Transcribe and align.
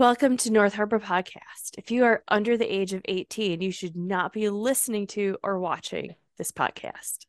Welcome 0.00 0.38
to 0.38 0.50
North 0.50 0.72
Harbor 0.72 0.98
Podcast. 0.98 1.76
If 1.76 1.90
you 1.90 2.04
are 2.04 2.24
under 2.26 2.56
the 2.56 2.64
age 2.64 2.94
of 2.94 3.02
18, 3.04 3.60
you 3.60 3.70
should 3.70 3.94
not 3.94 4.32
be 4.32 4.48
listening 4.48 5.06
to 5.08 5.36
or 5.42 5.58
watching 5.58 6.14
this 6.38 6.52
podcast. 6.52 7.26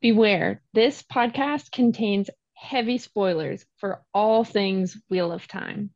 Beware, 0.00 0.62
this 0.74 1.04
podcast 1.04 1.70
contains 1.70 2.28
heavy 2.54 2.98
spoilers 2.98 3.64
for 3.76 4.02
all 4.12 4.42
things 4.42 5.00
Wheel 5.08 5.30
of 5.30 5.46
Time. 5.46 5.90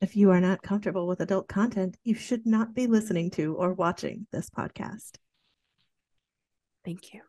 If 0.00 0.16
you 0.16 0.32
are 0.32 0.40
not 0.40 0.60
comfortable 0.60 1.06
with 1.06 1.20
adult 1.20 1.46
content, 1.46 1.96
you 2.02 2.16
should 2.16 2.46
not 2.46 2.74
be 2.74 2.88
listening 2.88 3.30
to 3.36 3.54
or 3.54 3.72
watching 3.72 4.26
this 4.32 4.50
podcast. 4.50 5.12
Thank 6.84 7.14
you. 7.14 7.20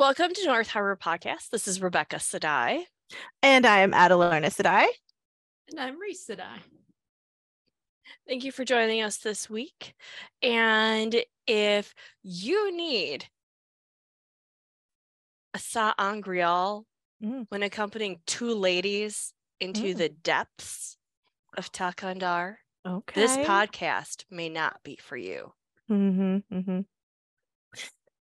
Welcome 0.00 0.32
to 0.32 0.46
North 0.46 0.68
Harbor 0.70 0.96
Podcast. 0.96 1.50
This 1.50 1.68
is 1.68 1.82
Rebecca 1.82 2.16
Sedai. 2.16 2.84
And 3.42 3.66
I 3.66 3.80
am 3.80 3.92
Adelorna 3.92 4.46
Sedai. 4.46 4.86
And 5.68 5.78
I'm 5.78 6.00
Reese 6.00 6.26
Sedai. 6.26 6.56
Thank 8.26 8.44
you 8.44 8.50
for 8.50 8.64
joining 8.64 9.02
us 9.02 9.18
this 9.18 9.50
week. 9.50 9.92
And 10.40 11.22
if 11.46 11.94
you 12.22 12.74
need 12.74 13.26
a 15.52 15.58
sa'angreal 15.58 16.86
Mm. 17.22 17.44
when 17.50 17.62
accompanying 17.62 18.22
two 18.24 18.54
ladies 18.54 19.34
into 19.60 19.92
Mm. 19.92 19.98
the 19.98 20.08
depths 20.08 20.96
of 21.58 21.70
Thakan'dar, 21.70 22.56
Okay. 22.86 23.20
this 23.20 23.36
podcast 23.46 24.24
may 24.30 24.48
not 24.48 24.82
be 24.82 24.96
for 24.96 25.18
you. 25.18 25.52
hmm 25.88 26.38
hmm 26.48 26.80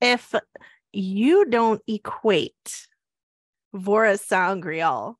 If 0.00 0.34
you 0.92 1.44
don't 1.46 1.82
equate 1.86 2.86
Vora 3.74 4.18
Sa'angreal 4.18 5.18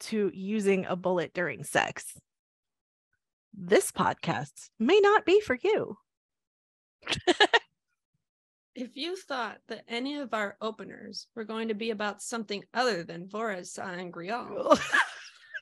to 0.00 0.30
using 0.34 0.86
a 0.86 0.96
bullet 0.96 1.32
during 1.34 1.64
sex, 1.64 2.18
this 3.54 3.90
podcast 3.90 4.70
may 4.78 5.00
not 5.00 5.24
be 5.24 5.40
for 5.40 5.58
you. 5.62 5.96
If 8.76 8.94
you 8.94 9.16
thought 9.16 9.56
that 9.68 9.84
any 9.88 10.18
of 10.18 10.34
our 10.34 10.58
openers 10.60 11.28
were 11.34 11.44
going 11.44 11.68
to 11.68 11.74
be 11.74 11.92
about 11.92 12.20
something 12.20 12.62
other 12.74 13.04
than 13.04 13.26
Vora's 13.26 13.72
Sa'angreal, 13.72 14.78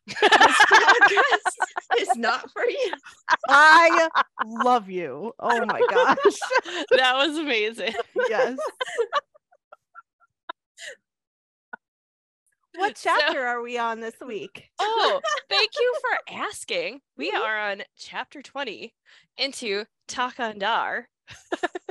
this 0.07 0.17
podcast 0.17 2.01
is 2.01 2.17
not 2.17 2.51
for 2.53 2.65
you. 2.65 2.93
I 3.49 4.09
love 4.47 4.89
you. 4.91 5.33
Oh 5.39 5.65
my 5.67 5.81
gosh. 5.91 6.39
that 6.91 7.15
was 7.15 7.37
amazing. 7.39 7.95
yes. 8.29 8.59
What 12.77 12.99
So- 12.99 13.11
chapter 13.11 13.47
are 13.47 13.63
we 13.63 13.79
on 13.79 14.01
this 14.01 14.17
week? 14.27 14.69
Oh, 14.81 15.21
thank 15.49 15.71
you 15.79 15.95
for 16.01 16.35
asking. 16.35 17.01
We 17.17 17.31
mm-hmm. 17.31 17.43
are 17.43 17.71
on 17.71 17.83
chapter 17.97 18.43
20 18.43 18.93
into 19.39 19.85
Thakan'dar, 20.09 21.05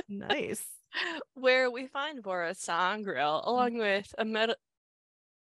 Nice. 0.08 0.64
where 1.34 1.70
we 1.70 1.86
find 1.86 2.22
Vora's 2.22 2.58
Sa'angreal 2.58 3.42
along 3.44 3.78
with 3.78 4.14
a, 4.18 4.24
med- 4.24 4.54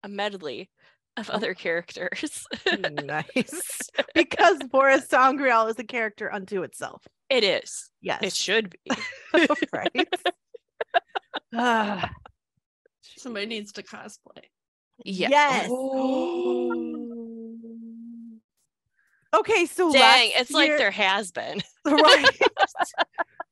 a 0.04 0.08
medley 0.08 0.70
of 1.18 1.30
other 1.30 1.54
characters. 1.54 2.46
nice. 3.04 3.80
Because 4.16 4.58
Vora's 4.72 5.08
Sa'angreal 5.10 5.68
is 5.68 5.80
a 5.80 5.84
character 5.84 6.32
unto 6.32 6.64
itself. 6.64 7.04
it 7.30 7.44
is. 7.44 7.90
Yes. 8.02 8.20
It 8.22 8.34
should 8.34 8.72
be. 8.72 8.92
right. 9.74 10.08
Ah, 11.56 12.10
Somebody 13.18 13.46
needs 13.46 13.72
to 13.74 13.84
cosplay. 13.84 14.44
Yeah. 15.06 15.30
Yes. 15.30 15.68
Oh. 15.72 16.90
okay, 19.40 19.66
so 19.66 19.92
Dang, 19.92 20.30
last 20.30 20.42
it's 20.42 20.52
like 20.52 20.78
there 20.78 20.92
has 20.92 21.32
been. 21.32 21.62
right. 21.86 22.40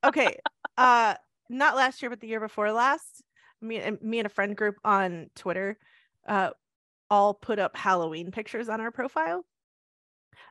okay. 0.04 0.38
Uh 0.78 1.16
not 1.50 1.76
last 1.76 2.02
year, 2.02 2.10
but 2.10 2.20
the 2.22 2.28
year 2.28 2.40
before 2.40 2.72
last. 2.72 3.24
Me 3.62 3.78
and 3.78 4.02
me 4.02 4.20
and 4.20 4.26
a 4.26 4.30
friend 4.30 4.56
group 4.56 4.76
on 4.84 5.30
Twitter 5.36 5.78
uh 6.28 6.52
all 7.12 7.36
put 7.36 7.60
up 7.60 7.78
Halloween 7.78 8.32
pictures 8.32 8.70
on 8.70 8.82
our 8.82 8.90
profile. 8.90 9.46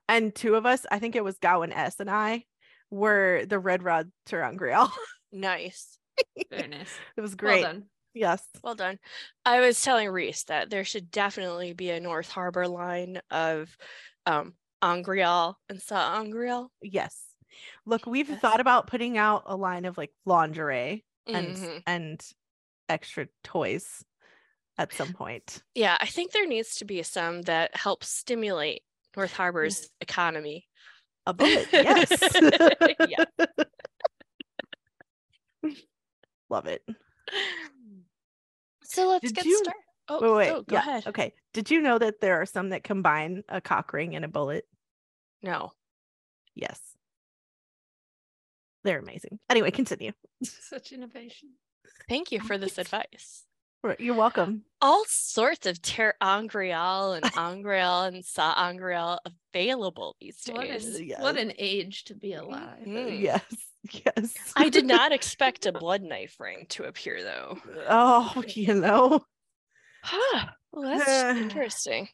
And 0.09 0.32
two 0.34 0.54
of 0.54 0.66
us, 0.66 0.87
I 0.91 0.98
think 1.00 1.16
it 1.16 1.25
was 1.25 1.38
Gowan 1.38 1.72
S 1.72 1.98
and 1.98 2.10
I, 2.10 2.44
were 2.91 3.44
the 3.48 3.59
Red 3.59 3.82
Rod 3.82 4.10
ter'angreal. 4.28 4.91
Nice. 5.32 5.97
Very 6.50 6.69
nice. 6.69 6.93
it 7.16 7.21
was 7.21 7.34
great. 7.37 7.62
Well 7.62 7.72
done. 7.72 7.84
yes. 8.15 8.43
Well 8.65 8.75
done. 8.75 8.98
I 9.47 9.60
was 9.60 9.81
telling 9.82 10.09
Reese 10.10 10.43
that 10.44 10.69
there 10.71 10.84
should 10.84 11.10
definitely 11.10 11.72
be 11.72 11.91
a 11.91 12.00
North 12.00 12.28
Harbor 12.28 12.66
line 12.69 13.21
of 13.31 13.75
um 14.27 14.54
Angreal 14.82 15.56
and 15.69 15.81
Sa'angreal. 15.81 16.71
Yes. 16.82 17.16
Look, 17.87 18.06
we've 18.06 18.28
Yes. 18.28 18.41
thought 18.41 18.60
about 18.60 18.87
putting 18.88 19.16
out 19.19 19.44
a 19.47 19.56
line 19.56 19.84
of 19.84 19.97
like 19.97 20.10
lingerie 20.27 21.04
and 21.27 21.56
Mhm. 21.56 21.82
and 21.87 22.21
extra 22.88 23.28
toys 23.44 24.04
at 24.81 24.93
some 24.95 25.13
point. 25.13 25.63
Yeah, 25.75 25.99
I 26.01 26.07
think 26.07 26.33
there 26.33 26.47
needs 26.47 26.77
to 26.77 26.87
be 26.87 27.03
some 27.03 27.43
that 27.43 27.77
help 27.77 28.03
stimulate 28.03 28.83
North 29.15 29.35
Harbor's 29.35 29.83
mm. 29.83 29.89
economy. 30.01 30.67
A 31.27 31.35
bullet, 31.35 31.69
oh, 31.73 31.81
yes. 31.83 32.11
Yeah. 33.09 33.25
Love 36.49 36.67
it. 36.67 36.83
So 38.85 39.09
let's 39.09 39.27
Did 39.27 39.35
get 39.35 39.45
you- 39.45 39.59
started. 39.59 39.83
Oh, 40.09 40.21
wait, 40.21 40.49
wait. 40.49 40.51
oh, 40.51 40.63
go 40.63 40.75
yeah. 40.75 40.81
ahead. 40.81 41.07
Okay. 41.07 41.33
Did 41.53 41.71
you 41.71 41.81
know 41.81 41.97
that 41.97 42.21
there 42.21 42.41
are 42.41 42.47
some 42.47 42.71
that 42.71 42.83
combine 42.83 43.45
a 43.49 43.61
cock 43.61 43.93
ring 43.93 44.17
and 44.17 44.25
a 44.25 44.29
bullet? 44.29 44.65
No. 45.41 45.71
Yes. 46.57 46.81
They're 48.83 48.99
amazing. 48.99 49.39
Anyway, 49.49 49.71
continue. 49.71 50.11
Such 50.43 50.91
innovation. 50.91 51.51
Thank 52.09 52.33
you 52.33 52.41
for 52.41 52.59
this 52.59 52.77
advice. 52.77 53.45
Right, 53.83 53.99
You're 53.99 54.15
welcome. 54.15 54.63
All 54.83 55.05
sorts 55.07 55.67
of 55.67 55.81
Ter'angreal 55.81 57.17
and 57.17 57.25
Angreal 57.37 58.03
and 58.03 58.25
Sa'angreal 58.25 59.19
available 59.54 60.16
these 60.21 60.43
days. 60.43 60.97
an, 60.97 61.04
Yes. 61.07 61.22
what 61.22 61.39
an 61.39 61.53
age 61.59 62.04
to 62.04 62.15
be 62.15 62.34
alive. 62.34 62.84
Mhm. 62.87 63.21
Yes. 63.21 63.45
Yes. 63.93 64.37
I 64.57 64.69
did 64.69 64.84
not 64.87 65.13
expect 65.13 65.65
a 65.65 65.72
blood 65.72 66.03
knife 66.03 66.39
ring 66.39 66.66
to 66.71 66.84
appear 66.84 67.22
though. 67.22 67.59
Oh, 67.89 68.43
you 68.49 68.75
know, 68.75 69.25
Huh. 70.03 70.47
Well, 70.72 70.99
that's 70.99 71.39
interesting. 71.39 72.09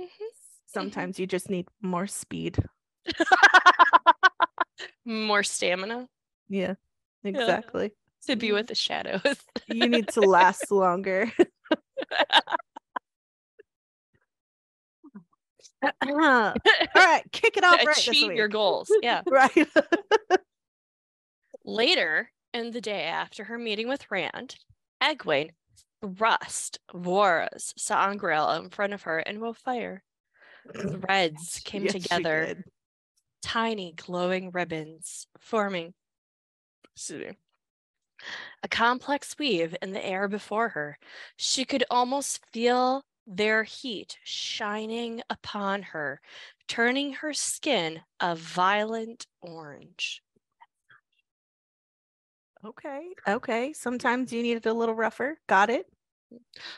Mhm. 0.00 0.06
sometimes 0.66 1.18
you 1.18 1.26
just 1.26 1.50
need 1.50 1.66
more 1.82 2.06
speed. 2.06 2.56
More 5.04 5.42
stamina 5.42 6.08
Yeah. 6.48 6.74
Exactly. 7.24 7.90
To 8.26 8.36
be 8.36 8.52
with 8.52 8.66
the 8.66 8.74
shadows. 8.74 9.22
you 9.66 9.88
need 9.88 10.08
to 10.08 10.20
last 10.22 10.70
longer. 10.70 11.32
All 15.82 16.54
right, 16.94 17.22
kick 17.32 17.56
it 17.56 17.64
off 17.64 17.78
right 17.78 17.86
this 17.86 18.06
Achieve 18.08 18.32
your 18.32 18.48
goals. 18.48 18.90
Yeah. 19.02 19.22
Right. 19.30 19.68
Later 21.64 22.30
in 22.52 22.70
the 22.70 22.80
day 22.80 23.04
after 23.04 23.44
her 23.44 23.58
meeting 23.58 23.88
with 23.88 24.10
Rand, 24.10 24.56
Egwene 25.02 25.50
thrust 26.02 26.80
Vora's 26.94 27.74
Sa'angreal 27.76 28.50
in 28.52 28.70
front 28.70 28.92
of 28.92 29.02
her 29.02 29.18
and 29.18 29.40
will 29.40 29.54
fire. 29.54 30.02
Threads 30.76 31.60
came 31.64 31.84
Yes, 31.84 31.92
together, 31.94 32.64
tiny 33.42 33.92
glowing 33.96 34.50
ribbons 34.50 35.26
forming 35.38 35.94
excuse 36.94 37.20
me, 37.20 37.36
a 38.62 38.68
complex 38.68 39.36
weave 39.38 39.76
in 39.82 39.92
the 39.92 40.04
air 40.04 40.28
before 40.28 40.70
her. 40.70 40.98
She 41.36 41.64
could 41.64 41.84
almost 41.90 42.44
feel 42.52 43.02
their 43.26 43.62
heat 43.62 44.18
shining 44.24 45.22
upon 45.30 45.82
her, 45.82 46.20
turning 46.68 47.14
her 47.14 47.32
skin 47.32 48.00
a 48.20 48.34
violent 48.34 49.26
orange. 49.40 50.22
Okay. 52.64 53.08
Okay. 53.26 53.72
Sometimes 53.72 54.32
you 54.32 54.42
need 54.42 54.58
it 54.58 54.66
a 54.66 54.72
little 54.72 54.94
rougher. 54.94 55.38
Got 55.46 55.70
it. 55.70 55.86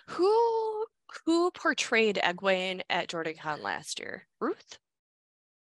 Who 0.09 0.87
who 1.27 1.50
portrayed 1.50 2.19
Egwene 2.23 2.83
at 2.89 3.09
Jordan 3.09 3.35
Con 3.41 3.62
last 3.62 3.99
year? 3.99 4.27
Ruth? 4.41 4.79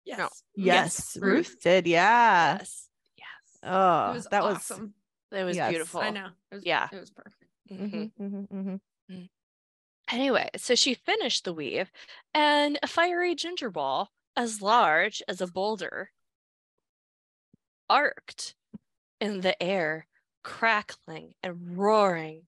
Yes. 0.04 0.42
Yes. 0.56 1.16
Ruth. 1.20 1.48
Ruth 1.50 1.60
did. 1.62 1.86
Yeah. 1.86 2.58
Yes. 2.58 2.88
Yes. 3.16 3.58
Oh, 3.62 4.10
It 4.10 4.14
was 4.14 4.26
that 4.26 4.42
was 4.42 4.72
awesome. 5.30 5.38
That 5.38 5.44
was 5.44 5.56
Yes. 5.56 5.70
beautiful. 5.70 6.00
I 6.00 6.10
know. 6.10 6.30
It 6.50 6.54
was, 6.56 6.64
Yeah. 6.64 6.88
It 6.92 6.98
was 7.00 7.10
perfect. 7.10 7.44
Mhm. 7.70 8.12
Mhm, 8.18 8.48
mhm, 8.48 8.80
mhm. 9.10 9.28
Anyway, 10.10 10.48
so 10.56 10.74
she 10.74 10.94
finished 10.94 11.44
the 11.44 11.52
weave, 11.52 11.90
and 12.32 12.78
a 12.82 12.86
fiery 12.86 13.34
ginger 13.34 13.70
ball 13.70 14.10
as 14.36 14.62
large 14.62 15.22
as 15.28 15.40
a 15.40 15.46
boulder 15.46 16.12
arced 17.90 18.54
in 19.20 19.40
the 19.40 19.60
air, 19.62 20.06
crackling 20.42 21.34
and 21.42 21.76
roaring, 21.78 22.46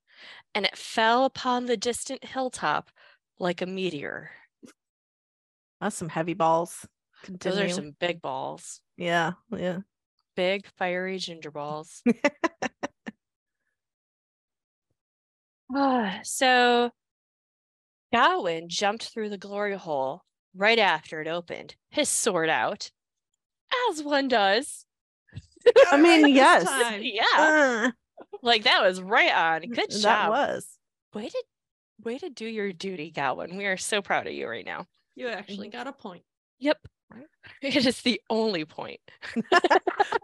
and 0.55 0.65
it 0.65 0.77
fell 0.77 1.25
upon 1.25 1.67
the 1.67 1.77
distant 1.77 2.25
hilltop 2.25 2.91
like 3.39 3.61
a 3.61 3.67
meteor. 3.67 4.33
That's 5.81 5.97
some 5.97 6.09
heavy 6.11 6.35
balls. 6.35 6.87
Those 7.29 7.59
are 7.59 7.69
some 7.69 7.93
big 7.93 8.21
balls, 8.23 8.81
Yeah. 8.97 9.33
Yeah. 9.51 9.81
big 10.35 10.67
fiery 10.67 11.19
ginger 11.19 11.51
balls. 11.51 12.03
Ah, 12.13 13.11
so 16.23 16.91
Gawyn 18.15 18.69
jumped 18.69 19.09
through 19.09 19.29
the 19.31 19.39
glory 19.39 19.77
hole 19.77 20.23
right 20.55 20.79
after 20.79 21.21
it 21.21 21.29
opened, 21.29 21.77
his 21.91 22.09
sword 22.09 22.49
out, 22.49 22.91
as 23.91 24.03
one 24.03 24.29
does. 24.29 24.85
I 25.93 25.97
mean, 26.01 26.35
yes. 26.35 26.67
Yeah, 27.01 27.23
Uh, 27.39 27.91
like 28.43 28.65
that 28.65 28.83
was 28.83 29.01
right 29.01 29.33
on. 29.33 29.63
Good 29.63 29.91
that 29.91 30.01
job. 30.01 30.31
was. 30.31 30.67
Way 31.15 31.29
to 31.29 31.45
way 32.03 32.19
to 32.19 32.31
do 32.31 32.47
your 32.47 32.73
duty, 32.73 33.13
Gawyn. 33.15 33.57
We 33.57 33.67
are 33.67 33.77
so 33.77 34.01
proud 34.03 34.27
of 34.27 34.33
you 34.33 34.49
right 34.49 34.65
now. 34.65 34.87
You 35.15 35.29
actually 35.29 35.69
got 35.69 35.87
a 35.87 35.93
point. 35.93 36.23
Yep. 36.59 36.79
It 37.63 37.85
is 37.87 38.03
the 38.03 38.21
only 38.31 38.65
point. 38.65 39.01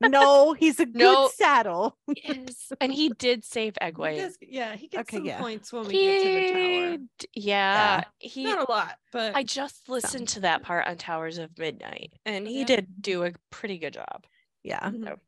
No, 0.03 0.53
he's 0.53 0.79
a 0.79 0.85
good 0.87 0.97
No. 0.99 1.31
saddle. 1.35 1.97
Yes. 2.15 2.71
And 2.81 2.93
he 2.93 3.09
did 3.09 3.45
save 3.45 3.75
He 3.81 3.87
Egwene. 3.91 4.17
does- 4.19 4.37
yeah, 4.43 4.77
he 4.77 4.89
gets 4.89 5.09
Okay, 5.09 5.17
some 5.19 5.25
yeah. 5.27 5.41
points 5.41 5.73
when 5.73 5.87
we 5.87 5.93
get 5.93 6.23
to 6.23 6.29
the 6.29 6.53
tower. 6.53 6.97
d- 7.19 7.29
Yeah. 7.35 8.05
He 8.19 8.45
Not 8.45 8.69
a 8.69 8.71
lot, 8.71 8.97
but 9.13 9.35
I 9.35 9.43
just 9.43 9.89
listened 9.89 10.29
to 10.29 10.41
that 10.41 10.63
part 10.63 10.87
on 10.87 10.97
Towers 10.99 11.39
of 11.39 11.57
Midnight 11.59 12.13
and 12.27 12.47
he 12.47 12.61
Yeah. 12.61 12.65
did 12.67 12.87
do 13.01 13.25
a 13.25 13.33
pretty 13.51 13.79
good 13.79 13.95
job. 13.95 14.25
Yeah. 14.63 14.81
Mhm. 14.81 15.05
so. 15.05 15.19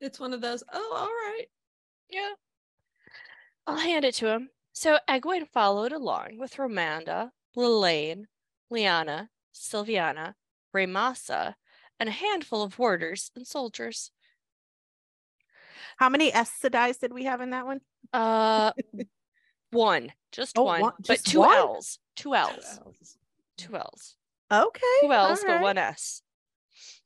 it's 0.00 0.20
one 0.20 0.32
of 0.32 0.40
those. 0.40 0.62
Oh, 0.72 0.92
all 0.96 1.06
right. 1.06 1.46
Yeah. 2.10 2.32
I'll 3.66 3.76
hand 3.78 4.04
it 4.04 4.14
to 4.16 4.28
him. 4.28 4.50
So 4.72 4.98
Egwene 5.08 5.48
followed 5.48 5.92
along 5.92 6.38
with 6.38 6.54
Romanda, 6.56 7.30
Lelaine, 7.56 8.28
Leane, 8.70 9.28
Silviana, 9.54 10.34
Raemassa, 10.74 11.54
and 12.00 12.08
a 12.08 12.12
handful 12.12 12.62
of 12.62 12.78
warders 12.78 13.30
and 13.36 13.46
soldiers. 13.46 14.10
How 15.96 16.08
many 16.08 16.32
S 16.32 16.50
Sedais 16.62 16.98
did 16.98 17.12
we 17.12 17.24
have 17.24 17.40
in 17.40 17.50
that 17.50 17.66
one? 17.66 17.80
Uh 18.12 18.72
one. 19.70 20.12
Just 20.32 20.58
Oh, 20.58 20.64
one. 20.64 20.80
one- 20.80 20.92
but 21.06 21.20
two 21.24 21.40
one? 21.40 21.56
L's. 21.56 21.98
Two 22.16 22.34
L's. 22.34 22.80
Two 23.56 23.76
L's. 23.76 24.16
Okay. 24.52 24.80
Two 25.02 25.12
L's, 25.12 25.44
but 25.46 25.62
one 25.62 25.78
S. 25.78 26.22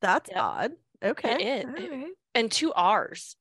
That's 0.00 0.30
Yep. 0.30 0.38
odd. 0.40 0.72
Okay. 1.02 1.60
is. 1.60 1.64
alright. 1.66 2.06
And 2.34 2.50
two 2.50 2.72
R's. 2.72 3.36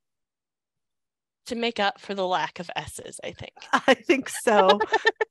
To 1.47 1.55
make 1.55 1.79
up 1.79 1.99
for 1.99 2.13
the 2.13 2.27
lack 2.27 2.59
of 2.59 2.69
S's, 2.75 3.19
I 3.23 3.31
think. 3.31 3.53
I 3.87 3.93
think 3.93 4.27
so. 4.29 4.79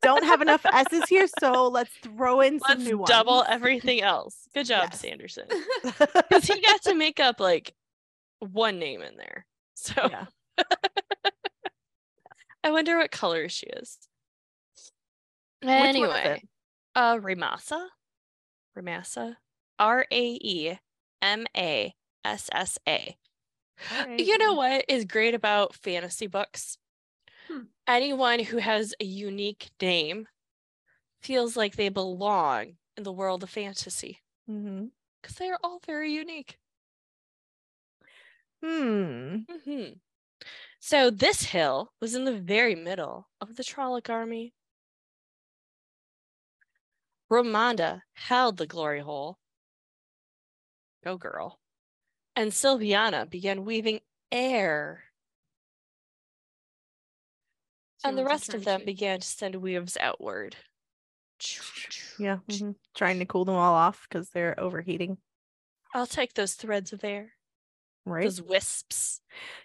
Don't 0.02 0.24
have 0.24 0.40
enough 0.40 0.64
S's 0.64 1.04
here, 1.08 1.26
so 1.40 1.68
let's 1.68 1.90
throw 2.02 2.40
in 2.40 2.58
some 2.60 2.78
Let's 2.78 2.88
new 2.90 2.98
ones. 2.98 3.10
double 3.10 3.44
everything 3.48 4.00
else. 4.00 4.34
Good 4.54 4.66
job, 4.66 4.88
Yes. 4.92 5.00
Sanderson. 5.00 5.44
Because 5.84 6.44
he 6.46 6.60
got 6.60 6.82
to 6.84 6.94
make 6.94 7.20
up 7.20 7.38
like 7.38 7.74
one 8.40 8.78
name 8.78 9.02
in 9.02 9.16
there. 9.16 9.46
So 9.74 9.92
Yeah. 10.10 10.26
I 12.64 12.70
wonder 12.70 12.96
what 12.96 13.10
color 13.10 13.48
she 13.48 13.66
is 13.66 13.98
Anyway, 15.62 16.42
uh 16.94 17.16
Raemassa. 17.18 17.86
Raemassa. 18.78 19.36
R 19.78 20.06
A 20.10 20.24
E 20.40 20.78
M 21.22 21.46
A 21.56 21.94
S 22.24 22.48
S 22.52 22.78
A. 22.88 23.16
You 24.18 24.38
know 24.38 24.54
what 24.54 24.84
is 24.88 25.04
great 25.04 25.34
about 25.34 25.74
fantasy 25.74 26.26
books? 26.26 26.78
Hmm. 27.48 27.64
Anyone 27.86 28.40
who 28.40 28.58
has 28.58 28.94
a 29.00 29.04
unique 29.04 29.70
name 29.80 30.28
feels 31.20 31.56
like 31.56 31.76
they 31.76 31.88
belong 31.88 32.78
in 32.96 33.04
the 33.04 33.12
world 33.12 33.42
of 33.42 33.50
fantasy 33.50 34.22
because 35.22 35.36
they 35.36 35.48
are 35.50 35.58
all 35.62 35.80
very 35.84 36.12
unique. 36.12 36.58
Hmm. 38.62 39.44
hmm 39.64 39.92
So 40.80 41.10
this 41.10 41.44
hill 41.44 41.92
was 42.00 42.14
in 42.14 42.24
the 42.24 42.38
very 42.40 42.74
middle 42.74 43.28
of 43.40 43.56
the 43.56 43.64
Trolloc 43.64 44.10
army. 44.10 44.54
Romanda 47.30 48.02
held 48.14 48.56
the 48.56 48.66
glory 48.66 48.98
hole. 48.98 49.38
Go 51.02 51.16
girl. 51.16 51.58
And 52.36 52.52
Silviana 52.52 53.28
began 53.28 53.64
weaving 53.64 54.00
air. 54.30 55.04
She 58.02 58.08
and 58.08 58.18
the 58.18 58.24
rest 58.24 58.52
of 58.52 58.64
them 58.64 58.82
trenchie. 58.82 58.86
began 58.86 59.20
to 59.20 59.26
send 59.26 59.54
weaves 59.56 59.96
outward. 59.98 60.56
Yeah. 62.18 62.38
mhm. 62.48 62.74
Trying 62.94 63.18
to 63.20 63.24
cool 63.26 63.44
them 63.44 63.54
all 63.54 63.74
off 63.74 64.06
because 64.08 64.30
they're 64.30 64.58
overheating. 64.60 65.18
I'll 65.94 66.06
take 66.06 66.34
those 66.34 66.54
threads 66.54 66.92
of 66.92 67.04
air, 67.04 67.32
Right. 68.04 68.24
those 68.24 68.42
wisps. 68.42 69.20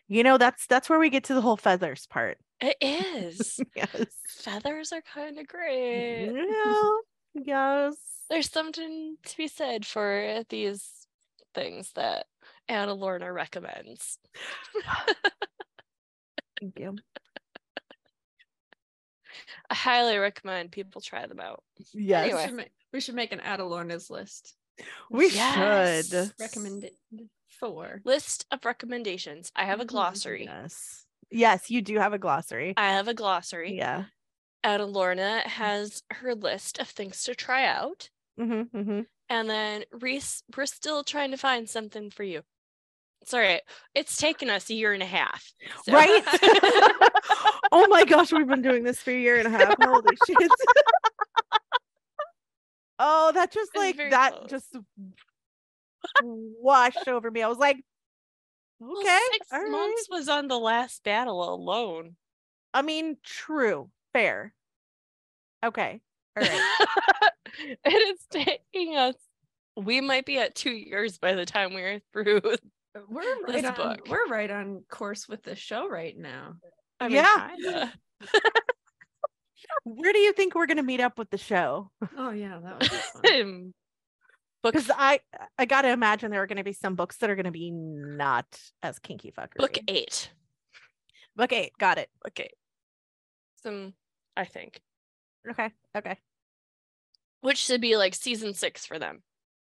You 0.08 0.24
know, 0.24 0.38
that's 0.38 0.66
that's 0.68 0.90
where 0.90 1.00
we 1.00 1.10
get 1.10 1.26
to 1.26 1.34
the 1.34 1.42
whole 1.42 1.58
feathers 1.58 2.08
part. 2.08 2.38
It 2.62 2.78
is. 2.82 3.60
yes. 3.76 4.06
Feathers 4.28 4.92
are 4.94 5.02
kind 5.02 5.40
of 5.40 5.48
great. 5.48 6.32
Yeah. 6.34 6.92
Yes. 7.34 7.96
There's 8.30 8.52
something 8.52 9.16
to 9.24 9.38
be 9.38 9.48
said 9.48 9.86
for 9.86 10.44
these 10.50 11.08
things 11.56 11.94
that 11.96 12.26
Adelorna 12.72 13.34
recommends. 13.34 14.18
Thank 16.60 16.80
you. 16.80 16.96
I 19.70 19.76
highly 19.76 20.18
recommend 20.18 20.72
people 20.72 21.02
try 21.02 21.26
them 21.28 21.40
out. 21.40 21.64
Yes. 21.94 22.34
We 22.34 22.42
should, 22.48 22.56
make, 22.56 22.72
we 22.94 23.02
should 23.02 23.16
make 23.16 23.32
an 23.32 23.40
Adelorna's 23.40 24.10
list. 24.10 24.56
We 25.10 25.30
Yes. 25.32 26.10
should. 26.10 26.32
Recommended 26.40 26.92
for. 27.60 28.02
List 28.04 28.46
of 28.52 28.66
recommendations. 28.66 29.52
I 29.56 29.66
have 29.66 29.80
a 29.80 29.86
Mhm. 29.86 29.88
glossary. 29.88 30.46
Yes. 30.46 31.06
Yes, 31.30 31.70
you 31.70 31.82
do 31.82 31.98
have 31.98 32.14
a 32.14 32.20
glossary. 32.20 32.74
I 32.78 32.92
have 32.94 33.08
a 33.08 33.14
glossary. 33.14 33.76
Yeah. 33.78 34.06
Adelorna 34.66 35.44
has 35.44 36.04
her 36.12 36.36
list 36.36 36.80
of 36.80 36.90
things 36.90 37.24
to 37.24 37.34
try 37.36 37.66
out. 37.66 38.10
Mm-hmm, 38.40 38.78
mm-hmm. 38.78 39.02
And 39.30 39.50
then 39.50 39.86
Reese, 39.92 40.44
we're 40.56 40.66
still 40.66 41.04
trying 41.04 41.32
to 41.32 41.38
find 41.38 41.70
something 41.70 42.10
for 42.12 42.24
you. 42.24 42.44
It's 43.22 43.34
all 43.34 43.40
right. 43.40 43.62
It's 43.94 44.18
taken 44.18 44.50
us 44.50 44.70
a 44.70 44.74
year 44.74 44.94
and 44.94 45.04
a 45.04 45.06
half. 45.06 45.44
so- 45.86 45.94
Right? 45.94 46.24
oh 47.72 47.88
my 47.90 48.04
gosh, 48.06 48.32
we've 48.32 48.48
been 48.48 48.62
doing 48.64 48.84
this 48.84 49.00
for 49.00 49.12
a 49.12 49.20
year 49.20 49.38
and 49.38 49.48
a 49.48 49.52
half. 49.52 49.76
Holy 49.82 50.16
shit. 50.28 50.52
oh, 53.00 53.32
that 53.34 53.52
just 53.52 53.76
like 53.76 53.98
that 54.10 54.34
close. 54.34 54.50
just 54.50 54.78
washed 56.24 57.08
over 57.08 57.30
me. 57.30 57.42
I 57.44 57.48
was 57.48 57.58
like, 57.58 57.78
Well, 58.80 58.98
okay. 59.00 59.20
six 59.34 59.48
all 59.52 59.62
right. 59.62 59.72
months 59.72 60.08
was 60.10 60.30
on 60.30 60.48
the 60.48 60.60
last 60.60 61.04
battle 61.04 61.54
alone. 61.54 62.16
I 62.74 62.82
mean, 62.82 63.18
true. 63.24 63.90
Fair. 64.14 64.54
Okay. 65.64 66.02
All 66.38 66.44
right. 66.44 66.62
it 67.86 67.94
is 67.94 68.20
taking 68.32 68.96
us. 68.98 69.16
We 69.78 70.02
might 70.02 70.26
be 70.26 70.38
at 70.40 70.56
two 70.56 70.72
years 70.72 71.18
by 71.18 71.34
the 71.34 71.46
time 71.46 71.74
we're 71.74 72.02
through. 72.14 72.42
We're 73.10 73.24
This 73.48 73.64
right 73.64 73.66
on. 73.66 73.74
book. 73.76 74.08
We're 74.10 74.28
right 74.28 74.52
on 74.52 74.84
course 74.90 75.28
with 75.30 75.44
the 75.44 75.56
show 75.56 75.88
right 75.88 76.18
now. 76.18 76.56
I 77.00 77.08
mean, 77.08 77.18
Yeah. 77.18 77.90
Where 79.84 80.12
do 80.14 80.20
you 80.20 80.34
think 80.34 80.54
we're 80.56 80.66
gonna 80.68 80.84
meet 80.84 81.00
up 81.00 81.18
with 81.18 81.30
the 81.30 81.38
show? 81.38 81.92
Oh 82.18 82.32
yeah, 82.32 82.60
that 82.64 82.80
was 82.80 82.88
fun. 83.24 83.42
Um, 83.42 83.74
Book 84.64 84.74
Because 84.74 84.92
I 84.96 85.20
I 85.58 85.66
gotta 85.66 85.90
imagine 85.92 86.30
there 86.30 86.42
are 86.44 86.48
gonna 86.48 86.64
be 86.64 86.74
some 86.74 86.96
books 86.96 87.18
that 87.18 87.30
are 87.30 87.36
gonna 87.36 87.52
be 87.52 87.72
not 87.72 88.46
as 88.84 89.00
kinky 89.00 89.32
fuckery. 89.32 89.56
book 89.58 89.78
eight. 89.88 90.30
Book 91.36 91.54
eight. 91.54 91.72
Got 91.80 91.98
it. 91.98 92.10
Okay. 92.28 92.50
Some 93.64 93.94
I 94.36 94.46
think. 94.46 94.82
Okay. 95.50 95.72
Okay. 95.98 96.18
Which 97.42 97.58
should 97.58 97.82
be 97.82 97.98
like 97.98 98.14
season 98.14 98.54
six 98.54 98.86
for 98.86 99.00
them. 99.00 99.24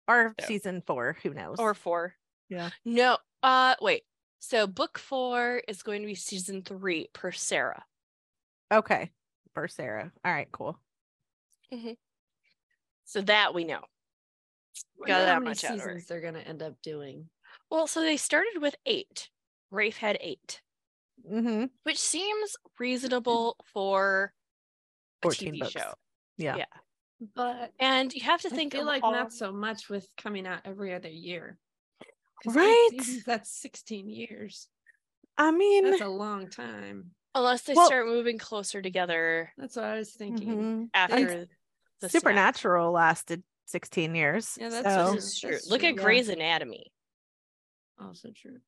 Or 0.09 0.35
Yeah. 0.39 0.47
season 0.47 0.83
four. 0.85 1.17
Who 1.23 1.33
knows? 1.35 1.59
Or 1.59 1.75
four. 1.75 2.15
Yeah. 2.53 2.71
No. 2.85 3.17
Uh 3.43 3.75
wait. 3.81 4.03
So 4.41 4.67
book 4.67 4.99
four 4.99 5.63
is 5.69 5.83
going 5.83 6.03
to 6.03 6.07
be 6.07 6.15
season 6.15 6.63
three 6.63 7.09
per 7.13 7.33
Sarah. 7.33 7.85
okay. 8.73 9.11
Per 9.55 9.69
Sarah. 9.69 10.11
All 10.25 10.33
right. 10.33 10.49
Cool. 10.53 10.79
So 13.05 13.21
that 13.23 13.55
we 13.55 13.65
know. 13.65 13.81
Wonder 14.99 15.13
Got 15.13 15.21
how 15.21 15.25
that 15.27 15.39
many 15.41 15.51
much 15.51 15.65
out 15.65 15.73
seasons 15.79 16.07
they're 16.07 16.21
gonna 16.21 16.41
end 16.41 16.63
up 16.63 16.75
doing. 16.83 17.29
Well, 17.71 17.87
so 17.87 18.01
they 18.01 18.17
started 18.17 18.61
with 18.61 18.77
eight. 18.87 19.29
Rafe 19.71 19.97
had 19.97 20.19
eight, 20.21 20.61
Mm-hmm. 21.31 21.67
which 21.85 21.99
seems 21.99 22.57
reasonable 22.79 23.57
for 23.73 24.33
a 25.23 25.27
14 25.27 25.55
TV 25.55 25.59
books. 25.61 25.73
show. 25.73 25.93
Yeah. 26.37 26.57
Yeah. 26.57 26.65
But 27.35 27.73
And 27.79 28.13
you 28.13 28.23
have 28.23 28.41
to 28.43 28.49
I 28.49 28.51
think 28.57 28.73
feel 28.73 28.85
like 28.85 29.03
all- 29.03 29.13
not 29.13 29.33
so 29.33 29.53
much 29.53 29.89
with 29.89 30.07
coming 30.17 30.47
out 30.47 30.61
every 30.65 30.93
other 30.93 31.09
year. 31.09 31.59
'Cause 32.43 32.57
eight 32.57 32.61
Right? 32.61 32.89
seasons, 32.93 33.25
that's 33.27 33.51
16 33.51 34.09
years. 34.09 34.69
I 35.39 35.51
mean, 35.51 35.91
That's 35.91 36.03
a 36.03 36.09
long 36.09 36.49
time. 36.51 37.13
unless 37.35 37.63
they 37.63 37.75
Well- 37.75 37.87
start 37.87 38.07
moving 38.07 38.39
closer 38.39 38.83
together 38.83 39.53
That's 39.57 39.77
what 39.77 39.85
I 39.87 39.97
was 39.99 40.13
thinking. 40.13 40.49
mhm. 40.49 40.91
after 40.95 41.47
the 42.01 42.09
snap. 42.09 42.11
Supernatural 42.11 42.93
lasted 42.93 43.43
16 43.67 44.15
years. 44.15 44.59
Yeah, 44.61 44.69
that's 44.69 44.85
so- 44.87 45.15
This 45.15 45.15
true. 45.15 45.17
is 45.17 45.41
true. 45.41 45.51
That's 45.53 45.71
Look 45.71 45.81
true, 45.81 45.89
at 45.91 45.95
yeah. 45.97 46.03
Grey's 46.03 46.29
Anatomy. 46.29 46.93
Also 47.99 48.31
true. 48.35 48.59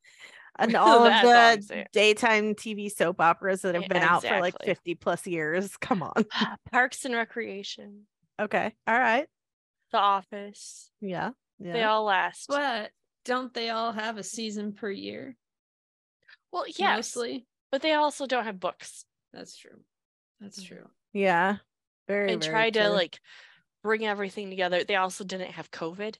and 0.58 0.74
all 0.76 0.98
of 1.04 1.10
That's 1.10 1.26
all 1.26 1.32
I'm 1.32 1.62
saying. 1.62 1.86
the 1.92 1.98
daytime 1.98 2.54
TV 2.54 2.88
soap 2.90 3.20
operas 3.20 3.62
that 3.62 3.74
have 3.74 3.82
Yeah, 3.82 3.88
been 3.88 4.02
out 4.02 4.22
for 4.24 4.40
like 4.40 4.54
50 4.64 4.94
plus 4.94 5.26
years. 5.26 5.76
Come 5.80 6.02
on. 6.02 6.24
Parks 6.72 7.04
and 7.04 7.14
Recreation, 7.14 8.06
Okay. 8.40 8.72
All 8.86 8.98
right. 8.98 9.26
The 9.92 9.98
Office. 9.98 10.90
Yeah. 11.00 11.30
Yeah. 11.60 11.72
They 11.72 11.82
all 11.84 12.04
last. 12.04 12.46
But 12.48 12.90
don't 13.24 13.52
they 13.54 13.70
all 13.70 13.92
have 13.92 14.18
a 14.18 14.22
season 14.22 14.72
per 14.72 14.90
year? 14.90 15.36
well, 16.52 16.64
yes, 16.68 17.14
Mostly. 17.16 17.46
but 17.70 17.82
they 17.82 17.92
also 17.92 18.26
don't 18.26 18.44
have 18.44 18.60
books 18.60 19.04
That's 19.32 19.56
true. 19.56 19.82
That's 20.40 20.62
Mhm. 20.62 20.66
true. 20.68 20.90
yeah. 21.12 21.58
Very, 22.06 22.32
and 22.32 22.42
very 22.42 22.52
try 22.52 22.70
to 22.70 22.90
like 22.90 23.18
bring 23.82 24.04
everything 24.06 24.50
together. 24.50 24.84
They 24.84 24.96
also 24.96 25.24
didn't 25.24 25.52
have 25.52 25.70
COVID. 25.70 26.16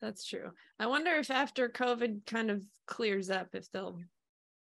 That's 0.00 0.24
true. 0.24 0.52
I 0.78 0.86
wonder 0.86 1.10
if 1.12 1.30
after 1.30 1.68
COVID 1.68 2.24
kind 2.26 2.50
of 2.50 2.64
clears 2.86 3.28
up, 3.30 3.48
if 3.54 3.70
they'll 3.70 4.00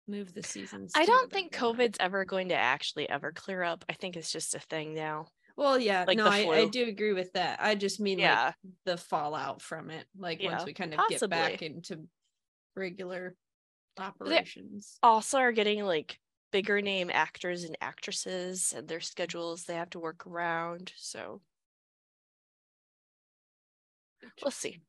move 0.07 0.33
the 0.33 0.43
seasons. 0.43 0.93
I 0.95 1.05
don't 1.05 1.31
think 1.31 1.51
November. 1.51 1.83
COVID's 1.83 1.97
ever 1.99 2.23
going 2.25 2.49
to 2.49 2.55
actually 2.55 3.09
ever 3.09 3.31
clear 3.33 3.61
up. 3.63 3.83
I 3.89 3.93
think 3.93 4.15
it's 4.15 4.31
just 4.31 4.55
a 4.55 4.59
thing 4.59 4.93
now. 4.93 5.27
Well, 5.57 5.79
yeah, 5.79 6.05
like 6.07 6.17
no, 6.17 6.27
I, 6.27 6.47
I 6.51 6.65
do 6.67 6.85
agree 6.87 7.13
with 7.13 7.33
that. 7.33 7.59
I 7.61 7.73
just 7.73 7.99
mean 7.99 8.19
Yeah. 8.19 8.45
like 8.45 8.55
the 8.85 8.95
fallout 8.97 9.61
from 9.61 9.89
it. 9.89 10.05
Like 10.17 10.41
Yeah, 10.41 10.51
once 10.51 10.65
we 10.65 10.73
kind 10.73 10.93
of 10.93 10.99
get 11.09 11.27
back 11.29 11.61
into 11.63 12.07
regular 12.75 13.35
operations. 13.99 14.99
Also, 15.01 15.39
are 15.39 15.51
getting 15.51 15.83
like 15.83 16.19
bigger 16.51 16.79
name 16.81 17.09
actors 17.11 17.63
and 17.63 17.75
actresses, 17.81 18.71
and 18.77 18.87
their 18.87 19.01
schedules 19.01 19.63
they 19.65 19.73
have 19.73 19.89
to 19.89 19.99
work 19.99 20.27
around. 20.27 20.93
So 20.95 21.41
we'll 24.43 24.51
see. 24.51 24.79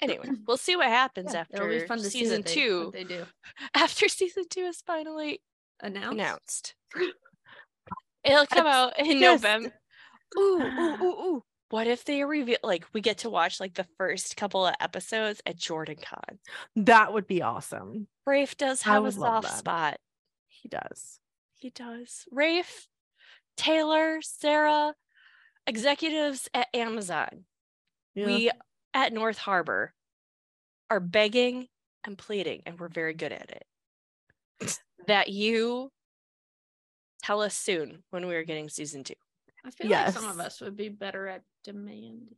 Anyway, 0.00 0.28
we'll 0.46 0.56
see 0.56 0.74
what 0.76 0.88
happens 0.88 1.32
Yeah, 1.32 1.40
after 1.40 1.86
see 1.98 2.10
season 2.10 2.42
they, 2.42 2.54
two. 2.54 2.90
they 2.92 3.04
do. 3.04 3.24
After 3.74 4.08
season 4.08 4.44
two 4.50 4.62
is 4.62 4.82
finally 4.86 5.42
Announce. 5.80 6.12
announced. 6.12 6.74
It'll 8.24 8.46
come 8.46 8.64
That's 8.64 8.76
out 8.76 8.98
in 8.98 9.18
just- 9.20 9.42
November. 9.44 9.72
Ooh, 10.36 10.60
ooh, 10.62 10.96
ooh, 11.02 11.04
ooh. 11.04 11.44
What 11.70 11.86
if 11.86 12.04
they 12.04 12.24
reveal 12.24 12.56
like 12.62 12.86
we 12.94 13.02
get 13.02 13.18
to 13.18 13.30
watch 13.30 13.60
like 13.60 13.74
the 13.74 13.86
first 13.98 14.36
couple 14.36 14.66
of 14.66 14.74
episodes 14.80 15.42
at 15.44 15.56
Jordan 15.58 15.98
Con? 16.02 16.38
that 16.76 17.12
would 17.12 17.26
be 17.26 17.42
awesome. 17.42 18.08
Rafe 18.26 18.56
does 18.56 18.82
have 18.82 19.04
a 19.04 19.12
soft 19.12 19.48
that. 19.48 19.58
spot. 19.58 19.98
He 20.48 20.68
does. 20.68 21.20
He 21.54 21.70
does. 21.70 22.24
Rafe, 22.32 22.88
Taylor, 23.56 24.20
Sarah, 24.22 24.94
executives 25.66 26.48
at 26.54 26.68
Amazon. 26.72 27.44
Yeah. 28.14 28.26
We 28.26 28.50
at 28.94 29.12
North 29.12 29.38
Harbor 29.38 29.92
are 30.88 31.00
begging 31.00 31.68
and 32.04 32.16
pleading, 32.16 32.62
and 32.64 32.80
we're 32.80 32.88
very 32.88 33.14
good 33.14 33.32
at 33.32 33.50
it. 33.50 34.78
that 35.06 35.28
you 35.28 35.90
tell 37.22 37.42
us 37.42 37.54
soon 37.54 38.02
when 38.10 38.26
we 38.26 38.34
are 38.36 38.44
getting 38.44 38.68
season 38.68 39.04
two. 39.04 39.14
I 39.64 39.70
feel 39.70 39.90
like 39.90 40.12
some 40.12 40.24
Yes. 40.24 40.32
of 40.34 40.40
us 40.40 40.60
would 40.60 40.76
be 40.76 40.88
better 40.88 41.26
at 41.28 41.42
demand. 41.64 42.34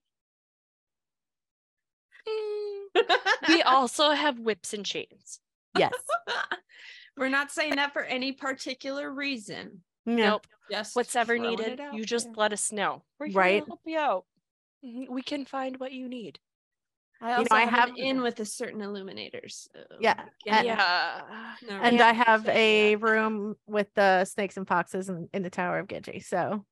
we 3.48 3.62
also 3.62 4.10
have 4.10 4.38
whips 4.38 4.72
and 4.74 4.84
chains. 4.84 5.40
yes. 5.76 5.92
We're 7.16 7.28
not 7.28 7.50
saying 7.50 7.76
that 7.76 7.92
for 7.92 8.02
any 8.02 8.32
particular 8.32 9.12
reason. 9.12 9.82
Yeah. 10.06 10.14
Nope. 10.16 10.46
Just 10.70 10.96
What's 10.96 11.16
ever 11.16 11.36
needed, 11.38 11.80
you 11.92 12.04
just 12.04 12.26
there. 12.26 12.34
let 12.36 12.52
us 12.52 12.72
know. 12.72 13.02
We're 13.18 13.26
here 13.26 13.36
Right. 13.38 13.60
to 13.62 13.66
help 13.66 13.80
you 13.84 13.98
out. 13.98 14.24
Mhm, 14.84 15.08
We 15.10 15.22
can 15.22 15.44
find 15.44 15.78
what 15.78 15.92
you 15.92 16.08
need. 16.08 16.38
I 17.20 17.34
also 17.34 17.54
know, 17.54 17.60
I 17.60 17.60
have, 17.62 17.70
have- 17.72 17.88
an 17.90 17.96
in 17.98 18.22
with 18.22 18.40
a 18.40 18.46
certain 18.46 18.80
illuminators. 18.80 19.68
so 19.74 19.80
Yeah, 20.00 20.24
and- 20.46 20.66
Yeah. 20.66 21.54
Never 21.68 21.82
And. 21.84 22.00
I 22.00 22.12
have 22.12 22.48
a 22.48 22.96
room 22.96 23.56
with 23.66 23.92
the 23.94 24.24
snakes 24.24 24.56
and 24.56 24.66
foxes 24.66 25.08
in, 25.10 25.28
in 25.34 25.42
the 25.42 25.50
Tower 25.50 25.80
of 25.80 25.88
Ghenjei. 25.88 26.24
So 26.24 26.64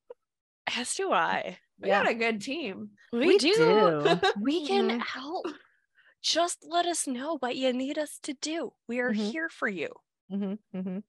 As 0.77 0.95
do 0.95 1.13
I. 1.13 1.59
We 1.81 1.89
yeah. 1.89 2.03
got 2.03 2.11
a 2.11 2.15
good 2.15 2.41
team. 2.41 2.91
We, 3.13 3.27
We 3.27 3.39
do. 3.39 3.55
do. 3.55 4.21
We 4.41 4.67
can 4.67 4.89
Mhm. 4.91 5.01
help. 5.01 5.47
Just 6.23 6.59
let 6.69 6.87
us 6.87 7.07
know 7.07 7.39
what 7.39 7.57
you 7.57 7.73
need 7.73 7.97
us 7.99 8.19
to 8.25 8.35
do. 8.35 8.73
We 8.89 8.99
are 9.01 9.13
Mhm. 9.13 9.31
here 9.31 9.49
for 9.49 9.69
you. 9.69 9.91
mhm, 10.31 10.59
mhm. 10.75 11.03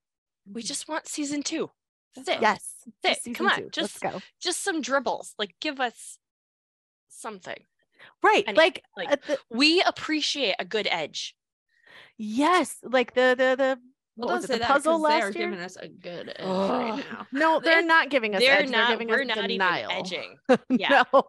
We 0.50 0.62
just 0.62 0.88
want 0.88 1.06
season 1.08 1.42
two. 1.42 1.70
That's 2.14 2.28
it. 2.28 2.40
yes. 2.40 2.84
That's 3.02 3.26
it. 3.26 3.34
Come 3.34 3.48
on, 3.48 3.56
two. 3.56 3.62
Let's 3.64 3.74
just- 3.74 4.00
go. 4.00 4.20
Just 4.40 4.62
some 4.62 4.80
dribbles. 4.80 5.34
Like 5.38 5.54
give 5.60 5.78
us 5.80 6.18
something. 7.08 7.66
Right. 8.22 8.44
any- 8.46 8.56
like, 8.56 8.82
like- 8.96 9.24
the, 9.26 9.38
We 9.50 9.82
appreciate 9.82 10.56
a 10.58 10.64
good 10.64 10.86
edge. 10.90 11.36
yes, 12.16 12.78
like 12.82 13.14
the 13.14 13.34
the 13.36 13.56
the 13.56 13.80
Well, 14.20 14.28
what 14.28 14.32
don't 14.32 14.36
was 14.36 14.44
it, 14.44 14.48
say 14.48 14.54
the 14.54 14.58
that 14.60 14.68
puzzle 14.68 14.92
'cause 15.00 15.02
they 15.02 15.14
are 15.14 15.24
last 15.26 15.36
year. 15.36 15.50
giving 15.50 15.64
us 15.64 15.76
a 15.76 15.88
good 15.88 16.28
edge 16.28 16.36
Ugh. 16.40 16.70
right 16.70 17.04
now. 17.12 17.26
No, 17.32 17.60
they're 17.60 17.74
They're- 17.76 17.86
not 17.86 18.08
giving 18.10 18.34
us 18.34 18.40
They're 18.42 18.60
edge. 18.60 18.68
not. 18.70 18.88
they're 18.88 18.96
giving 18.96 19.08
We're 19.08 19.22
us 19.22 19.26
not 19.28 19.48
denial. 19.48 19.90
even 19.90 19.96
edging. 20.04 20.36
Yeah. 20.80 21.04
no. 21.12 21.24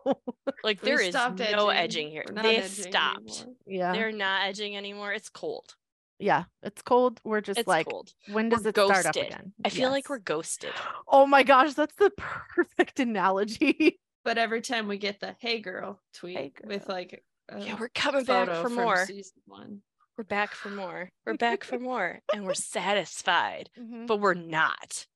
Like 0.64 0.82
We 0.82 0.90
there 0.90 1.02
is 1.02 1.10
stopped 1.10 1.40
no 1.40 1.70
edging. 1.70 1.78
edging 1.84 2.10
here. 2.12 2.26
We're 2.28 2.42
They 2.44 2.58
edging 2.58 2.70
stopped. 2.92 3.30
anymore. 3.42 3.56
yeah. 3.66 3.94
They're 3.94 4.12
not 4.12 4.42
edging 4.44 4.76
anymore. 4.78 5.14
It's 5.14 5.30
cold. 5.30 5.76
Yeah. 6.20 6.44
It's 6.62 6.82
cold. 6.84 7.20
We're 7.24 7.42
just 7.42 7.60
It's 7.60 7.68
like, 7.68 7.88
cold. 7.90 8.14
when 8.32 8.46
We're 8.50 8.58
does 8.58 8.66
it 8.68 8.76
start 8.76 9.06
up 9.08 9.16
again? 9.16 9.54
I 9.66 9.70
feel 9.70 9.90
like 9.90 10.10
we're 10.10 10.20
ghosted. 10.20 10.74
Oh 11.08 11.26
my 11.26 11.44
gosh, 11.44 11.74
that's 11.74 11.96
the 11.96 12.12
perfect 12.18 13.00
analogy. 13.00 14.00
But 14.24 14.38
every 14.38 14.62
time 14.62 14.88
we 14.88 15.00
get 15.00 15.20
the 15.20 15.36
"Hey 15.40 15.62
girl" 15.62 16.00
tweet 16.14 16.38
Hey 16.38 16.54
with 16.64 16.88
like 16.88 17.24
a 17.50 17.60
Yeah, 17.60 17.76
we're 17.80 17.90
coming 17.90 18.24
back 18.24 18.50
for 18.50 18.62
from 18.62 18.76
more. 18.76 19.04
season 19.08 19.42
one. 19.48 19.82
We're 20.18 20.24
back 20.26 20.54
for 20.54 20.70
more. 20.70 21.10
We're 21.26 21.34
back 21.38 21.64
for 21.64 21.80
more. 21.80 22.20
And 22.34 22.46
we're 22.46 22.54
satisfied, 22.54 23.70
Mhm. 23.78 24.08
but 24.08 24.18
we're 24.20 24.34
not. 24.34 25.08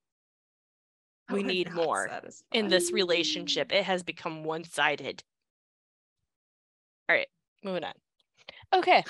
We 1.32 1.42
need 1.44 1.72
more 1.72 2.08
satisfied. 2.08 2.46
in 2.52 2.68
this 2.68 2.92
relationship. 2.92 3.72
It 3.72 3.86
has 3.86 4.04
become 4.04 4.44
one 4.44 4.64
sided. 4.64 5.24
All 7.10 7.16
right, 7.16 7.28
moving 7.64 7.84
on. 7.84 7.94
Okay. 8.74 9.04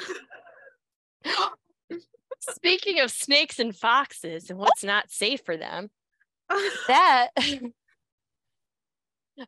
Speaking 2.39 2.99
of 3.01 3.11
snakes 3.11 3.59
and 3.59 3.75
foxes 3.75 4.49
and 4.49 4.57
what's 4.59 4.83
not 4.83 5.09
safe 5.11 5.41
for 5.41 5.57
them, 5.57 5.89
that 6.87 7.29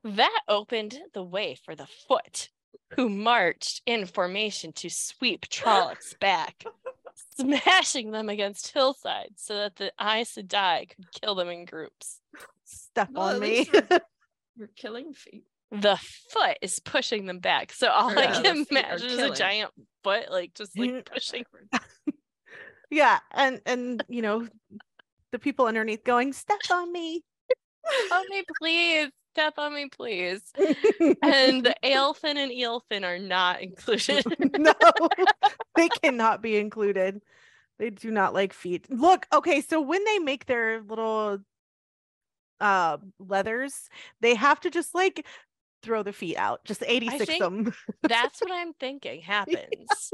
that 0.03 0.41
opened 0.48 1.00
the 1.13 1.24
way 1.24 1.56
for 1.56 1.75
the 1.75 1.88
foot 1.88 2.50
who 2.95 3.09
marched 3.09 3.81
in 3.86 4.05
formation 4.05 4.71
to 4.74 4.89
sweep 4.89 5.47
Trollocs 5.47 6.17
back, 6.19 6.63
smashing 7.38 8.12
them 8.12 8.29
against 8.29 8.74
hillsides 8.74 9.41
so 9.43 9.55
that 9.55 9.75
the 9.75 9.91
Aes 10.01 10.36
Sedai 10.36 10.89
could 10.89 11.12
kill 11.12 11.36
them 11.36 11.50
in 11.50 11.65
groups. 11.65 12.21
Step 12.63 13.09
Well, 13.13 13.36
on 13.36 13.39
me. 13.39 13.50
least 13.59 13.74
we're, 13.74 14.00
we're 14.57 14.67
killing 14.75 15.13
feet. 15.13 15.45
The 15.71 15.97
foot 16.31 16.57
is 16.62 16.79
pushing 16.79 17.25
them 17.25 17.39
back. 17.39 17.74
So 17.74 17.89
all 17.89 18.12
Or, 18.12 18.17
I 18.17 18.27
can 18.27 18.59
the 18.59 18.65
feet 18.65 18.77
are 18.86 18.95
imagine 18.95 19.09
is 19.09 19.19
a 19.19 19.29
giant 19.36 19.71
foot, 20.03 20.31
like 20.31 20.53
just 20.53 20.77
like 20.77 20.89
Mhm. 20.89 21.05
pushing. 21.05 21.43
yeah. 22.89 23.19
And 23.33 23.62
and 23.65 24.03
you 24.07 24.21
know, 24.21 24.47
the 25.31 25.39
people 25.39 25.65
underneath 25.65 26.03
going, 26.05 26.31
step 26.33 26.59
on 26.71 26.91
me. 26.91 27.24
on 28.13 28.24
me, 28.29 28.43
please. 28.59 29.09
Death 29.38 29.60
on 29.60 29.75
me, 29.75 29.88
please. 29.88 30.41
And 31.22 31.63
the 31.63 31.75
Aelfinn 31.84 32.38
and 32.38 32.51
Eelfinn 32.51 33.03
are 33.03 33.20
not 33.20 33.62
included. 33.62 34.25
no, 34.58 34.74
they 35.75 35.89
cannot 35.89 36.41
be 36.41 36.58
included. 36.58 37.22
They 37.77 37.91
do 37.91 38.10
not 38.10 38.34
like 38.34 38.51
feet. 38.51 38.88
Look, 38.89 39.27
okay, 39.32 39.62
so 39.62 39.79
when 39.79 40.03
they 40.06 40.17
make 40.17 40.48
their 40.48 40.82
little 40.82 41.38
uh 42.60 42.98
leathers, 43.20 43.89
they 44.22 44.34
have 44.34 44.60
to 44.62 44.72
just 44.72 44.96
like 44.96 45.24
throw 45.84 46.01
the 46.01 46.13
feet 46.13 46.38
out, 46.38 46.65
just 46.65 46.84
86 46.86 47.25
think 47.25 47.39
them. 47.39 47.74
That's 48.03 48.41
what 48.41 48.51
I'm 48.51 48.74
thinking 48.74 49.22
happens. 49.22 49.60
Yes. 49.72 50.12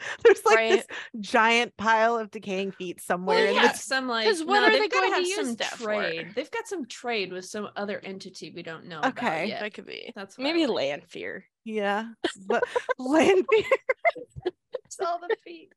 There's 0.24 0.44
like 0.44 0.56
Right. 0.56 0.70
this 0.72 0.86
giant 1.20 1.76
pile 1.76 2.18
of 2.18 2.30
decaying 2.30 2.72
feet 2.72 3.00
somewhere. 3.00 3.36
Well, 3.36 3.46
in 3.48 3.54
yeah, 3.54 3.68
this- 3.72 3.84
some 3.84 4.08
like 4.08 4.26
'Cause 4.26 4.42
what 4.44 4.60
no, 4.60 4.66
are 4.66 4.70
they 4.70 4.80
they've 4.80 4.90
gotta 4.90 5.08
going 5.10 5.22
to 5.22 5.28
use 5.28 5.36
some 5.46 5.54
that 5.56 5.72
for? 5.78 5.84
trade. 5.84 6.32
They've 6.34 6.50
got 6.50 6.66
some 6.68 6.86
trade 6.86 7.32
with 7.32 7.44
some 7.44 7.68
other 7.76 8.00
entity 8.00 8.50
we 8.54 8.62
don't 8.62 8.86
know. 8.86 8.98
about 8.98 9.12
Okay. 9.18 9.46
yet. 9.46 9.60
That 9.60 9.74
could 9.74 9.86
be. 9.86 10.12
That's 10.14 10.36
what 10.36 10.46
I 10.46 10.52
Maybe 10.52 10.66
like. 10.66 10.76
Lanfear. 10.76 11.44
Yeah. 11.64 12.08
But 12.46 12.64
Lanfear. 12.98 13.64
It's 14.84 15.00
all 15.00 15.18
the 15.20 15.34
feet. 15.44 15.72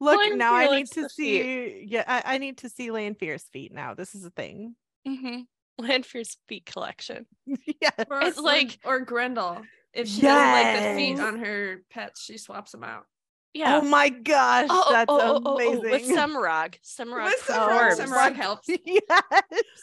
Look, 0.00 0.18
Land 0.20 0.38
now 0.38 0.54
I 0.54 0.76
need 0.76 0.86
to 0.92 1.02
the 1.02 1.08
feet. 1.08 1.42
see. 1.42 1.86
Yeah, 1.88 2.04
I, 2.06 2.34
I 2.34 2.38
need 2.38 2.58
to 2.58 2.68
see 2.68 2.90
Lanfear's 2.90 3.44
feet 3.52 3.72
now. 3.72 3.94
This 3.94 4.14
is 4.14 4.24
a 4.24 4.30
thing. 4.30 4.76
hmm 5.06 5.40
Lanfear's 5.78 6.36
feet 6.46 6.66
collection. 6.66 7.26
yeah. 7.46 7.90
Or, 8.10 8.20
It's 8.22 8.38
like- 8.38 8.78
or 8.84 9.04
Graendal. 9.04 9.62
If 9.92 10.08
she 10.08 10.22
doesn't 10.22 10.52
like 10.52 10.82
the 10.82 10.94
feet 10.96 11.20
on 11.20 11.38
her 11.38 11.82
pets, 11.90 12.22
she 12.24 12.36
swaps 12.38 12.72
them 12.72 12.82
out. 12.84 13.06
Yeah. 13.54 13.78
Oh 13.78 13.82
my 13.82 14.08
gosh, 14.08 14.66
Oh, 14.68 14.84
oh, 14.88 14.92
that's 14.92 15.06
oh, 15.08 15.20
oh, 15.20 15.42
oh, 15.46 15.54
amazing. 15.56 15.86
oh, 15.86 15.90
With 15.90 16.02
Semirhage. 16.02 16.74
Semirhage 16.82 17.24
With 17.26 17.40
Semirhage, 17.46 17.96
performs. 17.96 18.00
Semirhage 18.00 18.34
helps. 18.36 18.68
yes. 18.84 19.22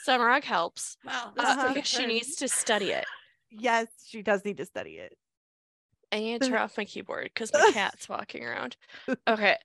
Semirhage 0.07 0.43
helps. 0.43 0.97
Wow, 1.05 1.31
uh, 1.37 1.41
this 1.41 1.55
took 1.55 1.69
a 1.69 1.73
because 1.75 1.89
she 1.89 2.05
needs 2.05 2.35
to 2.35 2.47
study 2.49 2.89
it. 2.91 3.05
Yes, 3.49 3.87
she 4.05 4.21
does 4.21 4.43
need 4.43 4.57
to 4.57 4.65
study 4.65 4.91
it. 4.91 5.17
I 6.11 6.19
need 6.19 6.41
to 6.41 6.49
turn 6.49 6.57
off 6.59 6.77
my 6.77 6.83
keyboard 6.83 7.31
because 7.33 7.51
my 7.53 7.71
cat's 7.73 8.09
walking 8.09 8.43
around. 8.43 8.75
Okay. 9.27 9.55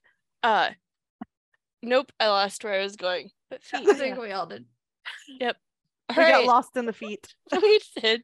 Uh 0.41 0.69
nope, 1.83 2.11
I 2.19 2.27
lost 2.29 2.63
where 2.63 2.73
I 2.79 2.83
was 2.83 2.95
going. 2.95 3.29
But 3.49 3.61
I 3.73 3.93
think 3.93 4.17
we 4.19 4.31
all 4.31 4.45
did. 4.45 4.65
All 5.41 5.51
We 6.09 6.15
got 6.15 6.45
lost 6.45 6.77
in 6.77 6.85
the 6.85 6.93
feet. 6.93 7.35
we 7.51 7.79
did. 8.01 8.23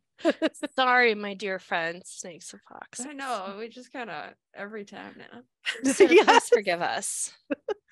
Sorry, 0.76 1.16
my 1.16 1.34
dear 1.34 1.60
friends, 1.60 2.10
snakes 2.10 2.54
and 2.54 2.62
foxes. 2.62 3.06
I 3.10 3.14
know. 3.14 3.56
We 3.60 3.70
just 3.70 3.92
kind 3.92 4.10
of 4.10 4.34
every 4.56 4.86
time 4.86 5.16
now. 5.18 5.42
So 5.94 6.06
Yes. 6.06 6.26
Please 6.26 6.50
forgive 6.50 6.82
us. 6.82 7.32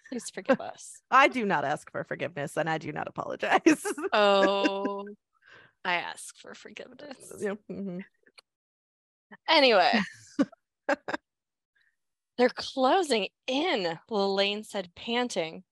Please 0.09 0.29
forgive 0.29 0.59
us. 0.61 1.01
I 1.09 1.27
do 1.27 1.45
not 1.45 1.65
ask 1.65 1.91
for 1.91 2.03
forgiveness 2.03 2.57
and 2.57 2.69
I 2.69 2.77
do 2.77 2.91
not 2.91 3.07
apologize. 3.07 3.85
Oh, 4.13 5.05
I 5.85 5.95
ask 5.95 6.35
for 6.37 6.53
forgiveness. 6.53 7.17
Yeah, 7.39 7.53
mhm. 7.69 8.03
Anyway, 9.47 9.99
they're 12.37 12.49
closing 12.49 13.27
in, 13.47 13.99
Lelaine 14.09 14.63
said, 14.63 14.93
panting. 14.95 15.63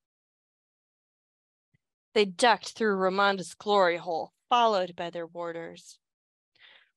They 2.14 2.26
ducked 2.26 2.70
through 2.70 2.96
Romanda's 2.96 3.54
glory 3.54 3.98
hole, 3.98 4.34
followed 4.50 4.96
by 4.96 5.10
their 5.10 5.28
warders. 5.28 6.00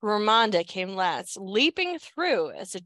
Romanda 0.03 0.67
came 0.67 0.95
last, 0.95 1.37
leaping 1.39 1.99
through 1.99 2.51
as 2.53 2.75
a 2.75 2.81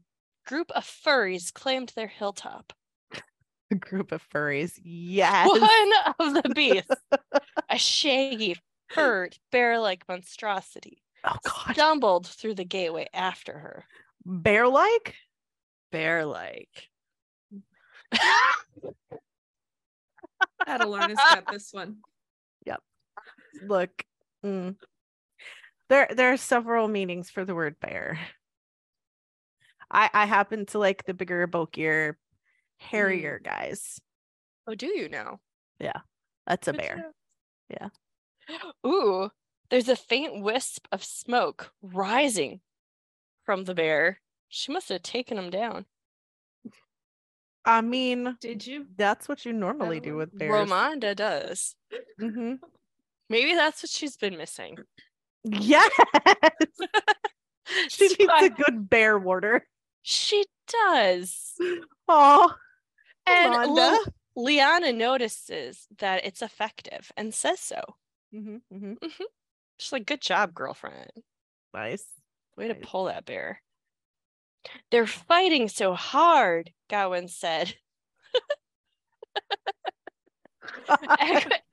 group 0.45 0.71
of 0.71 0.83
furries 0.85 1.51
claimed 1.53 1.91
their 1.95 2.07
hilltop. 2.07 2.73
A 3.71 3.75
group 3.75 4.11
of 4.13 4.21
furries. 4.33 4.79
Yes. 4.83 5.49
One 5.49 6.35
of 6.37 6.43
the 6.43 6.49
beasts, 6.55 6.89
a 7.69 7.77
shaggy, 7.77 8.55
furred, 8.89 9.37
bear 9.51 9.77
like 9.79 10.07
monstrosity, 10.07 11.03
Oh 11.25 11.35
god. 11.43 11.73
stumbled 11.73 12.27
through 12.27 12.55
the 12.55 12.63
gateway 12.63 13.07
after 13.13 13.57
her. 13.59 13.83
Bear 14.25 14.67
like? 14.69 15.15
Bear 15.91 16.25
like. 16.25 16.89
Adelorna's 20.65 21.17
got 21.17 21.45
this 21.51 21.73
one. 21.73 21.97
Yep. 22.65 22.81
Look. 23.65 24.05
mm. 24.45 24.75
There 25.89 26.07
there 26.13 26.33
are 26.33 26.37
several 26.37 26.87
meanings 26.87 27.29
for 27.29 27.45
the 27.45 27.55
word 27.55 27.79
bear. 27.79 28.19
I 29.89 30.09
I 30.13 30.25
happen 30.25 30.65
to 30.67 30.79
like 30.79 31.05
the 31.05 31.13
bigger, 31.13 31.47
bulkier, 31.47 32.17
hairier 32.77 33.39
guys. 33.39 33.99
Oh, 34.67 34.75
do 34.75 34.87
you 34.87 35.07
know? 35.07 35.39
Yeah, 35.79 36.01
that's 36.45 36.67
a 36.67 36.73
Good 36.73 36.81
bear. 36.81 37.11
Yeah. 37.69 37.89
Ooh, 38.85 39.29
there's 39.69 39.89
a 39.89 39.95
faint 39.95 40.41
wisp 40.41 40.87
of 40.91 41.03
smoke 41.03 41.71
rising 41.81 42.61
from 43.45 43.63
the 43.63 43.73
bear. 43.75 44.19
She 44.49 44.71
must 44.71 44.89
have 44.89 45.03
taken 45.03 45.37
him 45.37 45.49
down. 45.49 45.85
I 47.65 47.81
mean, 47.81 48.37
Did 48.39 48.65
you? 48.65 48.87
that's 48.95 49.27
what 49.27 49.45
you 49.45 49.51
normally 49.51 49.99
do 49.99 50.15
with 50.15 50.37
bears. 50.37 50.69
Romanda 50.69 51.15
does. 51.15 51.75
hmm 52.19 52.53
Maybe 53.29 53.53
that's 53.55 53.83
what 53.83 53.89
she's 53.89 54.15
been 54.15 54.37
missing. 54.37 54.77
Yes. 55.51 55.91
she 57.89 58.07
needs 58.07 58.31
a 58.41 58.49
good 58.49 58.89
bear 58.89 59.17
warder. 59.19 59.65
She 60.01 60.45
does. 60.67 61.53
Oh, 62.07 62.53
And. 63.25 63.71
Lil- 63.71 64.03
Leane 64.35 64.97
notices 64.97 65.87
that 65.97 66.23
it's 66.25 66.41
effective 66.43 67.11
and 67.17 67.33
says 67.33 67.59
so. 67.59 67.81
hmm 68.31 68.57
hmm 68.71 68.93
She's 69.79 69.91
like, 69.91 70.05
good 70.05 70.21
job, 70.21 70.53
girlfriend. 70.53 71.09
Nice. 71.73 72.05
Way 72.55 72.67
to 72.69 72.75
pull 72.75 73.05
that 73.05 73.25
bear. 73.25 73.61
They're 74.91 75.07
fighting 75.07 75.67
so 75.69 75.93
hard, 75.93 76.71
Gawyn 76.89 77.29
said. 77.29 77.75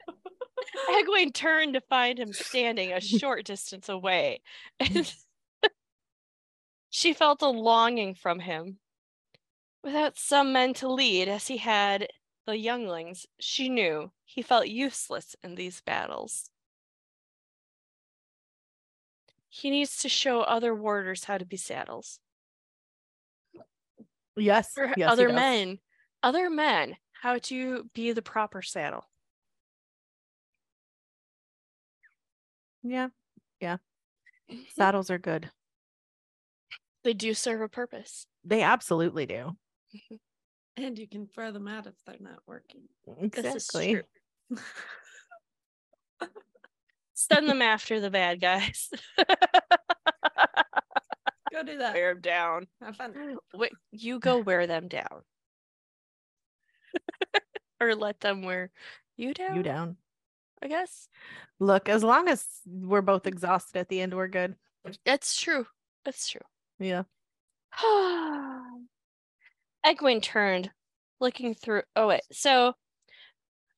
Egwene, 0.89 1.33
turned 1.33 1.75
to 1.75 1.81
find 1.81 2.19
him 2.19 2.33
standing 2.33 2.93
a 2.93 3.01
short 3.01 3.45
distance 3.45 3.89
away. 3.89 4.41
Hmm. 4.81 4.99
And 4.99 5.15
she 6.91 7.13
felt 7.13 7.43
a 7.43 7.49
longing 7.49 8.15
from 8.15 8.41
him. 8.41 8.79
Without 9.83 10.17
some 10.17 10.53
men 10.53 10.73
to 10.75 10.89
lead, 10.89 11.29
as 11.29 11.47
he 11.49 11.59
had 11.59 12.09
the 12.47 12.57
younglings, 12.57 13.27
she 13.39 13.69
knew 13.69 14.11
he 14.25 14.43
felt 14.43 14.67
useless 14.67 15.37
in 15.43 15.55
these 15.55 15.81
battles. 15.83 16.51
He 19.49 19.71
needs 19.71 19.99
to 19.99 20.09
show 20.09 20.41
other 20.41 20.75
warders 20.75 21.25
how 21.25 21.39
to 21.39 21.45
be 21.45 21.57
saddles. 21.57 22.19
yes. 24.37 24.75
Yes, 24.97 25.11
other 25.11 25.33
men, 25.33 25.79
other 26.23 26.51
men, 26.51 26.97
how 27.23 27.39
to 27.39 27.89
be 27.95 28.13
the 28.13 28.23
proper 28.23 28.63
saddle. 28.63 29.05
Yeah. 32.85 33.09
Yeah. 33.61 33.79
Mm-hmm. 34.51 34.63
Saddles 34.77 35.11
are 35.11 35.19
good. 35.19 35.51
They 37.03 37.15
do 37.15 37.35
serve 37.35 37.61
a 37.61 37.69
purpose. 37.69 38.27
They 38.45 38.63
absolutely 38.63 39.27
do. 39.27 39.57
And 40.77 40.99
you 40.99 41.09
can 41.09 41.27
throw 41.27 41.53
them 41.53 41.69
out 41.69 41.87
if 41.87 41.95
they're 42.07 42.17
not 42.21 42.41
working. 42.47 42.83
This 43.07 43.55
Exactly. 43.55 44.03
true. 44.51 44.59
Send 47.15 47.49
them 47.49 47.63
after 47.63 48.01
the 48.01 48.11
bad 48.11 48.41
guys. 48.41 48.91
Go 51.53 51.63
do 51.63 51.79
that. 51.79 51.95
Wear 51.95 52.15
them 52.15 52.21
down. 52.21 52.67
Have 52.83 52.97
fun. 52.97 53.37
Wait, 53.55 53.71
you 53.93 54.19
go 54.19 54.39
wear 54.39 54.67
them 54.67 54.89
down. 54.89 55.23
or 57.81 57.95
let 57.95 58.19
them 58.19 58.43
wear 58.43 58.73
you 59.17 59.33
down. 59.33 59.57
You 59.57 59.63
down. 59.63 59.97
I 60.63 60.69
guess. 60.69 61.09
Look, 61.61 61.89
as 61.89 62.03
long 62.03 62.29
as 62.29 62.47
we're 62.67 63.03
both 63.03 63.27
exhausted 63.27 63.79
at 63.79 63.89
the 63.89 64.01
end, 64.01 64.15
we're 64.15 64.29
good. 64.29 64.57
That's 65.05 65.39
true. 65.39 65.67
That's 66.05 66.29
true. 66.29 66.41
Yeah. 66.79 67.05
Egwene 69.85 70.23
turned, 70.23 70.71
looking 71.21 71.55
through. 71.55 71.83
Oh 71.97 72.09
wait, 72.09 72.23
so 72.33 72.75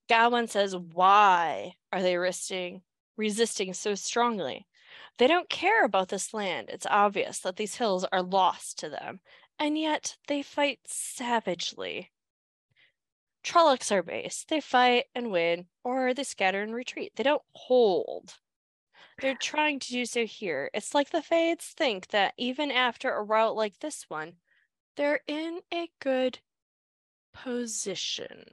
Gawyn 0.09 0.49
says, 0.49 0.77
"Why 0.77 1.75
are 1.93 2.03
they 2.03 2.17
resisting, 2.17 2.83
resisting 3.17 3.75
so 3.75 3.95
strongly? 3.95 4.67
They 5.19 5.27
don't 5.27 5.49
care 5.49 5.85
about 5.85 6.09
this 6.09 6.35
land. 6.35 6.69
It's 6.71 6.87
obvious 6.87 7.41
that 7.41 7.57
these 7.57 7.77
hills 7.77 8.05
are 8.05 8.23
lost 8.23 8.79
to 8.81 8.89
them, 8.89 9.21
and 9.59 9.79
yet 9.79 10.17
they 10.29 10.43
fight 10.43 10.81
savagely. 10.87 12.13
Trollocs 13.47 13.91
are 13.93 14.03
base. 14.03 14.45
They 14.49 14.61
fight 14.61 15.07
and 15.15 15.31
win, 15.31 15.69
or 15.85 16.13
they 16.13 16.25
scatter 16.25 16.63
and 16.63 16.75
retreat. 16.75 17.13
They 17.17 17.23
don't 17.23 17.43
hold." 17.55 18.35
They're 19.21 19.37
trying 19.41 19.81
to 19.81 19.93
do 19.93 20.07
so 20.07 20.27
here. 20.27 20.71
It's 20.75 20.95
like 20.95 21.11
the 21.11 21.23
Fades 21.23 21.67
think 21.69 22.09
that 22.09 22.35
even 22.37 22.71
after 22.71 23.13
a 23.15 23.23
route 23.23 23.57
like 23.57 23.79
this 23.79 24.05
one, 24.09 24.35
they're 24.97 25.21
in 25.27 25.61
a 25.73 25.91
good 26.01 26.41
position. 27.33 28.45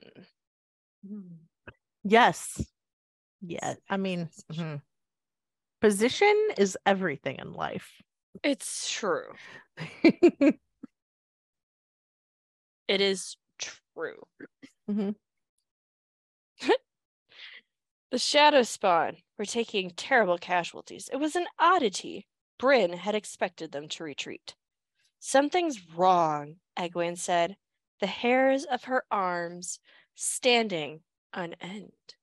Yes. 2.03 2.61
Yeah. 3.41 3.75
I 3.89 3.97
mean, 3.97 4.29
mhm. 4.51 4.81
Position 5.81 6.49
is 6.57 6.77
everything 6.85 7.37
in 7.39 7.53
life. 7.53 8.01
It's 8.43 8.89
true. 8.89 9.33
It 12.87 13.01
is 13.01 13.37
true. 13.57 14.21
Mhm. 14.93 15.15
the 18.11 18.19
shadow 18.19 18.63
spawn 18.63 19.17
were 19.37 19.45
taking 19.45 19.91
terrible 19.91 20.37
casualties. 20.37 21.09
It 21.11 21.17
was 21.17 21.35
an 21.35 21.47
oddity. 21.59 22.27
Bryne 22.57 22.93
had 22.93 23.15
expected 23.15 23.71
them 23.71 23.89
to 23.89 24.03
retreat. 24.03 24.55
Something's 25.19 25.87
wrong, 25.95 26.57
Egwene 26.77 27.17
said, 27.17 27.57
the 27.99 28.07
hairs 28.07 28.65
of 28.65 28.85
her 28.85 29.05
arms 29.11 29.79
standing 30.15 31.03
on 31.33 31.53
end. 31.61 32.15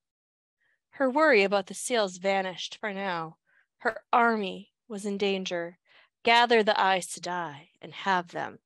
Her 0.91 1.11
worry 1.11 1.43
about 1.43 1.69
the 1.69 1.75
seals 1.75 2.19
vanished 2.19 2.77
for 2.77 2.93
now. 2.93 3.39
Her 3.79 4.03
army 4.13 4.73
was 4.89 5.07
in 5.07 5.19
danger. 5.19 5.79
Gather 6.23 6.63
the 6.63 6.79
Aes 6.81 7.09
Sedai 7.09 7.71
and 7.81 7.95
have 7.95 8.29
them 8.33 8.61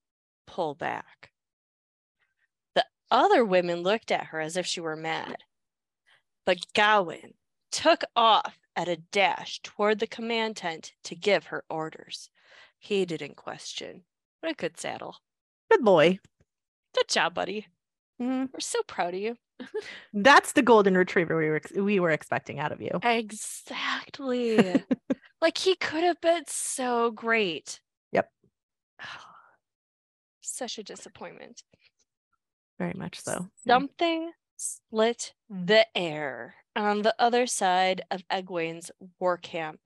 pull 0.47 0.75
back. 0.75 1.34
The 3.11 3.17
other 3.17 3.45
women 3.45 3.83
looked 3.83 4.11
at 4.11 4.27
her 4.27 4.41
as 4.41 4.57
if 4.57 4.67
she 4.67 4.81
were 4.81 4.97
mad. 4.97 5.37
But 6.45 6.73
Gawyn 6.75 7.35
took 7.71 8.03
off 8.15 8.59
at 8.77 8.89
a 8.89 8.97
dash 8.97 9.61
toward 9.63 9.99
the 9.99 10.07
command 10.07 10.57
tent 10.57 10.93
to 11.05 11.15
give 11.15 11.47
her 11.47 11.65
orders. 11.71 12.31
He 12.79 13.05
didn't 13.05 13.37
question. 13.37 14.03
What 14.41 14.53
a 14.53 14.55
good 14.55 14.79
saddle. 14.79 15.17
Good 15.71 15.85
boy. 15.85 16.19
Good 16.95 17.09
job, 17.09 17.35
buddy. 17.35 17.67
Mhm. 18.21 18.51
We're 18.53 18.61
so 18.61 18.83
proud 18.87 19.15
of 19.15 19.21
you. 19.21 19.37
That's 20.13 20.53
the 20.53 20.63
golden 20.63 20.97
retriever 20.97 21.37
we 21.37 21.49
were 21.49 21.61
we 21.77 22.01
were 22.01 22.11
expecting 22.11 22.59
out 22.59 22.73
of 22.73 22.81
you. 22.81 23.01
Exactly. 23.03 24.85
like 25.41 25.59
he 25.59 25.77
could 25.77 26.05
have 26.05 26.21
been 26.21 26.45
so 26.47 27.11
great. 27.11 27.81
Yep. 28.13 28.31
Such 30.43 30.79
a 30.79 30.83
disappointment. 30.83 31.63
Very 32.79 32.95
much 32.95 33.21
so. 33.21 33.49
Something 33.67 34.33
split 34.57 35.35
the 35.49 35.87
air 35.97 36.55
on 36.77 37.03
the 37.03 37.15
other 37.19 37.47
side 37.47 38.03
of 38.11 38.27
Egwene's 38.29 38.91
war 39.21 39.37
camp, 39.37 39.81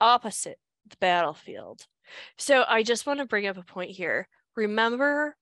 opposite 0.00 0.58
the 0.88 0.96
battlefield. 1.00 1.86
So 2.36 2.64
I 2.66 2.82
just 2.82 3.06
want 3.06 3.20
to 3.20 3.26
bring 3.26 3.46
up 3.46 3.56
a 3.56 3.62
point 3.62 3.90
here. 3.90 4.28
Remember, 4.56 5.36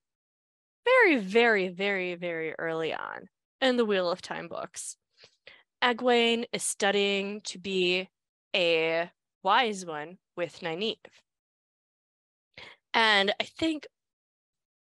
very, 0.85 1.19
very, 1.19 1.69
very, 1.69 2.15
very 2.15 2.55
early 2.59 2.93
on 2.93 3.29
in 3.61 3.77
the 3.77 3.85
Wheel 3.85 4.11
of 4.11 4.21
Time 4.21 4.49
books, 4.49 4.97
Egwene 5.83 6.45
is 6.53 6.63
studying 6.63 7.41
to 7.43 7.59
be 7.59 8.09
a 8.55 9.11
wise 9.43 9.87
one 9.87 10.19
with 10.37 10.61
Nynaeve. 10.61 10.97
And 12.93 13.33
I 13.41 13.45
think 13.45 13.87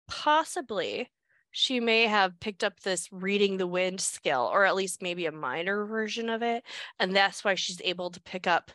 possibly 0.08 1.10
she 1.51 1.79
may 1.79 2.07
have 2.07 2.39
picked 2.39 2.63
up 2.63 2.79
this 2.79 3.07
reading 3.11 3.57
the 3.57 3.67
wind 3.67 3.99
skill, 4.01 4.49
or 4.51 4.65
at 4.65 4.75
least 4.75 5.01
maybe 5.01 5.25
a 5.25 5.31
minor 5.31 5.85
version 5.85 6.29
of 6.29 6.41
it. 6.41 6.63
And 6.99 7.15
that's 7.15 7.43
why 7.43 7.55
she's 7.55 7.81
able 7.83 8.09
to 8.11 8.21
pick 8.21 8.47
up, 8.47 8.71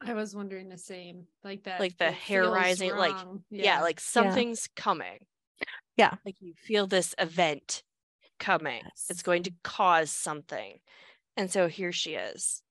I 0.00 0.14
was 0.14 0.34
wondering 0.34 0.68
the 0.68 0.78
same, 0.78 1.26
like 1.44 1.64
that, 1.64 1.78
Like 1.80 1.96
the 1.98 2.10
hair 2.10 2.42
feels 2.44 2.54
rising, 2.56 2.96
like, 2.96 3.14
wrong. 3.14 3.44
yeah, 3.50 3.82
like 3.82 4.00
something's 4.00 4.68
coming. 4.74 5.18
Yeah. 5.96 6.14
Like 6.24 6.36
you 6.40 6.54
feel 6.56 6.86
this 6.86 7.14
event 7.18 7.82
coming, 8.40 8.80
Yes. 8.82 9.06
it's 9.10 9.22
going 9.22 9.44
to 9.44 9.52
cause 9.62 10.10
something. 10.10 10.78
And 11.36 11.50
so 11.50 11.68
here 11.68 11.92
she 11.92 12.14
is. 12.14 12.62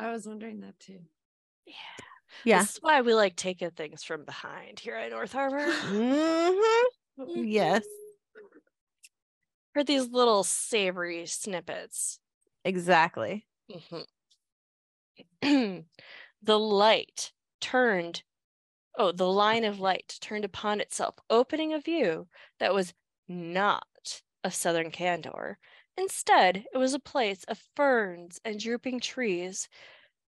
I 0.00 0.10
was 0.10 0.26
wondering 0.26 0.60
that 0.60 0.78
too. 0.80 0.98
Yeah. 1.66 1.74
Yeah. 2.44 2.60
This 2.60 2.72
is 2.72 2.78
why 2.82 3.00
we 3.02 3.14
like 3.14 3.36
taking 3.36 3.70
things 3.70 4.02
from 4.02 4.24
behind 4.24 4.80
here 4.80 4.94
at 4.96 5.10
North 5.10 5.32
Harbor. 5.32 5.64
Mhm. 5.66 6.82
Yes. 7.28 7.82
For 9.76 9.84
these 9.84 10.08
little 10.08 10.42
savory 10.42 11.26
snippets. 11.26 12.18
Exactly. 12.64 13.46
Mhm. 13.70 14.06
the 16.42 16.58
light 16.58 17.32
turned, 17.60 18.22
oh, 18.96 19.12
the 19.12 19.28
line 19.30 19.64
of 19.64 19.80
light 19.80 20.18
turned 20.20 20.44
upon 20.44 20.80
itself, 20.80 21.16
opening 21.30 21.72
a 21.74 21.80
view 21.80 22.28
that 22.58 22.74
was 22.74 22.94
not 23.28 24.22
of 24.44 24.54
southern 24.54 24.90
Kandor. 24.90 25.56
Instead, 25.96 26.66
it 26.72 26.78
was 26.78 26.94
a 26.94 26.98
place 26.98 27.44
of 27.44 27.58
ferns 27.76 28.40
and 28.44 28.60
drooping 28.60 29.00
trees. 29.00 29.68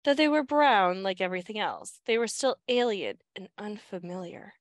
Though 0.04 0.14
they 0.14 0.28
were 0.28 0.42
brown 0.42 1.02
like 1.02 1.20
everything 1.20 1.58
else, 1.58 2.00
they 2.06 2.18
were 2.18 2.28
still 2.28 2.56
alien 2.68 3.20
and 3.36 3.50
unfamiliar. 3.58 4.54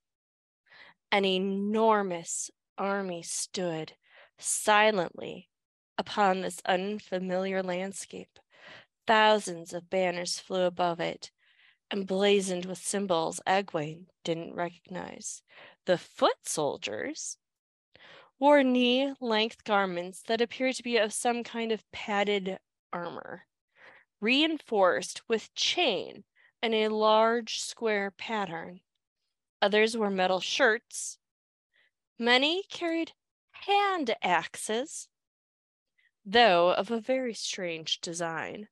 An 1.12 1.26
enormous 1.26 2.52
army 2.78 3.24
stood 3.24 3.98
silently 4.38 5.50
upon 5.98 6.41
this 6.41 6.62
unfamiliar 6.65 7.63
landscape. 7.63 8.39
Thousands 9.08 9.74
of 9.74 9.89
banners 9.89 10.39
flew 10.39 10.63
above 10.63 11.00
it, 11.00 11.32
emblazoned 11.91 12.65
with 12.65 12.80
symbols 12.80 13.39
Egwene 13.48 14.08
didn't 14.24 14.56
recognize. 14.56 15.41
The 15.86 15.98
foot 15.98 16.48
soldiers 16.48 17.38
wore 18.39 18.63
knee 18.63 19.13
length 19.21 19.63
garments 19.63 20.21
that 20.24 20.41
appeared 20.41 20.76
to 20.76 20.84
be 20.84 20.98
of 20.98 21.13
some 21.13 21.43
kind 21.43 21.71
of 21.71 21.89
padded 21.91 22.58
armor, 22.91 23.45
reinforced 24.19 25.21
with 25.30 25.54
chain 25.56 26.24
and 26.62 26.74
a 26.74 26.88
large 26.88 27.60
square 27.60 28.12
pattern. 28.12 28.82
Others 29.62 29.95
wore 29.95 30.10
metal 30.10 30.39
shirts. 30.39 31.17
Many 32.17 32.63
carried 32.69 33.13
hand 33.65 34.15
axes, 34.21 35.07
though 36.25 36.73
of 36.73 36.91
a 36.91 36.99
very 36.99 37.33
strange 37.33 38.01
design. 38.01 38.67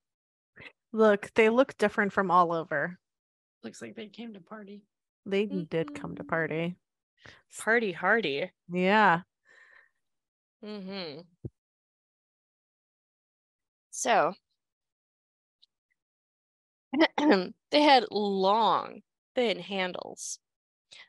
Look, 0.92 1.32
they 1.34 1.48
look 1.48 1.76
different 1.76 2.12
from 2.12 2.30
all 2.30 2.52
over. 2.52 2.98
Looks 3.62 3.82
like 3.82 3.96
they 3.96 4.06
came 4.06 4.34
to 4.34 4.40
party. 4.40 4.82
They 5.26 5.46
did 5.46 5.94
come 5.94 6.14
to 6.16 6.24
party. 6.24 6.76
Party 7.58 7.92
hardy. 7.92 8.50
Yeah. 8.70 9.22
Mm-hmm. 10.64 11.20
So 13.90 14.34
they 17.70 17.82
had 17.82 18.04
long, 18.10 19.00
thin 19.34 19.58
handles 19.58 20.38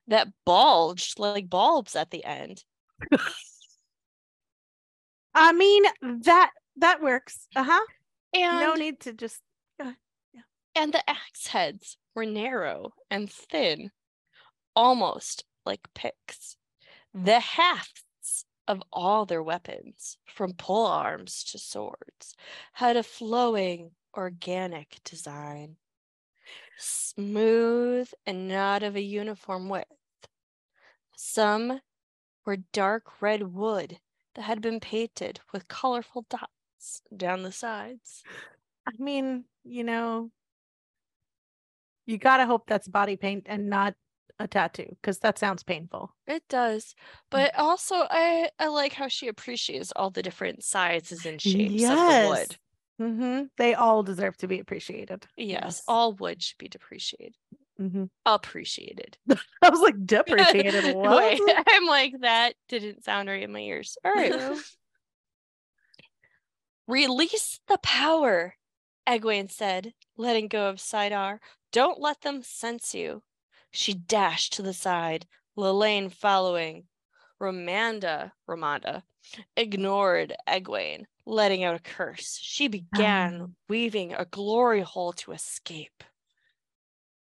that 0.08 0.28
bulged 0.46 1.20
like 1.20 1.50
bulbs 1.50 1.96
at 1.96 2.12
the 2.12 2.24
end. 2.24 2.64
I 5.36 5.52
mean 5.52 5.84
that 6.02 6.52
that 6.78 7.02
works. 7.02 7.48
Uh-huh. 7.56 7.86
And, 8.34 8.60
no 8.60 8.74
need 8.74 9.00
to 9.02 9.14
just 9.14 9.42
Yeah. 9.80 9.94
and 10.76 10.94
the 10.94 11.08
axe 11.10 11.48
heads 11.48 11.98
were 12.16 12.26
narrow 12.26 12.94
and 13.10 13.32
thin, 13.32 13.92
almost 14.76 15.44
like 15.66 15.94
picks. 15.94 16.58
The 17.14 17.40
hafts 17.40 18.46
of 18.68 18.82
all 18.92 19.26
their 19.26 19.44
weapons, 19.44 20.18
from 20.26 20.54
pole 20.54 20.88
arms 20.88 21.44
to 21.46 21.60
swords, 21.60 22.36
had 22.74 22.98
a 22.98 23.04
flowing, 23.04 23.92
organic 24.18 24.98
design, 25.04 25.78
smooth 26.78 28.10
and 28.26 28.48
not 28.48 28.84
of 28.84 28.96
a 28.96 29.02
uniform 29.02 29.70
width. 29.70 29.88
Some 31.16 31.82
were 32.46 32.58
dark 32.58 33.22
red 33.22 33.44
wood 33.54 34.00
that 34.36 34.44
had 34.44 34.62
been 34.62 34.80
painted 34.80 35.40
with 35.52 35.68
colorful 35.68 36.26
dots 36.30 37.02
down 37.16 37.44
the 37.44 37.52
sides. 37.52 38.24
I 38.88 38.92
mean, 39.02 39.46
you 39.64 39.84
know, 39.84 40.32
you 42.06 42.18
gotta 42.18 42.46
hope 42.46 42.68
that's 42.68 42.88
body 42.88 43.18
paint 43.18 43.48
and 43.48 43.70
not 43.70 43.96
a 44.38 44.48
tattoo, 44.48 44.88
because 45.02 45.20
that 45.20 45.40
sounds 45.40 45.64
painful. 45.64 46.14
It 46.28 46.44
does, 46.50 46.94
but 47.32 47.58
also 47.58 47.96
I 48.10 48.50
I 48.60 48.68
like 48.68 48.94
how 48.94 49.08
she 49.08 49.28
appreciates 49.28 49.92
all 49.96 50.10
the 50.10 50.22
different 50.22 50.64
sizes 50.64 51.26
and 51.26 51.42
shapes 51.42 51.84
of 51.84 51.90
the 51.90 52.28
wood. 52.30 52.58
Mm-hmm. 53.02 53.44
They 53.58 53.74
all 53.74 54.04
deserve 54.04 54.38
to 54.38 54.48
be 54.48 54.60
appreciated. 54.60 55.26
Yes, 55.38 55.50
Yes. 55.64 55.84
all 55.88 56.14
wood 56.14 56.44
should 56.44 56.58
be 56.58 56.68
depreciated. 56.68 57.36
Mm-hmm. 57.80 58.06
Appreciated. 58.26 59.18
I 59.62 59.70
was 59.70 59.82
like 59.82 60.06
depreciated. 60.06 60.86
Wait, 60.96 61.42
I'm 61.68 61.86
like 61.88 62.14
that 62.22 62.54
didn't 62.70 63.04
sound 63.04 63.28
right 63.30 63.44
in 63.44 63.52
my 63.52 63.60
ears. 63.60 63.98
All 64.06 64.14
right. 64.14 64.34
Release 66.88 67.60
the 67.68 67.78
power, 67.80 68.56
Egwene 69.08 69.52
said, 69.52 69.94
letting 70.18 70.48
go 70.48 70.70
of 70.70 70.78
saidar. 70.78 71.40
Don't 71.72 72.00
let 72.00 72.22
them 72.22 72.44
sense 72.44 72.94
you. 72.94 73.24
She 73.72 73.94
dashed 73.94 74.54
to 74.54 74.62
the 74.62 74.74
side, 74.74 75.26
Lelaine 75.56 76.10
following. 76.10 76.86
Romanda, 77.42 78.32
Romanda, 78.48 79.04
ignored 79.58 80.34
Egwene, 80.48 81.04
letting 81.26 81.66
out 81.66 81.76
a 81.76 81.80
curse. 81.80 82.40
She 82.42 82.68
began 82.70 83.42
Um. 83.42 83.56
weaving 83.68 84.14
a 84.14 84.24
glory 84.26 84.82
hole 84.82 85.12
to 85.14 85.34
escape. 85.34 86.04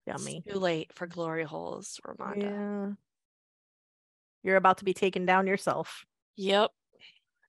It's 0.07 0.25
Yummy. 0.25 0.43
Too 0.49 0.59
late 0.59 0.93
for 0.93 1.07
glory 1.07 1.45
holes, 1.45 2.01
Romanda. 2.07 2.43
Yeah. 2.43 2.93
You're 4.43 4.57
about 4.57 4.79
to 4.79 4.85
be 4.85 4.95
taken 4.95 5.27
down 5.27 5.47
yourself. 5.47 6.05
Yep. 6.37 6.71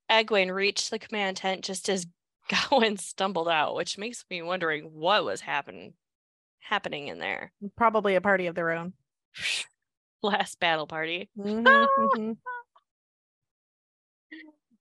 Egwene 0.10 0.54
reached 0.54 0.90
the 0.90 1.00
command 1.00 1.38
tent 1.38 1.64
just 1.64 1.90
as 1.90 2.08
Gawyn 2.50 2.98
stumbled 3.00 3.50
out, 3.50 3.76
which 3.76 3.98
makes 3.98 4.24
me 4.30 4.42
wondering 4.42 4.86
what 4.94 5.24
was 5.26 5.42
happening 5.42 5.94
happening 6.60 7.08
in 7.08 7.20
there. 7.20 7.52
Probably 7.78 8.16
a 8.16 8.22
party 8.22 8.48
of 8.48 8.56
their 8.56 8.72
own. 8.72 8.94
Last 10.24 10.60
battle 10.60 10.88
party. 10.88 11.30
Mhm, 11.40 11.88
mhm. 12.16 12.38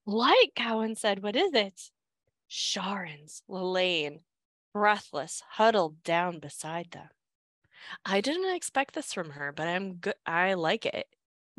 Light, 0.05 0.51
Gawyn 0.57 0.97
said, 0.97 1.21
what 1.21 1.35
is 1.35 1.53
it? 1.53 1.91
Sharans, 2.49 3.41
Lelaine, 3.49 4.21
breathless, 4.73 5.43
huddled 5.51 6.01
down 6.01 6.39
beside 6.39 6.91
them. 6.91 7.09
I 8.05 8.21
didn't 8.21 8.55
expect 8.55 8.93
this 8.95 9.13
from 9.13 9.31
her, 9.31 9.51
but 9.51 9.67
I'm 9.67 9.95
good. 9.95 10.15
I 10.25 10.53
like 10.53 10.85
it. 10.85 11.07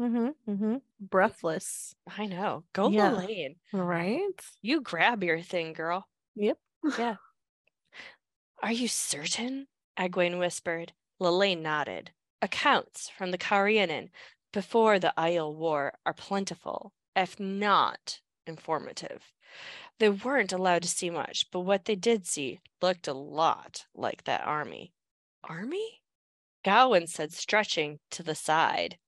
Mm-hmm, 0.00 0.50
mm-hmm. 0.50 0.76
Breathless. 1.00 1.94
I 2.16 2.26
know. 2.26 2.64
Go 2.72 2.88
Yeah. 2.88 3.11
Lelaine. 3.11 3.57
Right? 3.72 4.40
You 4.62 4.81
grab 4.81 5.24
your 5.24 5.40
thing, 5.40 5.72
girl. 5.72 6.07
Yep. 6.37 6.59
Yeah. 6.98 7.16
Are 8.62 8.72
you 8.72 8.88
certain? 8.88 9.66
Egwene 9.98 10.38
whispered. 10.38 10.92
Lelaine 11.18 11.62
nodded. 11.62 12.12
Accounts 12.40 13.09
from 13.09 13.33
the 13.33 13.38
Cairhienin 13.38 14.11
before 14.52 14.98
the 14.98 15.12
Aiel 15.18 15.54
War 15.54 15.94
are 16.07 16.14
plentiful, 16.14 16.92
if 17.16 17.38
not 17.40 18.20
informative. 18.46 19.33
They 19.98 20.09
weren't 20.09 20.52
allowed 20.52 20.83
to 20.83 20.88
see 20.88 21.11
much, 21.11 21.50
but 21.50 21.61
what 21.61 21.85
they 21.85 21.96
did 21.96 22.26
see 22.26 22.61
looked 22.81 23.09
a 23.09 23.12
lot 23.12 23.87
like 23.94 24.24
that 24.24 24.46
army. 24.46 24.92
Army? 25.42 26.02
Gawyn 26.64 27.09
said, 27.09 27.33
stretching 27.33 27.99
to 28.11 28.23
the 28.23 28.35
side. 28.35 28.99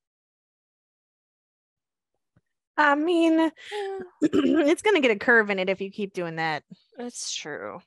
I 2.77 2.95
mean, 2.95 3.39
"Eh, 3.39 3.51
it's 4.23 4.83
going 4.83 4.97
to 4.97 5.03
get 5.07 5.15
a 5.15 5.19
curve 5.19 5.51
in 5.51 5.59
it 5.59 5.69
if 5.69 5.81
you 5.81 5.91
keep 5.91 6.15
doing 6.15 6.37
that. 6.37 6.63
That's 6.97 7.35
true. 7.35 7.81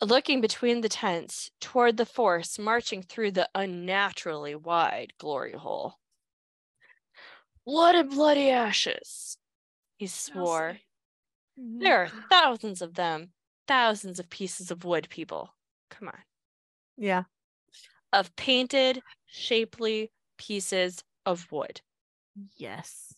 Looking 0.00 0.40
between 0.40 0.80
the 0.80 0.88
tents 0.88 1.50
toward 1.60 1.98
the 1.98 2.06
force 2.06 2.58
marching 2.58 3.02
through 3.02 3.32
the 3.32 3.48
unnaturally 3.54 4.54
wide 4.54 5.12
glory 5.18 5.52
hole. 5.52 5.96
Blood 7.66 7.94
and 7.94 8.10
bloody 8.10 8.48
ashes, 8.48 9.36
he 9.98 10.06
swore. 10.06 10.78
There 11.58 12.02
are 12.02 12.08
thousands 12.30 12.80
of 12.80 12.94
them, 12.94 13.32
thousands 13.68 14.18
of 14.18 14.30
pieces 14.30 14.70
of 14.70 14.86
wood, 14.86 15.08
people. 15.10 15.54
Come 15.90 16.08
on. 16.08 16.18
Yeah. 16.96 17.24
Of 18.12 18.34
painted, 18.36 19.02
shapely 19.26 20.10
pieces 20.36 21.04
of 21.24 21.50
wood. 21.52 21.80
Yes. 22.56 23.14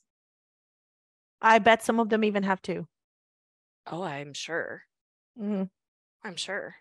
I 1.40 1.58
bet 1.58 1.82
some 1.82 1.98
of 2.00 2.08
them 2.08 2.24
even 2.24 2.42
have 2.44 2.62
two. 2.62 2.86
Oh, 3.86 4.02
I'm 4.02 4.32
sure. 4.34 4.84
Mhm. 5.38 5.70
I'm 6.22 6.36
sure. 6.36 6.76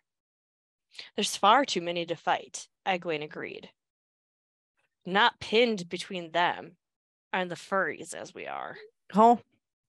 There's 1.15 1.36
far 1.38 1.65
too 1.65 1.82
many 1.82 2.06
to 2.06 2.15
fight, 2.15 2.67
Egwene 2.86 3.24
agreed. 3.24 3.71
Not 5.06 5.39
pinned 5.39 5.89
between 5.89 6.32
them 6.32 6.78
and 7.34 7.50
the 7.50 7.56
furries 7.56 8.13
as 8.13 8.34
we 8.34 8.45
are. 8.45 8.78
Oh, 9.13 9.39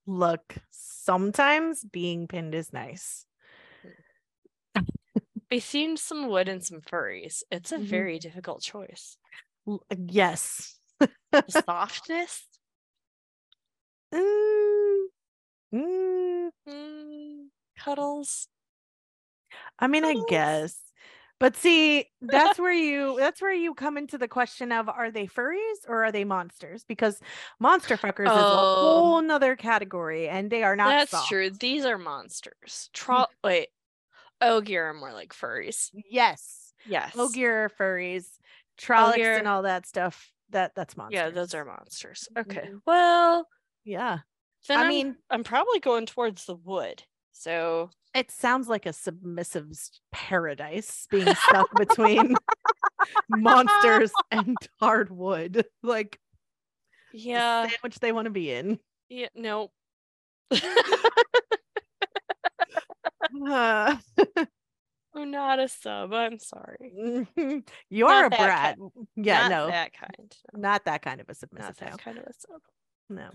look, 0.06 0.56
sometimes 0.70 1.84
being 1.84 2.26
pinned 2.28 2.54
is 2.54 2.72
nice. 2.72 3.26
Between 5.52 5.98
some 5.98 6.28
wood 6.28 6.48
and 6.48 6.64
some 6.64 6.80
furries, 6.80 7.42
it's 7.50 7.72
a 7.72 7.78
Mhm. 7.78 7.84
very 7.86 8.18
difficult 8.18 8.62
choice. 8.62 9.18
Yes. 9.94 10.78
Softness, 11.48 12.46
Mm, 14.14 15.08
mm, 15.74 16.50
mm, 16.68 17.48
cuddles. 17.76 18.48
I 19.78 19.86
mean, 19.86 20.04
I 20.04 20.14
guess. 20.14 20.78
But 21.38 21.56
see, 21.56 22.06
that's 22.20 22.58
where 22.58 22.72
you 22.72 23.16
that's 23.18 23.42
where 23.42 23.52
you 23.52 23.74
come 23.74 23.98
into 23.98 24.16
the 24.16 24.28
question 24.28 24.70
of 24.72 24.88
are 24.88 25.10
they 25.10 25.26
furries 25.26 25.88
or 25.88 26.04
are 26.04 26.12
they 26.12 26.24
monsters? 26.24 26.84
Because 26.84 27.20
monster 27.58 27.96
fuckers 27.96 28.36
is 28.36 28.50
a 28.50 28.58
Oh. 28.58 28.64
whole 28.64 29.20
nother 29.22 29.56
category 29.56 30.28
and 30.28 30.50
they 30.50 30.62
are 30.62 30.76
not 30.76 31.00
That's 31.00 31.10
soft. 31.10 31.28
true. 31.28 31.50
These 31.50 31.84
are 31.84 31.98
monsters. 31.98 32.90
Tro- 32.92 33.26
wait, 33.42 33.68
Ogier 34.42 34.90
are 34.90 34.94
more 34.94 35.12
like 35.12 35.32
furries. 35.34 35.90
Yes. 36.10 36.72
Yes. 36.86 37.16
Ogier 37.16 37.70
furries, 37.78 38.26
Trollocs 38.80 39.14
Ogier- 39.14 39.36
and 39.38 39.48
all 39.48 39.62
that 39.62 39.86
stuff. 39.86 40.30
That 40.50 40.72
that's 40.74 40.96
monsters. 40.96 41.16
Yeah, 41.18 41.30
those 41.30 41.54
are 41.54 41.64
monsters. 41.64 42.28
Okay. 42.36 42.68
Mhm. 42.70 42.80
Well, 42.86 43.48
Yeah. 43.84 44.18
then 44.68 44.78
I 44.78 44.82
I'm- 44.82 44.88
mean, 44.88 45.16
I'm 45.30 45.44
probably 45.44 45.80
going 45.80 46.06
towards 46.06 46.44
the 46.44 46.56
wood. 46.56 47.04
So 47.32 47.88
it 48.14 48.30
sounds 48.30 48.68
like 48.68 48.84
a 48.84 48.90
submissive's 48.92 50.00
paradise 50.12 51.06
being 51.10 51.34
stuck 51.34 51.68
between 51.76 52.34
monsters 53.30 54.12
and 54.30 54.56
hardwood. 54.80 55.64
Like 55.82 56.18
the 57.12 57.18
yeah, 57.18 57.68
sandwich 57.68 57.98
they 58.00 58.12
want 58.12 58.26
to 58.26 58.30
be 58.30 58.50
in. 58.52 58.78
yeah, 59.08 59.28
no. 59.34 59.70
Uh, 63.46 63.96
I'm 65.14 65.30
not 65.30 65.58
a 65.58 65.68
sub. 65.68 66.12
I'm 66.12 66.38
sorry. 66.38 67.26
You're 67.90 68.08
Not 68.08 68.26
a 68.26 68.30
that 68.30 68.38
brat. 68.38 68.78
Yeah, 69.16 69.48
not 69.48 69.50
no, 69.50 69.66
that 69.66 69.92
kind. 69.92 70.36
No, 70.54 70.60
not 70.60 70.84
that 70.86 71.02
kind 71.02 71.20
of 71.20 71.26
a 71.28 71.32
not 71.32 71.36
submissive. 71.36 71.76
that 71.76 71.90
no. 71.90 71.96
kind 71.96 72.18
of 72.18 72.24
a 72.24 72.32
sub. 72.32 72.60
No. 73.10 73.28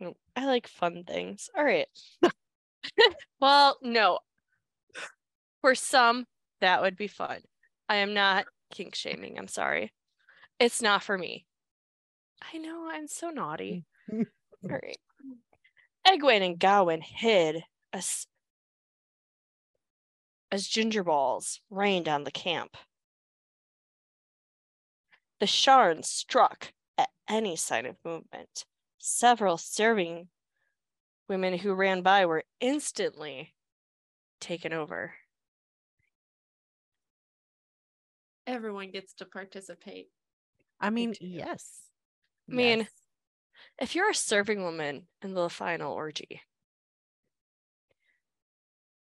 No, 0.00 0.16
I 0.36 0.46
like 0.46 0.66
fun 0.66 1.04
things. 1.06 1.48
All 1.56 1.64
right. 1.64 1.86
well, 3.40 3.78
no. 3.82 4.18
For 5.62 5.74
some, 5.74 6.26
that 6.60 6.82
would 6.82 6.96
be 6.96 7.06
fun. 7.06 7.38
I 7.88 7.96
am 7.96 8.14
not 8.14 8.46
kink 8.72 8.94
shaming. 8.94 9.38
I'm 9.38 9.48
sorry. 9.48 9.92
It's 10.58 10.82
not 10.82 11.02
for 11.02 11.16
me. 11.16 11.46
I 12.52 12.58
know 12.58 12.90
I'm 12.90 13.06
so 13.06 13.30
naughty. 13.30 13.84
All 14.12 14.24
right. 14.64 14.98
Egwene 16.06 16.44
and 16.44 16.58
Gawyn 16.58 17.02
hid 17.02 17.62
as 17.92 18.26
as 20.52 20.68
ginger 20.68 21.02
balls 21.02 21.60
rained 21.70 22.06
on 22.08 22.24
the 22.24 22.30
camp. 22.30 22.76
The 25.40 25.46
Sharan 25.46 26.04
struck 26.04 26.72
at 26.98 27.08
any 27.28 27.56
sign 27.56 27.86
of 27.86 27.96
movement. 28.04 28.64
Several 28.98 29.56
serving 29.56 30.28
women 31.28 31.58
who 31.58 31.72
ran 31.74 32.02
by 32.02 32.26
were 32.26 32.44
instantly 32.60 33.54
taken 34.40 34.72
over. 34.72 35.14
Everyone 38.46 38.90
gets 38.90 39.14
to 39.14 39.24
participate. 39.24 40.08
I 40.80 40.90
mean, 40.90 41.14
too. 41.14 41.26
yes. 41.26 41.80
I 42.50 42.54
mean, 42.54 42.78
Yes. 42.80 42.88
If 43.80 43.94
you're 43.94 44.10
a 44.10 44.14
serving 44.14 44.62
woman 44.62 45.06
in 45.22 45.34
the 45.34 45.48
final 45.48 45.92
orgy, 45.92 46.42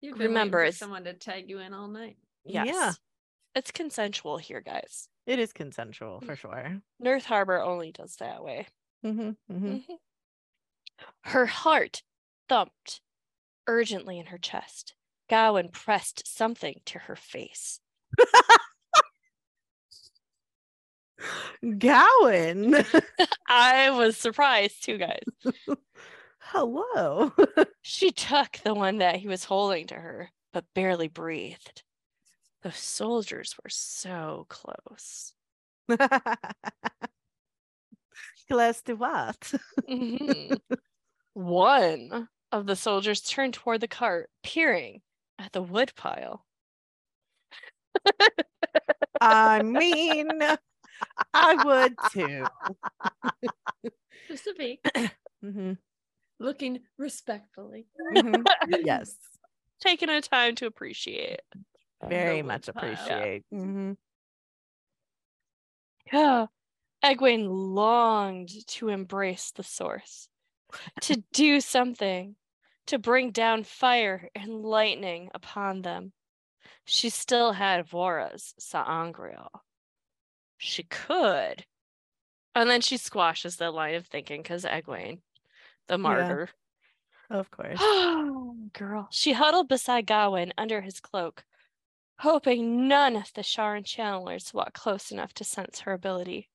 You've 0.00 0.16
been 0.18 0.28
Remember, 0.28 0.58
for 0.58 0.62
it's- 0.64 0.78
someone 0.78 1.04
to 1.04 1.12
tag 1.14 1.48
you 1.50 1.58
in 1.58 1.74
all 1.74 1.88
night. 1.88 2.16
yes, 2.44 2.66
Yeah. 2.68 2.92
it's 3.54 3.70
consensual 3.70 4.38
here, 4.38 4.60
guys. 4.60 5.08
it 5.26 5.38
is 5.38 5.52
consensual 5.52 6.20
for 6.20 6.34
sure. 6.36 6.80
North 6.98 7.24
Harbor 7.26 7.60
only 7.60 7.92
does 7.92 8.16
that 8.16 8.42
way. 8.42 8.66
hmm 9.02 9.30
hmm 9.48 9.76
Mhm. 9.76 9.98
Her 11.22 11.46
heart 11.46 12.02
thumped 12.48 13.00
urgently 13.66 14.18
in 14.18 14.26
her 14.26 14.38
chest. 14.38 14.94
Gawyn 15.30 15.70
pressed 15.72 16.26
something 16.26 16.80
to 16.86 16.98
her 17.00 17.16
face. 17.16 17.80
Gawyn, 21.62 22.84
I 23.48 23.90
was 23.90 24.16
surprised 24.16 24.84
too, 24.84 24.98
guys. 24.98 25.22
hello. 26.40 27.32
She 27.82 28.10
took 28.12 28.58
the 28.58 28.74
one 28.74 28.98
that 28.98 29.16
he 29.16 29.26
was 29.28 29.44
holding 29.44 29.86
to 29.86 29.94
her, 29.94 30.30
but 30.52 30.66
barely 30.74 31.08
breathed. 31.08 31.82
The 32.62 32.72
soldiers 32.72 33.56
were 33.62 33.70
so 33.70 34.46
close. 34.48 35.34
Close 38.48 38.82
to 38.82 38.94
what? 38.94 39.52
Mhm. 39.88 40.60
One 41.34 42.28
of 42.52 42.66
the 42.66 42.76
soldiers 42.76 43.20
turned 43.22 43.54
toward 43.54 43.80
the 43.80 43.88
cart, 43.88 44.30
peering 44.42 45.02
at 45.38 45.52
the 45.52 45.62
wood 45.62 45.92
pile. 45.96 46.46
I 49.20 49.60
mean, 49.62 50.40
I 51.34 51.56
would 51.56 51.98
too. 52.00 52.50
Just 54.28 54.46
a 54.46 54.54
peek. 54.54 54.80
hmm 55.42 55.72
looking 56.40 56.80
respectfully. 56.98 57.86
Mhm. 58.12 58.44
yes. 58.68 59.14
Taking 59.80 60.08
a 60.08 60.20
time 60.20 60.56
to 60.56 60.66
appreciate. 60.66 61.40
Very 62.08 62.42
much 62.42 62.66
wood 62.66 62.74
pile. 62.76 62.92
appreciate. 62.92 63.44
Mhm. 63.52 63.96
Yeah. 66.12 66.46
Egwene 67.04 67.46
longed 67.48 68.50
to 68.66 68.88
embrace 68.88 69.52
the 69.52 69.62
source, 69.62 70.28
to 71.02 71.22
do 71.32 71.60
something, 71.60 72.36
to 72.86 72.98
bring 72.98 73.30
down 73.30 73.64
fire 73.64 74.28
and 74.34 74.62
lightning 74.62 75.30
upon 75.34 75.82
them. 75.82 76.12
She 76.84 77.08
still 77.08 77.52
had 77.52 77.86
Vora's 77.86 78.54
Sa'angreal. 78.58 79.62
She 80.58 80.82
could. 80.82 81.64
And 82.54 82.68
then 82.68 82.80
she 82.80 82.96
squashes 82.96 83.56
that 83.56 83.72
line 83.72 83.94
of 83.94 84.06
thinking 84.06 84.42
because 84.42 84.64
Egwene, 84.64 85.20
the 85.90 85.98
martyr. 85.98 86.48
Of 87.30 87.50
course. 87.50 87.76
Oh, 87.80 88.56
girl. 88.72 89.08
She 89.10 89.32
huddled 89.32 89.68
beside 89.68 90.06
Gawyn 90.06 90.50
under 90.58 90.80
his 90.80 90.98
cloak, 91.00 91.44
hoping 92.18 92.88
none 92.88 93.14
of 93.16 93.32
the 93.34 93.42
Sharan 93.42 93.84
channelers 93.84 94.52
walked 94.54 94.74
close 94.74 95.10
enough 95.12 95.32
to 95.34 95.44
sense 95.44 95.80
her 95.80 95.92
ability. 95.92 96.48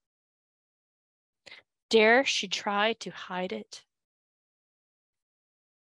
Dare 1.89 2.25
she 2.25 2.47
try 2.47 2.93
to 2.93 3.09
hide 3.11 3.53
it? 3.53 3.83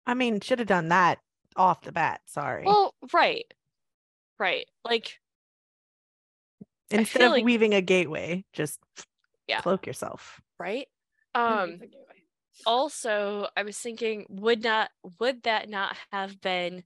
I 0.06 0.14
mean, 0.14 0.42
should 0.42 0.60
have 0.60 0.68
done 0.68 0.90
that 0.90 1.20
off 1.56 1.82
the 1.82 1.92
bat. 1.92 2.22
Sorry. 2.28 2.66
Well, 2.66 2.94
right. 3.14 3.52
Right. 4.40 4.68
Like, 4.86 5.20
Instead 6.92 7.24
of 7.24 7.32
like- 7.32 7.44
weaving 7.44 7.74
a 7.74 7.82
gateway, 7.82 8.46
just 8.54 8.80
Yeah. 9.48 9.62
cloak 9.62 9.88
yourself. 9.88 10.40
right? 10.60 10.88
Um 11.36 11.80
also 12.66 13.48
I 13.56 13.64
was 13.64 13.78
thinking 13.78 14.26
would 14.30 14.64
not 14.64 14.90
would 15.20 15.44
that 15.44 15.70
not 15.70 15.96
have 16.12 16.40
been 16.42 16.84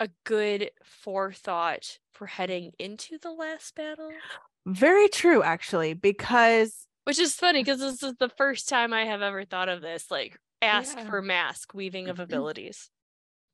a 0.00 0.08
good 0.24 0.70
forethought 0.84 1.98
for 2.12 2.26
heading 2.26 2.72
into 2.78 3.18
the 3.18 3.30
last 3.30 3.74
battle? 3.74 4.22
Very 4.66 5.08
true, 5.08 5.42
actually, 5.42 5.94
because 5.94 6.86
Which 7.04 7.18
is 7.18 7.34
funny 7.34 7.60
because 7.62 7.80
this 7.80 8.02
is 8.02 8.14
the 8.18 8.28
first 8.30 8.68
time 8.68 8.92
I 8.92 9.04
have 9.06 9.22
ever 9.22 9.44
thought 9.44 9.68
of 9.68 9.82
this. 9.82 10.10
Like, 10.10 10.38
ask 10.62 10.98
Yeah. 10.98 11.04
for 11.04 11.22
mask 11.22 11.74
weaving 11.74 12.08
of 12.08 12.16
mm-hmm. 12.16 12.22
abilities. 12.24 12.90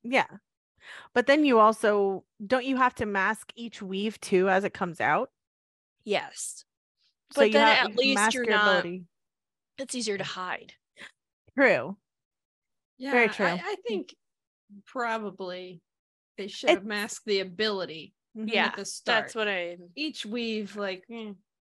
yeah. 0.03 0.27
But 1.15 1.27
then 1.27 1.45
you 1.45 1.59
also 1.59 2.25
don't 2.45 2.65
you 2.65 2.77
have 2.77 2.95
to 2.97 3.07
mask 3.07 3.53
each 3.55 3.83
weave 3.83 4.21
too 4.21 4.49
as 4.49 4.65
it 4.65 4.73
comes 4.75 5.01
out? 5.01 5.31
Yes. 6.05 6.65
So 7.33 7.43
But 7.43 7.49
you 7.49 7.53
then 7.55 7.77
have 7.77 7.91
at 7.91 7.97
least 7.97 8.35
you're 8.35 8.45
your 8.45 8.53
not, 8.55 8.79
ability. 8.81 9.05
it's 9.79 9.95
easier 9.95 10.19
to 10.19 10.25
hide. 10.25 10.75
True. 11.57 11.97
Yeah, 12.99 13.11
Very 13.13 13.29
true. 13.29 13.47
I, 13.47 13.77
think 13.87 14.15
probably 14.87 15.81
they 16.37 16.49
should 16.49 16.71
It's- 16.71 16.79
have 16.79 16.87
masked 16.87 17.25
the 17.27 17.41
ability 17.41 18.15
Mhm. 18.37 18.53
Yeah, 18.53 18.67
at 18.67 18.77
the 18.77 18.85
start. 18.85 19.25
That's 19.25 19.35
what 19.35 19.49
I 19.49 19.77
Each 19.97 20.25
weave, 20.25 20.77
like 20.77 21.05
eh, 21.11 21.33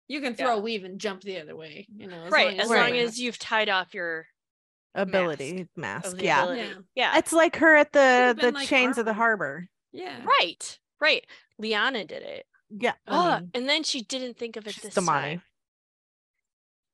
you 0.08 0.22
can 0.22 0.32
Yeah. 0.34 0.38
throw 0.46 0.58
a 0.58 0.60
weave 0.60 0.84
and 0.84 1.00
jump 1.00 1.22
the 1.22 1.40
other 1.40 1.56
way. 1.56 1.88
You 1.96 2.08
know, 2.08 2.24
as 2.26 2.32
right. 2.32 2.52
long 2.52 2.60
As 2.60 2.70
Right. 2.70 2.92
long 2.92 3.00
as 3.00 3.20
you've 3.20 3.40
tied 3.40 3.70
off 3.70 3.94
your 3.94 4.28
Ability 4.96 5.68
mask. 5.76 6.06
of 6.08 6.18
the 6.18 6.26
Yeah. 6.26 6.44
ability. 6.44 6.62
Yeah. 6.70 7.14
Yeah. 7.14 7.18
It's 7.18 7.34
like 7.34 7.56
her 7.58 7.76
at 7.76 7.92
the 7.94 8.34
the 8.36 8.42
been 8.42 8.54
like 8.54 8.68
chains 8.68 8.98
of 9.00 9.06
the 9.06 9.14
harbor. 9.14 9.68
yeah, 9.92 10.24
Right. 10.24 10.80
Right. 11.00 11.26
Leane 11.58 11.94
did 12.08 12.24
it. 12.24 12.46
Yeah. 12.76 12.94
I 13.08 13.16
Ah, 13.16 13.42
and 13.54 13.68
then 13.70 13.84
she 13.84 14.02
didn't 14.02 14.38
think 14.38 14.56
of 14.56 14.66
it 14.68 14.74
she's 14.74 14.84
this 14.84 14.96
damane. 14.96 15.06
time. 15.06 15.42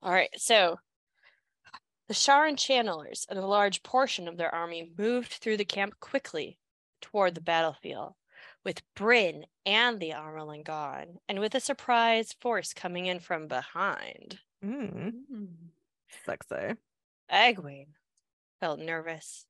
All 0.01 0.11
right, 0.11 0.29
so 0.37 0.79
the 2.07 2.13
Sharan 2.13 2.57
channelers 2.57 3.25
and 3.29 3.37
a 3.37 3.45
large 3.45 3.83
portion 3.83 4.27
of 4.27 4.37
their 4.37 4.53
army 4.53 4.91
moved 4.97 5.31
through 5.33 5.57
the 5.57 5.65
camp 5.65 5.99
quickly 5.99 6.57
toward 7.01 7.35
the 7.35 7.41
battlefield, 7.41 8.13
with 8.63 8.81
Bryne 8.95 9.45
and 9.65 9.99
the 9.99 10.11
Amyrlin 10.11 10.63
gone, 10.63 11.19
and 11.27 11.39
with 11.39 11.53
a 11.55 11.59
surprise 11.59 12.33
force 12.33 12.73
coming 12.73 13.05
in 13.05 13.19
from 13.19 13.47
behind. 13.47 14.39
Mm, 14.63 15.13
Mm. 15.31 15.55
sexy. 16.25 16.75
Egwene 17.31 17.93
felt 18.59 18.79
nervous. 18.79 19.45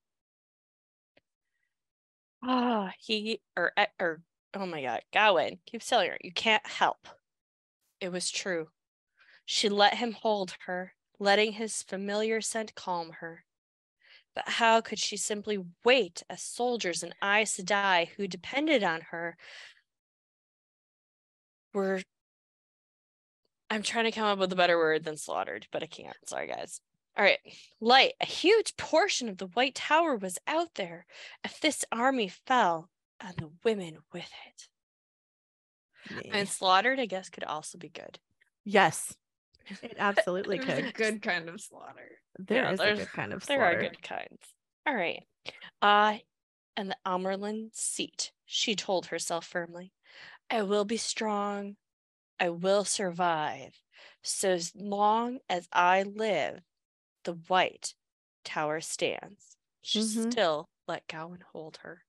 Ah, 2.41 2.93
he 2.99 3.41
or 3.57 3.71
E- 3.77 3.85
or 3.99 4.21
oh 4.53 4.65
my 4.65 4.81
god, 4.81 5.01
Gawyn 5.13 5.59
keep 5.65 5.81
telling 5.81 6.09
her 6.09 6.17
you 6.21 6.31
can't 6.31 6.65
help. 6.65 7.07
It 8.01 8.11
was 8.11 8.31
true. 8.31 8.67
She 9.45 9.69
let 9.69 9.95
him 9.95 10.13
hold 10.13 10.55
her, 10.65 10.93
letting 11.19 11.53
his 11.53 11.81
familiar 11.83 12.41
scent 12.41 12.75
calm 12.75 13.11
her. 13.19 13.43
But 14.35 14.47
how 14.47 14.81
could 14.81 14.99
she 14.99 15.17
simply 15.17 15.59
wait 15.83 16.23
as 16.29 16.41
soldiers 16.41 17.03
and 17.03 17.15
Aes 17.23 17.57
Sedai 17.57 18.09
who 18.15 18.27
depended 18.27 18.83
on 18.83 19.01
her 19.11 19.37
were 21.73 22.01
I'm 23.69 23.83
trying 23.83 24.05
to 24.05 24.11
come 24.11 24.25
up 24.25 24.39
with 24.39 24.51
a 24.51 24.55
better 24.55 24.77
word 24.77 25.03
than 25.03 25.17
slaughtered, 25.17 25.67
but 25.71 25.83
I 25.83 25.85
can't. 25.85 26.15
Sorry 26.27 26.47
guys. 26.47 26.81
All 27.17 27.23
right. 27.23 27.39
Light, 27.79 28.13
a 28.21 28.25
huge 28.25 28.77
portion 28.77 29.29
of 29.29 29.37
the 29.37 29.47
White 29.47 29.75
Tower 29.75 30.15
was 30.15 30.39
out 30.47 30.75
there. 30.75 31.05
If 31.43 31.59
this 31.59 31.85
army 31.91 32.29
fell, 32.29 32.89
and 33.21 33.35
the 33.37 33.51
women 33.63 33.99
with 34.13 34.29
it. 34.47 34.69
Yeah. 36.09 36.33
And 36.33 36.47
slaughtered, 36.49 36.99
I 36.99 37.05
guess, 37.05 37.29
could 37.29 37.43
also 37.43 37.77
be 37.77 37.89
good. 37.89 38.19
yes. 38.65 39.15
It 39.83 39.97
absolutely 39.99 40.57
There's 40.57 40.79
a 40.79 40.83
could. 40.83 40.93
good 40.93 41.21
kind 41.21 41.47
of 41.47 41.61
slaughter. 41.61 42.09
There 42.39 42.63
Yeah, 42.63 42.71
is 42.73 42.79
a 42.79 42.91
good 42.93 43.11
kind 43.13 43.33
of 43.33 43.45
There 43.45 43.63
are 43.63 43.75
good 43.75 44.01
kinds. 44.01 44.41
All 44.87 44.95
right. 44.95 45.23
I 45.81 46.23
and 46.77 46.89
the 46.89 46.97
Amyrlin 47.05 47.75
seat, 47.75 48.31
she 48.45 48.75
told 48.75 49.07
herself 49.07 49.45
firmly. 49.45 49.91
I 50.49 50.63
will 50.63 50.85
be 50.85 50.97
strong. 50.97 51.75
I 52.39 52.49
will 52.49 52.85
survive. 52.85 53.81
So 54.23 54.51
as 54.51 54.75
long 54.75 55.39
as 55.49 55.67
I 55.71 56.03
live, 56.03 56.61
the 57.23 57.33
white 57.33 57.95
tower 58.43 58.81
stands. 58.81 59.57
She 59.81 59.99
Mhm. 59.99 60.31
still 60.31 60.69
let 60.87 61.07
Gawyn 61.07 61.43
hold 61.43 61.77
her. 61.83 62.03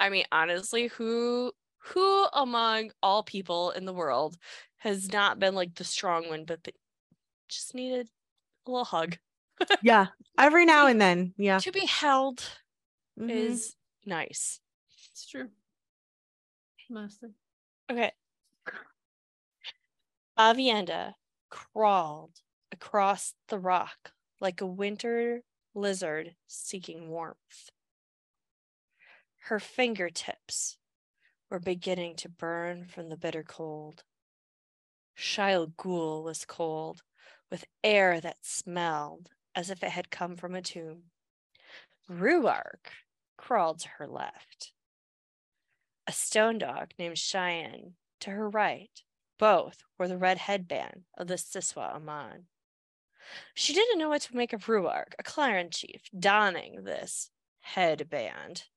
I 0.00 0.08
mean, 0.08 0.24
honestly, 0.32 0.88
who 0.88 1.52
who 1.78 2.26
among 2.32 2.90
all 3.02 3.22
people 3.22 3.70
in 3.70 3.84
the 3.84 3.92
world 3.94 4.36
has 4.78 5.12
not 5.12 5.38
been 5.38 5.54
like 5.54 5.74
the 5.76 5.84
strong 5.84 6.28
one, 6.28 6.44
but 6.44 6.64
the, 6.64 6.72
just 7.48 7.74
needed 7.74 8.10
a 8.66 8.70
little 8.70 8.84
hug? 8.84 9.18
Yeah. 9.82 10.08
Every 10.38 10.64
now 10.66 10.86
and 10.86 11.00
then. 11.00 11.34
Yeah. 11.36 11.58
to 11.60 11.72
be 11.72 11.86
held 11.86 12.44
Mhm. 13.18 13.30
is 13.30 13.76
nice. 14.06 14.60
It's 15.12 15.26
true. 15.28 15.50
Mostly. 16.88 17.30
Okay. 17.90 18.12
Aviendha 20.38 21.14
crawled 21.50 22.40
across 22.72 23.34
the 23.48 23.58
rock 23.58 24.12
like 24.40 24.60
a 24.60 24.66
winter 24.66 25.42
lizard 25.74 26.36
seeking 26.46 27.08
warmth. 27.10 27.70
Her 29.50 29.58
fingertips 29.58 30.78
were 31.50 31.58
beginning 31.58 32.14
to 32.18 32.28
burn 32.28 32.86
from 32.86 33.08
the 33.08 33.16
bitter 33.16 33.42
cold. 33.42 34.04
Shayol 35.18 35.74
Ghul 35.74 36.22
was 36.22 36.44
cold, 36.44 37.02
with 37.50 37.64
air 37.82 38.20
that 38.20 38.44
smelled 38.46 39.30
as 39.56 39.68
if 39.68 39.82
it 39.82 39.90
had 39.90 40.08
come 40.08 40.36
from 40.36 40.54
a 40.54 40.62
tomb. 40.62 41.10
Rhuarc 42.08 42.92
crawled 43.36 43.80
to 43.80 43.88
her 43.98 44.06
left. 44.06 44.70
A 46.06 46.12
stone 46.12 46.58
dog 46.58 46.92
named 46.96 47.18
Cheyenne 47.18 47.94
to 48.20 48.30
her 48.30 48.48
right. 48.48 49.02
Both 49.36 49.82
wore 49.98 50.06
the 50.06 50.16
red 50.16 50.38
headband 50.38 51.06
of 51.18 51.26
the 51.26 51.34
Siswai'aman. 51.34 52.44
She 53.54 53.74
didn't 53.74 53.98
know 53.98 54.10
what 54.10 54.22
to 54.22 54.36
make 54.36 54.52
of 54.52 54.68
Rhuarc, 54.68 55.14
a 55.18 55.24
Claren 55.24 55.70
chief, 55.70 56.02
donning 56.16 56.84
this 56.84 57.32
headband. 57.62 58.68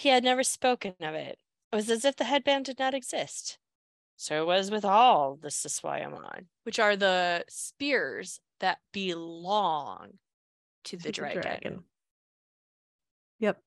He 0.00 0.08
had 0.08 0.24
never 0.24 0.42
spoken 0.42 0.94
of 1.02 1.14
it. 1.14 1.38
It 1.70 1.76
was 1.76 1.90
as 1.90 2.06
if 2.06 2.16
the 2.16 2.24
headband 2.24 2.64
did 2.64 2.78
not 2.78 2.94
exist. 2.94 3.58
So 4.16 4.40
it 4.40 4.46
was 4.46 4.70
with 4.70 4.82
all 4.82 5.36
the 5.36 5.50
Siswai'aman, 5.50 6.46
which 6.62 6.78
are 6.78 6.96
the 6.96 7.44
spears 7.50 8.40
that 8.60 8.78
belong 8.92 10.12
to 10.84 10.96
the, 10.96 11.12
To 11.12 11.20
the 11.20 11.28
dragon. 11.34 11.84
Yep. 13.40 13.62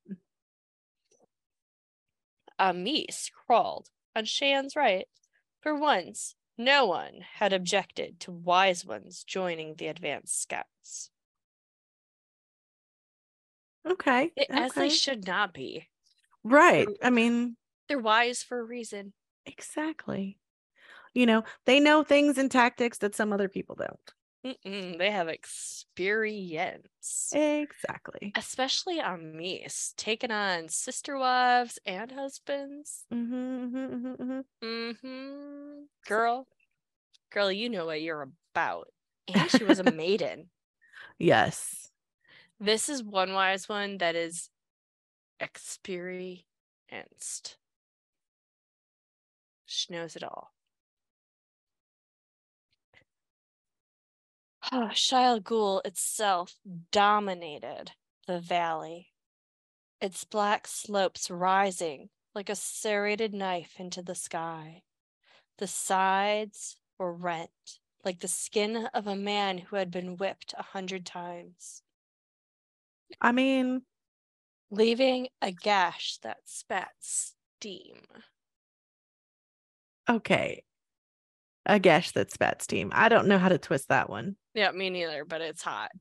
Amys 2.59 3.29
crawled 3.45 3.89
on 4.15 4.25
Shan's 4.25 4.75
right. 4.75 5.05
For 5.61 5.75
once, 5.75 6.33
no 6.57 6.87
one 6.87 7.19
had 7.35 7.53
objected 7.53 8.19
to 8.21 8.31
wise 8.31 8.83
ones 8.83 9.23
joining 9.23 9.75
the 9.75 9.85
advanced 9.85 10.41
scouts. 10.41 11.11
Okay. 13.87 14.31
They- 14.35 14.47
As 14.49 14.73
they 14.73 14.89
should 14.89 15.27
not 15.27 15.53
be. 15.53 15.89
Right. 16.43 16.87
I 17.01 17.09
mean, 17.09 17.57
They're 17.87 17.99
wise 17.99 18.43
for 18.43 18.59
a 18.59 18.63
reason. 18.63 19.13
exactly. 19.45 20.37
You 21.13 21.25
know, 21.25 21.43
they 21.65 21.79
know 21.79 22.03
things 22.03 22.37
and 22.37 22.51
tactics 22.51 22.99
that 22.99 23.15
some 23.15 23.33
other 23.33 23.49
people 23.49 23.75
don't. 23.75 24.13
Mm-mm, 24.45 24.97
they 24.97 25.09
have 25.11 25.27
experience, 25.29 26.83
Exactly. 27.33 28.35
especially 28.35 28.99
on 29.01 29.33
Mies, 29.33 29.95
taking 29.95 30.31
on 30.31 30.69
sister 30.69 31.17
wives 31.17 31.79
and 31.85 32.11
husbands. 32.11 33.07
hmm 33.11 33.67
hmm 33.69 34.13
hmm 34.15 34.41
Mm-hmm. 34.63 35.83
Girl, 36.07 36.47
girl, 37.31 37.51
you 37.51 37.69
know 37.69 37.85
what 37.87 38.01
you're 38.01 38.29
about. 38.55 38.93
And 39.27 39.51
she 39.51 39.63
was 39.63 39.79
a 39.79 39.83
maiden. 39.85 40.51
Yes. 41.19 41.91
This 42.59 42.89
is 42.89 43.03
one 43.03 43.33
wise 43.33 43.69
one 43.69 43.97
that 43.99 44.15
is 44.15 44.49
experienced. 45.43 46.45
She 49.65 49.93
knows 49.93 50.15
it 50.15 50.23
all. 50.23 50.53
Shayol 54.71 55.41
Ghul 55.41 55.85
itself 55.85 56.55
dominated 56.91 57.91
the 58.25 58.39
valley, 58.39 59.09
its 59.99 60.23
black 60.23 60.67
slopes 60.67 61.29
rising 61.29 62.09
like 62.33 62.49
a 62.49 62.55
serrated 62.55 63.33
knife 63.33 63.75
into 63.77 64.01
the 64.01 64.15
sky. 64.15 64.83
The 65.57 65.67
sides 65.67 66.77
were 66.97 67.13
rent 67.13 67.79
like 68.03 68.19
the 68.19 68.27
skin 68.27 68.87
of 68.93 69.07
a 69.07 69.15
man 69.15 69.57
who 69.57 69.77
had 69.77 69.89
been 69.89 70.17
whipped 70.17 70.53
a 70.57 70.63
hundred 70.63 71.05
times, 71.05 71.83
I 73.21 73.31
mean, 73.31 73.83
leaving 74.73 75.27
a 75.41 75.51
gash 75.51 76.17
that 76.23 76.37
spat 76.45 76.91
steam. 76.99 78.01
okay. 80.09 80.63
A 81.65 81.79
gash 81.79 82.11
that 82.11 82.29
spat 82.31 82.61
steam. 82.61 82.91
I 82.93 83.07
don't 83.07 83.27
know 83.27 83.37
how 83.37 83.47
to 83.47 83.57
twist 83.57 83.87
that 83.87 84.09
one. 84.09 84.35
Yeah, 84.53 84.71
me 84.71 84.89
neither, 84.89 85.23
but 85.23 85.39
it's 85.39 85.61
hot. 85.61 85.91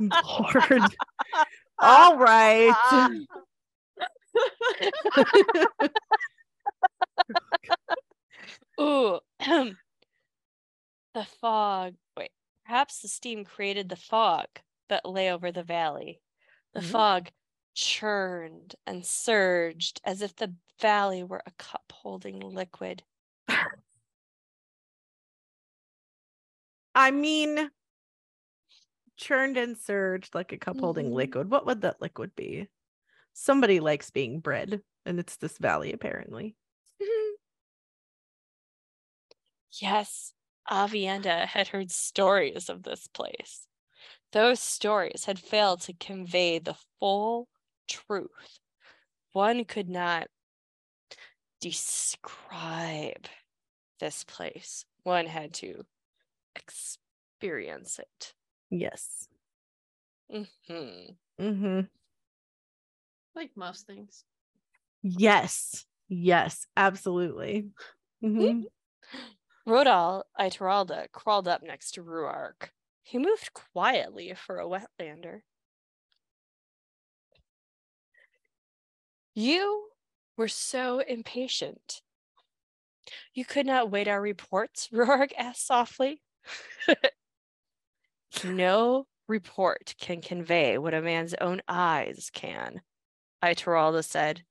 Lord. 0.00 0.82
All 1.78 2.16
right. 2.18 2.74
Ooh. 8.80 9.18
the 11.14 11.24
fog. 11.40 11.94
Wait, 12.18 12.30
perhaps 12.66 13.00
the 13.00 13.08
steam 13.08 13.44
created 13.44 13.88
the 13.88 13.96
fog 13.96 14.48
that 14.88 15.04
lay 15.06 15.30
over 15.32 15.52
the 15.52 15.62
valley. 15.64 16.20
The 16.74 16.80
Mhm. 16.80 16.90
fog 16.92 17.32
churned 17.74 18.76
and 18.86 19.04
surged 19.06 20.00
as 20.04 20.22
if 20.22 20.36
the 20.36 20.56
valley 20.80 21.22
were 21.24 21.42
a 21.46 21.52
cup 21.52 21.92
holding 21.92 22.40
liquid. 22.40 23.04
I 26.94 27.10
mean, 27.12 27.70
churned 29.16 29.56
and 29.56 29.76
surged 29.78 30.34
like 30.34 30.52
a 30.52 30.58
cup 30.58 30.80
holding 30.80 31.10
Mhm. 31.10 31.14
liquid. 31.14 31.50
What 31.50 31.66
would 31.66 31.80
that 31.82 32.00
liquid 32.00 32.34
be? 32.34 32.68
Somebody 33.34 33.80
likes 33.80 34.10
being 34.10 34.40
bred, 34.40 34.82
and 35.06 35.18
it's 35.20 35.36
this 35.36 35.58
valley, 35.58 35.92
apparently. 35.92 36.56
yes, 39.80 40.34
Aviendha 40.70 41.46
had 41.46 41.68
heard 41.68 41.90
stories 41.90 42.68
of 42.68 42.82
this 42.82 43.06
place. 43.08 43.66
Those 44.34 44.58
stories 44.58 45.26
had 45.26 45.38
failed 45.38 45.82
to 45.82 45.92
convey 45.92 46.58
the 46.58 46.74
full 46.98 47.46
truth. 47.86 48.58
One 49.32 49.64
could 49.64 49.88
not 49.88 50.26
describe 51.60 53.26
this 54.00 54.24
place, 54.24 54.84
one 55.04 55.26
had 55.26 55.54
to 55.54 55.84
experience 56.56 58.00
it. 58.00 58.34
Yes. 58.70 59.28
hmm 60.28 60.42
Mm-hmm. 61.40 61.80
like 63.36 63.50
most 63.56 63.86
things. 63.86 64.24
Yes. 65.00 65.86
Yes. 66.08 66.66
Absolutely. 66.76 67.68
hmm 68.20 68.62
Rodel 69.64 70.24
Ituralda 70.40 71.06
crawled 71.12 71.46
up 71.46 71.62
next 71.62 71.92
to 71.92 72.02
Rhuarc. 72.02 72.70
He 73.06 73.18
moved 73.18 73.52
quietly 73.52 74.32
for 74.34 74.58
a 74.58 74.66
wetlander. 74.66 75.42
You 79.34 79.90
were 80.38 80.48
so 80.48 81.00
impatient. 81.00 82.00
You 83.34 83.44
could 83.44 83.66
not 83.66 83.90
wait 83.90 84.08
our 84.08 84.22
reports, 84.22 84.88
Rhuarc 84.92 85.32
asked 85.36 85.66
softly. 85.66 86.22
no 88.44 89.06
report 89.28 89.94
can 89.98 90.22
convey 90.22 90.78
what 90.78 90.94
a 90.94 91.02
man's 91.02 91.34
own 91.34 91.60
eyes 91.68 92.30
can, 92.32 92.80
Ituralda 93.42 94.02
said. 94.02 94.44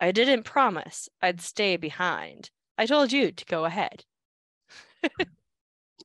I 0.00 0.10
didn't 0.10 0.42
promise 0.42 1.08
I'd 1.20 1.40
stay 1.40 1.76
behind. 1.76 2.50
I 2.76 2.86
told 2.86 3.12
you 3.12 3.30
to 3.30 3.44
go 3.44 3.64
ahead. 3.64 4.04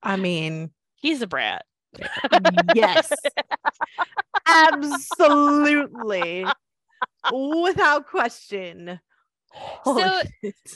I 0.03 0.15
mean, 0.15 0.71
He's 0.97 1.21
a 1.21 1.27
brat. 1.27 1.65
Yes. 2.75 3.11
Absolutely. 4.47 6.45
Without 7.31 8.07
question. 8.07 8.99
So-. 9.83 10.21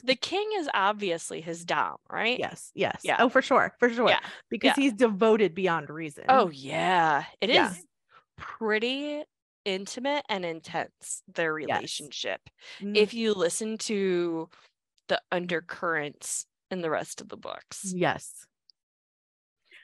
The 0.03 0.15
king 0.15 0.49
is 0.57 0.69
obviously 0.74 1.41
his 1.41 1.65
dom, 1.65 1.97
right? 2.09 2.39
yes, 2.39 2.72
yes. 2.74 3.01
Yeah. 3.03 3.17
Oh, 3.19 3.30
for 3.30 3.41
sure. 3.41 3.76
For 3.80 3.89
sure. 3.89 4.09
Yeah. 4.09 4.19
Because 4.49 4.76
he's 4.76 4.93
devoted 4.93 5.53
beyond 5.53 5.89
reason. 5.89 6.26
Oh 6.30 6.49
yeah. 6.49 7.26
It 7.41 7.49
is 7.49 7.55
Yeah. 7.55 7.74
pretty 8.38 9.24
intimate 9.65 10.24
and 10.30 10.43
intense, 10.45 11.22
their 11.34 11.59
Yes. 11.59 11.67
relationship. 11.78 12.41
Mm, 12.80 12.97
If 12.97 13.13
you 13.13 13.34
listen 13.34 13.78
to 13.80 14.49
the 15.09 15.22
undercurrents 15.32 16.45
in 16.72 16.82
the 16.82 16.89
rest 16.89 17.22
of 17.22 17.30
the 17.30 17.38
books. 17.38 17.91
yes. 17.93 18.45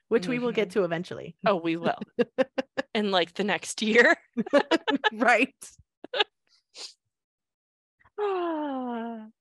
Which 0.09 0.27
we 0.27 0.39
will 0.39 0.51
get 0.53 0.69
Mhm. 0.69 0.73
to 0.73 0.83
eventually. 0.85 1.35
Oh, 1.45 1.55
we 1.57 1.75
will. 1.77 1.99
in 2.95 3.11
like 3.11 3.33
the 3.33 3.43
next 3.43 3.81
year. 3.81 4.15
right. 5.13 5.55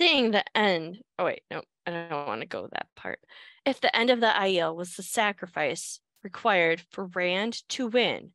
Seeing 0.00 0.30
the 0.30 0.44
end. 0.56 1.02
Oh, 1.18 1.26
wait, 1.26 1.42
no, 1.50 1.62
I 1.86 1.90
don't 1.90 2.26
want 2.26 2.40
to 2.40 2.46
go 2.46 2.68
that 2.72 2.88
part. 2.96 3.20
If 3.66 3.80
the 3.80 3.94
end 3.94 4.10
of 4.10 4.20
the 4.20 4.26
Aiel 4.28 4.74
was 4.74 4.96
the 4.96 5.02
sacrifice 5.02 6.00
required 6.22 6.80
for 6.90 7.06
Rand 7.06 7.68
to 7.70 7.86
win, 7.86 8.32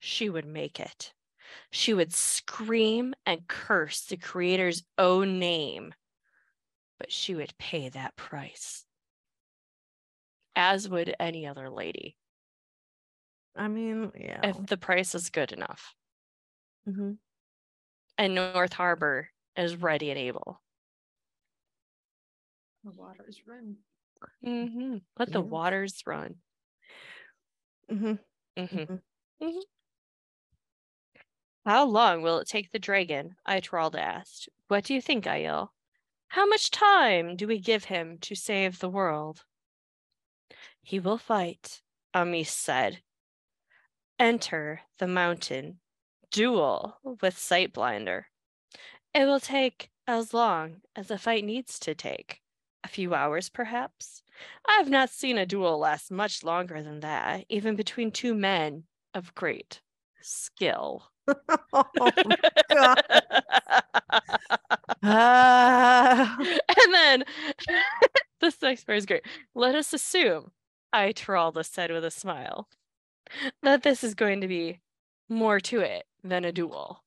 she 0.00 0.28
would 0.28 0.46
make 0.46 0.80
it. 0.80 1.12
She 1.70 1.94
would 1.94 2.12
scream 2.12 3.14
and 3.26 3.46
curse 3.48 4.04
the 4.06 4.16
creator's 4.16 4.84
own 4.98 5.38
name, 5.38 5.94
but 6.98 7.12
she 7.12 7.34
would 7.34 7.56
pay 7.58 7.88
that 7.90 8.16
price, 8.16 8.84
as 10.56 10.88
would 10.88 11.14
any 11.18 11.46
other 11.46 11.70
lady, 11.70 12.16
I 13.56 13.68
mean, 13.68 14.12
yeah. 14.16 14.40
if 14.42 14.66
the 14.66 14.76
price 14.76 15.14
is 15.14 15.30
good 15.30 15.52
enough. 15.52 15.94
Mhm. 16.86 17.18
And 18.18 18.34
North 18.34 18.72
Harbor 18.72 19.30
is 19.56 19.76
ready 19.76 20.10
and 20.10 20.18
able. 20.18 20.60
The 22.84 22.90
waters 22.90 23.46
run. 23.46 23.78
hmm 24.42 24.98
Let 25.18 25.32
the 25.32 25.40
waters 25.40 26.02
run. 26.06 26.42
Mhm. 27.88 28.18
hmm 28.56 28.98
Mhm. 29.40 29.62
How 31.66 31.84
long 31.84 32.22
will 32.22 32.38
it 32.38 32.48
take 32.48 32.70
the 32.70 32.78
dragon? 32.78 33.36
Ituralda 33.46 33.98
asked. 33.98 34.48
What 34.68 34.84
do 34.84 34.94
you 34.94 35.02
think, 35.02 35.26
Aiel? 35.26 35.72
How 36.28 36.46
much 36.46 36.70
time 36.70 37.36
do 37.36 37.46
we 37.46 37.58
give 37.58 37.84
him 37.84 38.18
to 38.20 38.34
save 38.34 38.78
the 38.78 38.88
world? 38.88 39.44
He 40.82 40.98
will 41.00 41.18
fight, 41.18 41.80
Amys 42.14 42.48
said. 42.50 43.02
Enter 44.18 44.82
the 44.98 45.08
mountain. 45.08 45.80
Duel 46.30 46.98
with 47.02 47.36
Sightblinder. 47.36 48.24
It 49.14 49.24
will 49.26 49.40
take 49.40 49.90
as 50.06 50.34
long 50.34 50.82
as 50.96 51.10
a 51.10 51.18
fight 51.18 51.44
needs 51.44 51.78
to 51.80 51.94
take. 51.94 52.40
A 52.82 52.88
few 52.88 53.14
hours, 53.14 53.48
perhaps. 53.48 54.22
I 54.66 54.72
have 54.78 54.90
not 54.90 55.10
seen 55.10 55.38
a 55.38 55.46
duel 55.46 55.78
last 55.78 56.10
much 56.10 56.42
longer 56.42 56.82
than 56.82 57.00
that, 57.00 57.44
even 57.48 57.76
between 57.76 58.10
two 58.10 58.34
men 58.34 58.84
of 59.14 59.34
great 59.34 59.80
skill. 60.20 61.10
oh, 61.72 61.84
and 65.02 66.94
then 66.94 67.24
this 68.44 68.60
next 68.62 68.84
part 68.84 68.98
is 68.98 69.06
great. 69.06 69.24
Let 69.54 69.74
us 69.74 69.92
assume, 69.92 70.52
Ituralda 70.94 71.64
said 71.64 71.90
with 71.90 72.04
a 72.04 72.10
smile, 72.10 72.68
that 73.62 73.82
this 73.82 74.04
is 74.04 74.14
going 74.14 74.40
to 74.42 74.48
be 74.48 74.80
more 75.28 75.58
to 75.60 75.80
it 75.80 76.04
than 76.22 76.44
a 76.44 76.52
duel. 76.52 77.02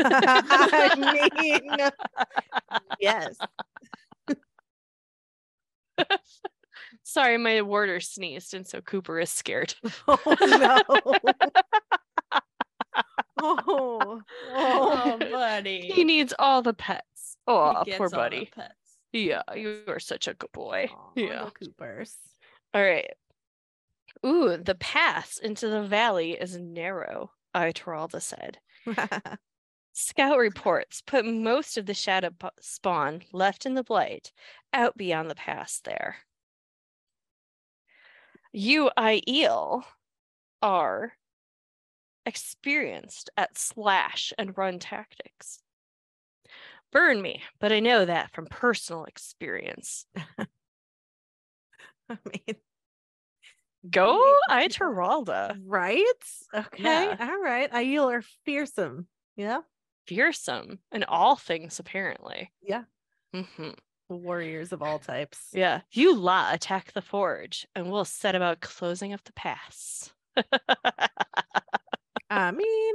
I 0.00 1.30
mean, 1.40 1.90
yes. 3.00 3.36
Sorry, 7.04 7.38
my 7.38 7.62
warder 7.62 8.00
sneezed, 8.00 8.54
and 8.54 8.66
so 8.66 8.80
Cooper 8.80 9.18
is 9.20 9.30
scared. 9.30 9.74
Oh 10.06 10.18
no. 10.40 10.82
oh, 13.42 14.20
Oh, 14.20 14.20
oh. 14.54 15.18
buddy. 15.18 15.90
He 15.92 16.04
needs 16.04 16.32
all 16.38 16.62
the 16.62 16.74
pets. 16.74 17.36
Oh, 17.46 17.82
He 17.84 17.92
poor 17.96 18.08
gets 18.08 18.14
all 18.14 18.20
the 18.30 18.30
buddy. 18.30 18.50
pets. 18.54 18.74
Yeah, 19.12 19.42
you 19.54 19.82
are 19.88 20.00
such 20.00 20.26
a 20.28 20.34
good 20.34 20.52
boy. 20.52 20.88
Aw, 20.92 21.10
Yeah. 21.16 21.48
Coopers. 21.58 22.16
All 22.74 22.82
right. 22.82 23.10
Ooh, 24.24 24.56
the 24.56 24.74
pass 24.74 25.38
into 25.38 25.68
the 25.68 25.82
valley 25.82 26.32
is 26.32 26.56
narrow, 26.56 27.32
Ituralda 27.54 28.22
said. 28.22 28.58
Scout 29.92 30.38
reports 30.38 31.02
put 31.02 31.26
most 31.26 31.76
of 31.76 31.84
the 31.84 31.94
shadow 31.94 32.30
spawn 32.60 33.22
left 33.32 33.66
in 33.66 33.74
the 33.74 33.82
blight 33.84 34.32
out 34.72 34.96
beyond 34.96 35.28
the 35.30 35.34
pass 35.34 35.80
there. 35.84 36.16
You, 38.52 38.90
Aiel, 38.98 39.82
are 40.62 41.12
experienced 42.24 43.30
at 43.36 43.58
slash 43.58 44.32
and 44.38 44.56
run 44.56 44.78
tactics. 44.78 45.58
Burn 46.92 47.20
me, 47.22 47.42
but 47.58 47.72
I 47.72 47.80
know 47.80 48.04
that 48.04 48.30
from 48.32 48.46
personal 48.46 49.04
experience. 49.04 50.06
I 52.08 52.18
mean, 52.24 52.56
Go, 53.90 54.36
Yeah. 54.48 54.66
Ituralda. 54.68 55.60
right? 55.64 56.04
Okay. 56.54 56.82
Yeah. 56.84 57.16
All 57.18 57.40
right. 57.40 57.70
Aiel 57.72 58.12
are 58.12 58.22
fearsome. 58.44 59.08
Yeah. 59.36 59.62
Fearsome 60.06 60.78
in 60.92 61.04
all 61.04 61.36
things, 61.36 61.78
apparently. 61.78 62.52
Yeah. 62.62 62.84
hmm 63.34 63.70
Warriors 64.08 64.72
of 64.72 64.82
all 64.82 64.98
types. 64.98 65.48
Yeah. 65.52 65.80
You 65.90 66.14
lot 66.14 66.54
attack 66.54 66.92
the 66.92 67.00
forge, 67.02 67.66
and 67.74 67.90
we'll 67.90 68.04
set 68.04 68.34
about 68.34 68.60
closing 68.60 69.12
up 69.14 69.24
the 69.24 69.32
pass. 69.32 70.12
I 72.32 72.50
mean, 72.50 72.94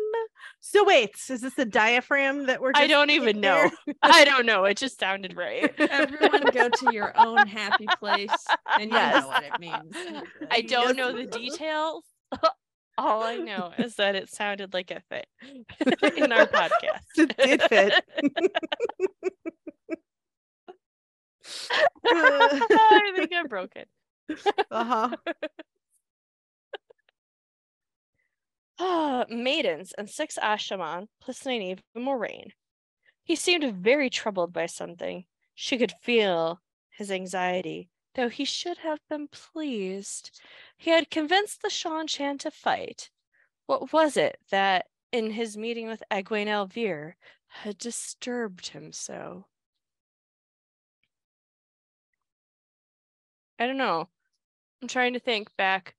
so 0.62 0.84
wait, 0.84 1.12
is 1.30 1.42
this 1.42 1.58
a 1.60 1.66
diaphragm 1.66 2.48
that 2.48 2.60
we're? 2.62 2.72
I 2.74 2.88
don't 2.88 3.10
seeing 3.10 3.22
even 3.22 3.42
know. 3.42 3.70
I 4.04 4.24
don't 4.26 4.46
know. 4.46 4.66
It 4.66 4.78
just 4.78 5.00
sounded 5.00 5.36
right. 5.38 5.74
Everyone 5.92 6.50
go 6.50 6.70
to 6.70 6.88
your 6.88 7.16
own 7.18 7.46
happy 7.46 7.88
place, 8.00 8.56
and 8.76 8.90
you 8.90 8.98
Yes. 8.98 9.22
know 9.22 9.28
what 9.28 9.44
it 9.44 9.60
means. 9.60 9.96
I 10.52 10.62
don't 10.62 10.96
Yes. 10.96 10.96
know 10.98 11.14
the 11.14 11.26
details. 11.26 12.04
All 12.98 13.22
I 13.24 13.38
know 13.38 13.72
is 13.78 13.96
that 13.96 14.16
it 14.16 14.28
sounded 14.30 14.74
like 14.74 14.90
it 14.90 15.04
fit 15.10 15.28
in 16.18 16.32
our 16.32 16.48
podcast. 16.48 17.04
It 17.16 17.38
did 17.38 17.62
fit. 17.62 17.94
I 22.10 23.12
think 23.16 23.32
I'm 23.34 23.48
broken. 23.48 23.84
uh-huh. 24.72 25.16
Ah, 28.80 29.26
maidens 29.30 29.92
and 29.98 30.10
six 30.10 30.38
Asha'man, 30.42 31.08
plus 31.20 31.44
Nynaeve 31.44 31.80
and 31.96 32.06
Moiraine. 32.06 32.52
He 33.24 33.36
seemed 33.36 33.84
very 33.84 34.10
troubled 34.10 34.54
by 34.54 34.68
something. 34.68 35.26
She 35.56 35.78
could 35.78 35.92
feel 35.92 36.62
his 36.90 37.12
anxiety, 37.12 37.90
though 38.16 38.30
he 38.30 38.46
should 38.46 38.78
have 38.80 39.00
been 39.10 39.28
pleased. 39.28 40.40
He 40.78 40.92
had 40.92 41.10
convinced 41.10 41.62
the 41.62 41.70
Seanchan 41.70 42.40
to 42.40 42.52
fight. 42.52 43.10
What 43.66 43.92
was 43.92 44.16
it 44.18 44.40
that, 44.52 44.86
in 45.12 45.32
his 45.32 45.58
meeting 45.58 45.88
with 45.88 46.04
Egwene 46.12 46.48
al'Vere, 46.48 47.16
had 47.48 47.78
disturbed 47.78 48.68
him 48.68 48.94
so? 48.94 49.46
I 53.60 53.66
don't 53.66 53.78
know. 53.78 54.08
I'm 54.82 54.88
trying 54.88 55.14
to 55.14 55.20
think 55.20 55.56
back, 55.58 55.96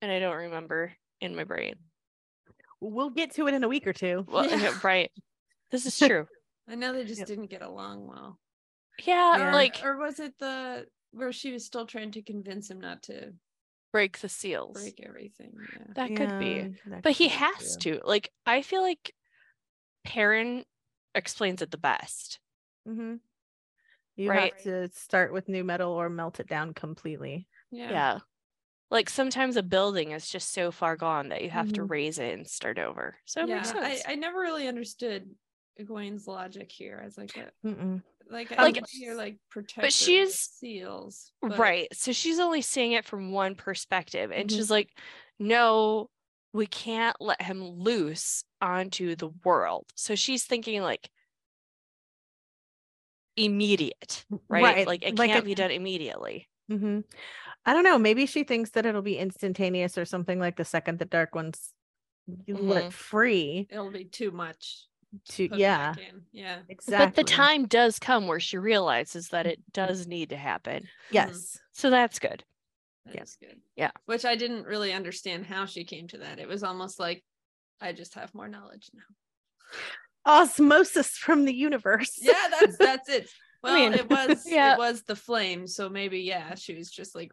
and 0.00 0.12
I 0.12 0.20
don't 0.20 0.36
remember 0.36 0.92
in 1.20 1.34
my 1.34 1.44
brain. 1.44 1.74
We'll 2.90 3.10
get 3.10 3.32
to 3.34 3.46
it 3.48 3.54
in 3.54 3.64
a 3.64 3.68
week 3.68 3.86
or 3.86 3.92
two. 3.92 4.24
Well, 4.28 4.46
Yeah. 4.48 4.78
right. 4.84 5.10
This 5.70 5.86
is 5.86 5.96
true. 5.98 6.26
I 6.68 6.74
know 6.74 6.92
they 6.92 7.04
just 7.04 7.18
Yep. 7.20 7.28
didn't 7.28 7.50
get 7.50 7.62
along 7.62 8.06
well. 8.06 8.38
Yeah, 9.04 9.36
Yeah. 9.38 9.52
like 9.54 9.80
or 9.84 9.96
was 9.98 10.20
it 10.20 10.38
the 10.38 10.86
where 11.12 11.32
she 11.32 11.52
was 11.52 11.64
still 11.64 11.86
trying 11.86 12.10
to 12.12 12.22
convince 12.22 12.70
him 12.70 12.80
not 12.80 13.02
to 13.04 13.32
break 13.92 14.18
the 14.18 14.28
seals. 14.28 14.72
break 14.80 15.00
everything? 15.04 15.52
Yeah. 15.72 15.86
That 15.94 16.16
could 16.16 16.38
be. 16.38 16.76
That 16.86 17.02
But 17.02 17.10
could 17.10 17.16
he 17.16 17.28
has 17.28 17.76
too. 17.76 17.98
to. 18.00 18.06
Like, 18.06 18.30
I 18.46 18.62
feel 18.62 18.82
like 18.82 19.14
Perrin 20.04 20.64
explains 21.14 21.62
it 21.62 21.70
the 21.70 21.76
best. 21.78 22.40
Mhm. 22.88 23.20
You 24.16 24.30
Right. 24.30 24.52
have 24.54 24.62
to 24.64 24.88
start 24.96 25.32
with 25.32 25.48
new 25.48 25.64
metal 25.64 25.92
or 25.92 26.08
melt 26.08 26.40
it 26.40 26.46
down 26.48 26.74
completely. 26.74 27.48
Yeah. 27.70 27.90
Yeah. 27.90 28.18
Like 28.94 29.10
sometimes 29.10 29.56
a 29.56 29.62
building 29.64 30.12
is 30.12 30.28
just 30.30 30.52
so 30.54 30.70
far 30.70 30.94
gone 30.96 31.30
that 31.30 31.42
you 31.42 31.50
have 31.50 31.72
to 31.72 31.80
Mhm. 31.82 31.90
raise 31.90 32.20
it 32.20 32.32
and 32.32 32.46
start 32.48 32.78
over. 32.78 33.18
So 33.24 33.42
it 33.42 33.48
yeah. 33.48 33.56
makes 33.56 33.72
I, 33.72 33.94
sense. 33.96 34.02
I 34.06 34.14
never 34.14 34.38
really 34.38 34.68
understood 34.68 35.34
Egwene's 35.80 36.28
logic 36.28 36.70
here. 36.70 37.00
I 37.02 37.04
was 37.04 37.18
like, 37.18 37.34
what? 37.34 37.52
Mm-mm. 37.66 38.02
Like, 38.30 38.52
Like, 38.52 38.78
I 38.78 38.82
you're 38.92 39.16
like 39.16 39.36
protect 39.50 39.92
she's- 39.92 40.34
seals, 40.60 41.32
but- 41.42 41.58
right. 41.58 41.88
So 41.92 42.12
she's 42.12 42.38
only 42.38 42.62
seeing 42.62 42.92
it 42.92 43.04
from 43.04 43.32
one 43.32 43.56
perspective. 43.56 44.30
And 44.30 44.48
Mhm. 44.48 44.54
she's 44.54 44.70
like, 44.70 44.96
no, 45.40 46.08
we 46.52 46.68
can't 46.68 47.16
let 47.20 47.42
him 47.42 47.64
loose 47.64 48.44
onto 48.60 49.16
the 49.16 49.30
world. 49.44 49.86
So 49.96 50.14
she's 50.14 50.44
thinking 50.44 50.82
like 50.82 51.10
immediate, 53.36 54.24
right? 54.48 54.62
Right, 54.62 54.86
Like 54.86 55.02
it 55.04 55.18
like 55.18 55.30
can't 55.30 55.42
a- 55.42 55.46
be 55.46 55.56
done 55.56 55.72
immediately. 55.72 56.48
hmm 56.68 57.00
I 57.66 57.72
don't 57.72 57.84
know. 57.84 57.98
Maybe 57.98 58.26
she 58.26 58.44
thinks 58.44 58.70
that 58.70 58.84
it'll 58.86 59.02
be 59.02 59.16
instantaneous 59.18 59.96
or 59.96 60.04
something 60.04 60.38
like 60.38 60.56
the 60.56 60.64
second 60.64 60.98
the 60.98 61.04
dark 61.04 61.34
ones 61.34 61.72
you 62.46 62.54
Mhm. 62.56 62.68
let 62.68 62.92
free 62.92 63.66
It'll 63.70 63.90
be 63.90 64.04
too 64.04 64.30
much. 64.30 64.86
to 65.28 65.48
put 65.48 65.58
yeah. 65.58 65.94
Yeah. 66.32 66.60
exactly. 66.68 67.06
But 67.06 67.14
the 67.14 67.22
time 67.24 67.66
does 67.66 67.98
come 67.98 68.26
where 68.26 68.40
she 68.40 68.58
realizes 68.58 69.28
that 69.28 69.46
it 69.46 69.60
does 69.72 70.06
need 70.06 70.30
to 70.30 70.36
happen. 70.36 70.88
yes 71.10 71.58
So 71.72 71.88
that's 71.90 72.18
good. 72.18 72.42
That 73.06 73.14
Yeah. 73.14 73.24
good. 73.40 73.60
Yeah. 73.76 73.90
Which 74.06 74.24
I 74.24 74.34
didn't 74.36 74.64
really 74.64 74.92
understand 74.92 75.46
how 75.46 75.66
she 75.66 75.84
came 75.84 76.08
to 76.08 76.18
that. 76.18 76.38
It 76.38 76.48
was 76.48 76.62
almost 76.64 76.98
like 76.98 77.22
I 77.80 77.92
just 77.92 78.14
have 78.14 78.34
more 78.34 78.48
knowledge 78.48 78.90
now. 78.94 79.02
osmosis 80.26 81.16
from 81.16 81.44
the 81.44 81.54
universe. 81.54 82.18
Yeah, 82.20 82.48
that's 82.50 82.76
that's 82.78 83.08
it. 83.08 83.30
Well, 83.62 83.74
mean, 83.76 83.94
it 83.94 84.10
was 84.10 84.44
yeah. 84.46 84.74
it 84.74 84.78
was 84.78 85.04
the 85.04 85.16
flame, 85.16 85.66
so 85.66 85.88
maybe 85.88 86.20
yeah, 86.20 86.54
she 86.54 86.74
was 86.74 86.90
just 86.90 87.14
like 87.14 87.32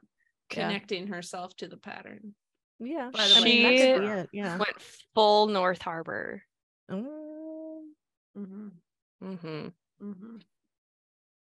Yeah. 0.55 0.67
connecting 0.67 1.07
herself 1.07 1.55
to 1.57 1.67
the 1.67 1.77
pattern. 1.77 2.35
yeah. 2.79 3.09
By 3.13 3.27
the 3.27 3.35
I 3.37 3.41
mean, 3.43 3.63
that 3.63 3.69
way, 3.69 3.77
she- 3.77 4.19
it, 4.21 4.29
yeah. 4.33 4.57
Went 4.57 4.81
full 5.13 5.47
North 5.47 5.81
Harbor. 5.81 6.43
Mm, 6.89 7.05
Mm-hmm. 8.37 8.67
hmm 9.21 9.67
Mm-hmm. 10.01 10.37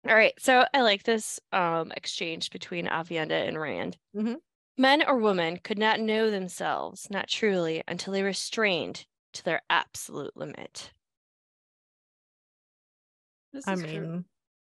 All 0.07 0.15
right. 0.15 0.33
So 0.39 0.65
I 0.73 0.81
like 0.81 1.03
this 1.03 1.39
um, 1.51 1.91
exchange 1.95 2.49
between 2.51 2.87
Aviendha 2.87 3.47
and 3.47 3.59
Rand. 3.59 3.97
Mhm. 4.15 4.37
Men 4.77 5.03
or 5.07 5.17
women 5.17 5.57
could 5.57 5.77
not 5.77 5.99
know 5.99 6.29
themselves, 6.31 7.07
not 7.09 7.27
truly, 7.27 7.83
until 7.87 8.13
they 8.13 8.23
were 8.23 8.33
strained 8.33 9.05
to 9.33 9.43
their 9.43 9.61
absolute 9.69 10.35
limit. 10.37 10.91
This 13.53 13.67
I 13.67 13.75
mean, 13.75 14.25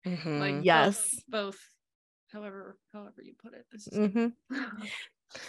Mhm. 0.06 0.40
like 0.40 0.54
both- 0.56 0.64
yes. 0.64 1.20
both, 1.28 1.58
however 2.32 2.78
however 2.92 3.22
you 3.22 3.34
put 3.42 3.54
it. 3.54 3.66
This 3.72 3.86
is 3.88 3.98
mhm. 3.98 4.32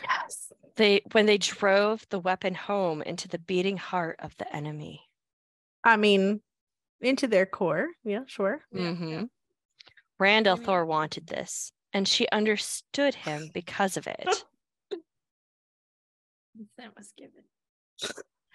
yes. 0.04 0.52
They 0.76 1.02
when 1.12 1.26
they 1.26 1.38
drove 1.38 2.06
the 2.10 2.20
weapon 2.20 2.54
home 2.56 3.02
into 3.02 3.28
the 3.28 3.40
beating 3.40 3.78
heart 3.78 4.18
of 4.20 4.36
the 4.38 4.54
enemy. 4.56 5.02
I 5.84 5.98
mean, 5.98 6.42
into 7.02 7.28
their 7.28 7.46
core. 7.46 7.88
Yeah, 8.04 8.22
sure. 8.28 8.62
Yeah, 8.72 8.82
Mhm. 8.92 9.10
yeah. 9.12 9.24
Randall 10.20 10.54
I 10.54 10.58
mean- 10.58 10.66
Thor 10.66 10.86
wanted 10.86 11.28
this, 11.28 11.72
and 11.94 12.08
she 12.08 12.28
understood 12.30 13.14
him 13.16 13.50
because 13.54 13.98
of 13.98 14.08
it. 14.08 14.28
That 16.78 16.96
was 16.98 17.12
given. 17.16 17.44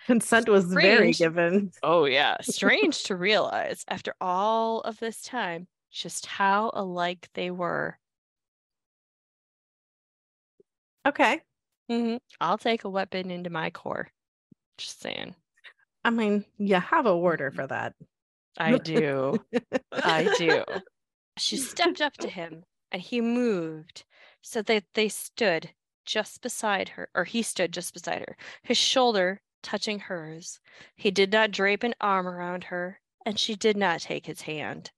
Consent 0.06 0.48
was 0.48 0.64
very 0.64 1.12
given. 1.12 1.70
Oh, 1.84 2.04
yeah. 2.06 2.36
Strange 2.42 3.04
to 3.04 3.14
realize 3.14 3.84
after 3.86 4.14
all 4.20 4.80
of 4.80 4.98
this 4.98 5.22
time 5.22 5.68
just 5.92 6.26
how 6.26 6.72
alike 6.74 7.28
they 7.34 7.52
were. 7.52 7.96
Okay. 11.06 11.42
hmm 11.88 12.16
I'll 12.40 12.58
take 12.58 12.84
a 12.84 12.90
weapon 12.90 13.30
into 13.30 13.50
my 13.50 13.70
core. 13.70 14.08
Just 14.78 15.00
saying. 15.00 15.36
I 16.04 16.10
mean, 16.10 16.44
you 16.58 16.76
have 16.76 17.06
a 17.06 17.16
warder 17.16 17.50
for 17.50 17.66
that. 17.66 17.94
I 18.56 18.76
do. 18.76 19.44
I 20.02 20.28
do. 20.28 20.64
She 21.38 21.56
stepped 21.56 22.00
up 22.00 22.14
to 22.18 22.28
him 22.28 22.64
and 22.92 23.02
he 23.02 23.20
moved 23.20 24.04
so 24.42 24.62
that 24.62 24.84
they 24.94 25.08
stood 25.08 25.74
just 26.04 26.42
beside 26.42 26.90
her, 26.90 27.10
or 27.14 27.24
he 27.24 27.42
stood 27.42 27.72
just 27.72 27.94
beside 27.94 28.20
her. 28.20 28.36
His 28.62 28.76
shoulder 28.78 29.40
touching 29.62 30.00
hers. 30.00 30.60
He 30.96 31.10
did 31.10 31.32
not 31.32 31.50
drape 31.50 31.82
an 31.84 31.94
arm 32.00 32.28
around 32.28 32.64
her, 32.64 33.00
and 33.24 33.38
she 33.38 33.54
did 33.56 33.76
not 33.76 34.00
take 34.02 34.26
his 34.26 34.42
hand. 34.42 34.92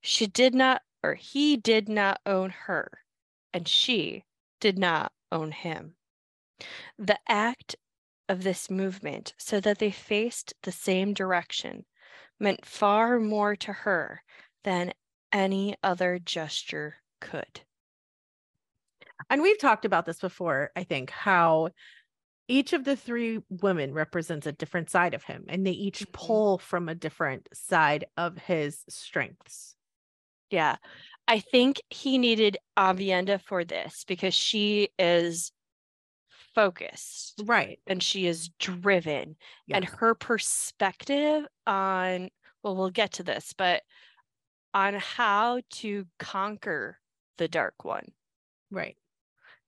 She 0.00 0.26
did 0.26 0.54
not, 0.54 0.82
or 1.02 1.14
he 1.14 1.56
did 1.56 1.88
not 1.88 2.20
own 2.26 2.50
her, 2.50 3.04
and 3.52 3.68
she 3.68 4.24
did 4.60 4.78
not 4.78 5.12
own 5.32 5.52
him. 5.52 5.96
The 6.98 7.18
act 7.26 7.76
of 8.28 8.42
this 8.42 8.68
movement, 8.70 9.34
so 9.38 9.60
that 9.60 9.78
they 9.78 9.90
faced 9.90 10.54
the 10.62 10.72
same 10.72 11.14
direction, 11.14 11.86
meant 12.40 12.66
far 12.66 13.20
more 13.20 13.56
to 13.56 13.72
her 13.72 14.24
than 14.64 14.94
any 15.32 15.76
other 15.82 16.18
gesture 16.18 16.96
could. 17.20 17.62
And 19.30 19.42
we've 19.42 19.58
talked 19.58 19.84
about 19.84 20.06
this 20.06 20.20
before, 20.20 20.70
I 20.76 20.84
think, 20.84 21.10
how 21.10 21.70
each 22.48 22.72
of 22.74 22.84
the 22.84 22.96
three 22.96 23.40
women 23.50 23.94
represents 23.94 24.46
a 24.46 24.52
different 24.52 24.90
side 24.90 25.14
of 25.14 25.24
him 25.24 25.46
and 25.48 25.66
they 25.66 25.72
each 25.72 26.06
Mhm. 26.08 26.12
pull 26.12 26.58
from 26.58 26.88
a 26.88 26.94
different 26.96 27.48
side 27.54 28.06
of 28.16 28.38
his 28.38 28.84
strengths. 28.88 29.76
Yeah. 30.50 30.76
I 31.28 31.40
think 31.40 31.80
he 31.90 32.18
needed 32.18 32.56
Aviendha 32.78 33.40
for 33.40 33.64
this 33.64 34.04
because 34.06 34.34
she 34.34 34.90
is 34.98 35.52
focused 36.54 37.42
Right. 37.44 37.78
and 37.86 38.02
she 38.02 38.26
is 38.26 38.48
driven 38.58 39.36
and 39.70 39.84
her 39.84 40.14
perspective 40.14 41.46
on 41.66 42.30
well 42.62 42.76
we'll 42.76 42.90
get 42.90 43.12
to 43.12 43.22
this 43.22 43.52
but 43.56 43.82
on 44.72 44.94
how 44.94 45.60
to 45.70 46.06
conquer 46.18 46.98
the 47.38 47.48
dark 47.48 47.84
one 47.84 48.12
Right. 48.70 48.96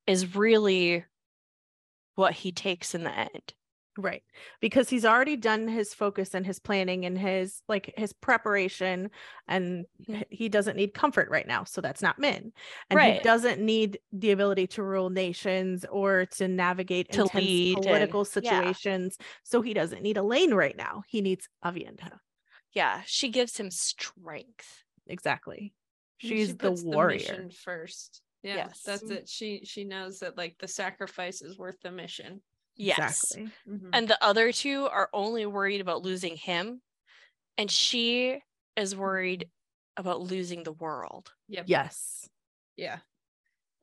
is 0.07 0.35
really 0.35 1.05
what 2.15 2.33
he 2.35 2.53
takes 2.53 2.95
in 2.95 3.05
the 3.05 3.13
end 3.13 3.55
Right. 4.01 4.23
Because 4.61 4.89
he's 4.89 5.05
already 5.05 5.37
done 5.37 5.67
his 5.67 5.93
focus 5.93 6.33
and 6.33 6.47
his 6.47 6.61
planning 6.61 7.05
and 7.05 7.19
his 7.19 7.63
like 7.69 7.93
his 7.97 8.13
preparation 8.13 9.11
and 9.49 9.87
Mhm. 10.09 10.25
he 10.31 10.49
doesn't 10.49 10.77
need 10.77 10.95
comfort 10.95 11.29
right 11.31 11.47
now. 11.49 11.65
So 11.65 11.81
that's 11.81 12.01
not 12.01 12.17
Min. 12.21 12.53
And 12.91 13.01
he 13.01 13.19
doesn't 13.19 13.61
need 13.61 13.99
the 14.13 14.31
ability 14.31 14.69
to 14.69 14.85
rule 14.85 15.11
nations 15.11 15.85
or 15.91 16.27
to 16.37 16.47
navigate 16.47 17.11
To 17.11 17.23
intense 17.23 17.35
lead 17.45 17.77
and- 17.79 17.87
political 17.87 18.21
yeah. 18.21 18.25
situations. 18.31 19.19
So 19.43 19.63
he 19.63 19.75
doesn't 19.75 20.01
need 20.03 20.17
Elayne 20.17 20.55
right 20.55 20.77
now. 20.77 21.03
He 21.09 21.21
needs 21.21 21.49
Aviendha. 21.65 22.21
yeah 22.73 23.03
she 23.07 23.31
gives 23.31 23.57
him 23.59 23.71
strength 23.73 24.85
Exactly. 25.09 25.75
She's 26.19 26.49
she 26.49 26.53
the 26.55 26.71
warrior. 26.85 27.17
mission 27.19 27.51
first. 27.51 28.23
Yeah, 28.45 28.57
Yes. 28.57 28.83
that's 28.83 29.03
it. 29.11 29.29
She 29.29 29.65
she 29.65 29.83
knows 29.83 30.21
that 30.21 30.37
like 30.37 30.57
the 30.61 30.69
sacrifice 30.69 31.43
is 31.43 31.59
worth 31.59 31.81
the 31.81 31.91
mission. 31.91 32.43
Yes 32.79 33.33
Exactly. 33.37 33.53
Mhm. 33.69 33.91
and 33.93 34.09
the 34.09 34.23
other 34.25 34.53
two 34.53 34.87
are 34.87 35.11
only 35.13 35.45
worried 35.47 35.81
about 35.81 36.03
losing 36.03 36.37
him 36.37 36.81
and 37.59 37.71
she 37.71 38.41
is 38.77 38.95
worried 38.97 39.51
about 39.97 40.21
losing 40.21 40.63
the 40.63 40.73
world 40.73 41.33
Yep. 41.49 41.65
Yes. 41.69 42.29
Yeah. 42.77 43.01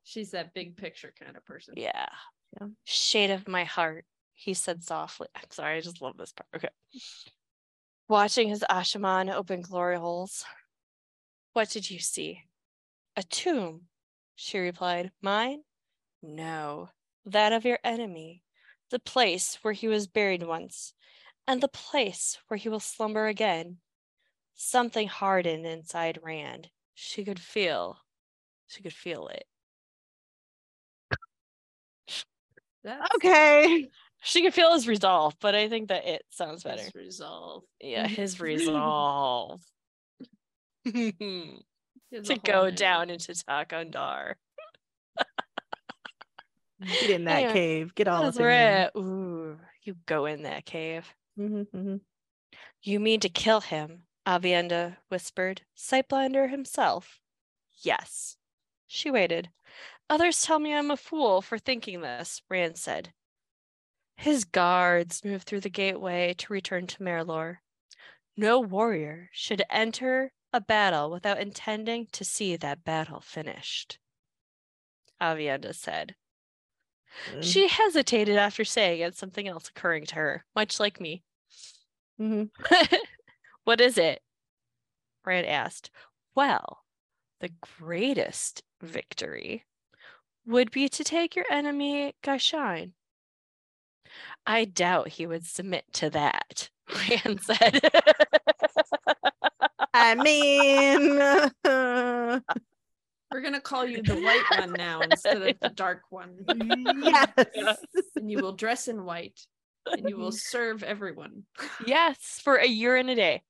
She's 0.02 0.30
that 0.30 0.54
big 0.54 0.76
picture 0.76 1.12
kind 1.18 1.36
of 1.36 1.44
person. 1.44 1.74
yeah 1.76 2.08
Yeah. 2.60 2.68
shade 2.84 3.30
of 3.30 3.46
my 3.46 3.64
heart 3.64 4.04
he 4.34 4.54
said 4.54 4.82
softly 4.82 5.28
i'm 5.34 5.50
sorry 5.50 5.76
i 5.76 5.80
just 5.80 6.00
love 6.02 6.16
this 6.16 6.32
part 6.32 6.48
okay 6.54 6.68
watching 8.08 8.48
his 8.48 8.64
Asha'man 8.70 9.30
open 9.32 9.60
glory 9.62 9.96
holes 9.98 10.44
what 11.54 11.70
did 11.70 11.90
you 11.90 11.98
see 11.98 12.42
a 13.16 13.22
tomb 13.22 13.88
she 14.36 14.58
replied 14.58 15.10
mine 15.22 15.62
no 16.22 16.88
that 17.24 17.52
of 17.52 17.64
your 17.64 17.78
enemy 17.82 18.42
the 18.90 18.98
place 18.98 19.58
where 19.62 19.72
he 19.74 19.88
was 19.88 20.06
buried 20.06 20.42
once 20.42 20.94
and 21.46 21.60
the 21.60 21.68
place 21.68 22.38
where 22.48 22.58
he 22.58 22.68
will 22.68 22.80
slumber 22.80 23.26
again 23.26 23.78
something 24.54 25.08
hardened 25.08 25.66
inside 25.66 26.18
rand 26.22 26.70
she 26.94 27.24
could 27.24 27.38
feel 27.40 27.98
she 28.66 28.82
could 28.82 28.92
feel 28.94 29.28
it 29.28 29.44
That's 32.84 33.14
Okay. 33.16 33.88
she 34.22 34.42
could 34.42 34.54
feel 34.54 34.72
his 34.72 34.88
resolve 34.88 35.34
but 35.40 35.54
i 35.54 35.68
think 35.68 35.88
that 35.88 36.06
it 36.06 36.24
sounds 36.30 36.62
better 36.62 36.82
his 36.82 36.94
resolve. 36.94 37.64
yeah 37.80 38.06
his 38.08 38.40
resolve 38.40 39.60
to 40.86 41.62
has 42.12 42.28
a 42.30 42.34
whole 42.36 42.38
go 42.44 42.64
name. 42.66 42.74
down 42.74 43.10
into 43.10 43.32
Thakan'dar. 43.34 44.36
Get 46.80 47.10
in 47.10 47.24
that 47.24 47.44
Anyway, 47.44 47.52
cave. 47.52 47.94
Get 47.94 48.08
all 48.08 48.26
up 48.26 48.40
in 48.40 48.50
there. 48.52 48.86
Ooh, 48.96 49.58
you 49.82 49.94
go 50.06 50.26
in 50.26 50.42
that 50.42 50.64
cave. 50.66 51.14
Mhm, 51.38 51.66
mhm. 51.70 52.00
You 52.82 53.00
mean 53.00 53.20
to 53.20 53.28
kill 53.28 53.60
him? 53.60 54.06
Aviendha 54.26 54.98
whispered. 55.08 55.66
Sightblinder 55.76 56.48
himself. 56.50 57.20
Yes. 57.82 58.38
She 58.86 59.10
waited. 59.10 59.52
Others 60.10 60.42
tell 60.42 60.58
me 60.58 60.74
I'm 60.74 60.90
a 60.90 60.96
fool 60.96 61.42
for 61.42 61.58
thinking 61.58 62.00
this, 62.00 62.42
Rand 62.48 62.78
said. 62.78 63.14
His 64.16 64.44
guards 64.44 65.24
moved 65.24 65.46
through 65.46 65.60
the 65.60 65.70
gateway 65.70 66.34
to 66.34 66.52
return 66.52 66.86
to 66.88 67.02
Merrilor. 67.02 67.58
No 68.36 68.60
warrior 68.60 69.30
should 69.32 69.62
enter 69.70 70.32
a 70.52 70.60
battle 70.60 71.10
without 71.10 71.38
intending 71.40 72.06
to 72.08 72.24
see 72.24 72.56
that 72.56 72.84
battle 72.84 73.20
finished. 73.20 73.98
Aviendha 75.20 75.74
said. 75.74 76.16
Mm. 77.34 77.42
She 77.42 77.68
hesitated 77.68 78.36
after 78.36 78.64
saying 78.64 79.00
it, 79.00 79.16
something 79.16 79.48
else 79.48 79.68
occurring 79.68 80.06
to 80.06 80.14
her, 80.16 80.44
much 80.54 80.78
like 80.80 81.00
me. 81.00 81.22
Mhm. 82.20 82.50
what 83.64 83.80
is 83.80 83.98
it? 83.98 84.22
Rand 85.24 85.46
asked. 85.46 85.90
Well, 86.34 86.84
the 87.40 87.50
greatest 87.78 88.62
victory 88.80 89.64
would 90.46 90.70
be 90.70 90.88
to 90.88 91.04
take 91.04 91.34
your 91.34 91.46
enemy, 91.50 92.14
gai'shain. 92.22 92.92
I 94.46 94.64
doubt 94.64 95.08
he 95.08 95.26
would 95.26 95.44
submit 95.44 95.84
to 95.94 96.10
that, 96.10 96.70
Rand 97.24 97.40
said. 97.42 97.80
I 99.92 100.14
mean, 100.14 101.18
We're 103.32 103.40
gonna 103.42 103.60
call 103.60 103.84
you 103.84 104.02
the 104.02 104.16
white 104.16 104.44
one 104.58 104.72
now 104.72 105.00
instead 105.00 105.42
of 105.42 105.56
the 105.60 105.68
dark 105.70 106.02
one. 106.10 106.44
yes. 107.02 107.78
And 108.16 108.30
you 108.30 108.38
will 108.38 108.52
dress 108.52 108.88
in 108.88 109.04
white 109.04 109.38
and 109.86 110.08
you 110.08 110.16
will 110.16 110.32
serve 110.32 110.82
everyone. 110.82 111.44
yes, 111.86 112.40
for 112.42 112.56
a 112.56 112.66
year 112.66 112.96
and 112.96 113.10
a 113.10 113.14
day. 113.14 113.42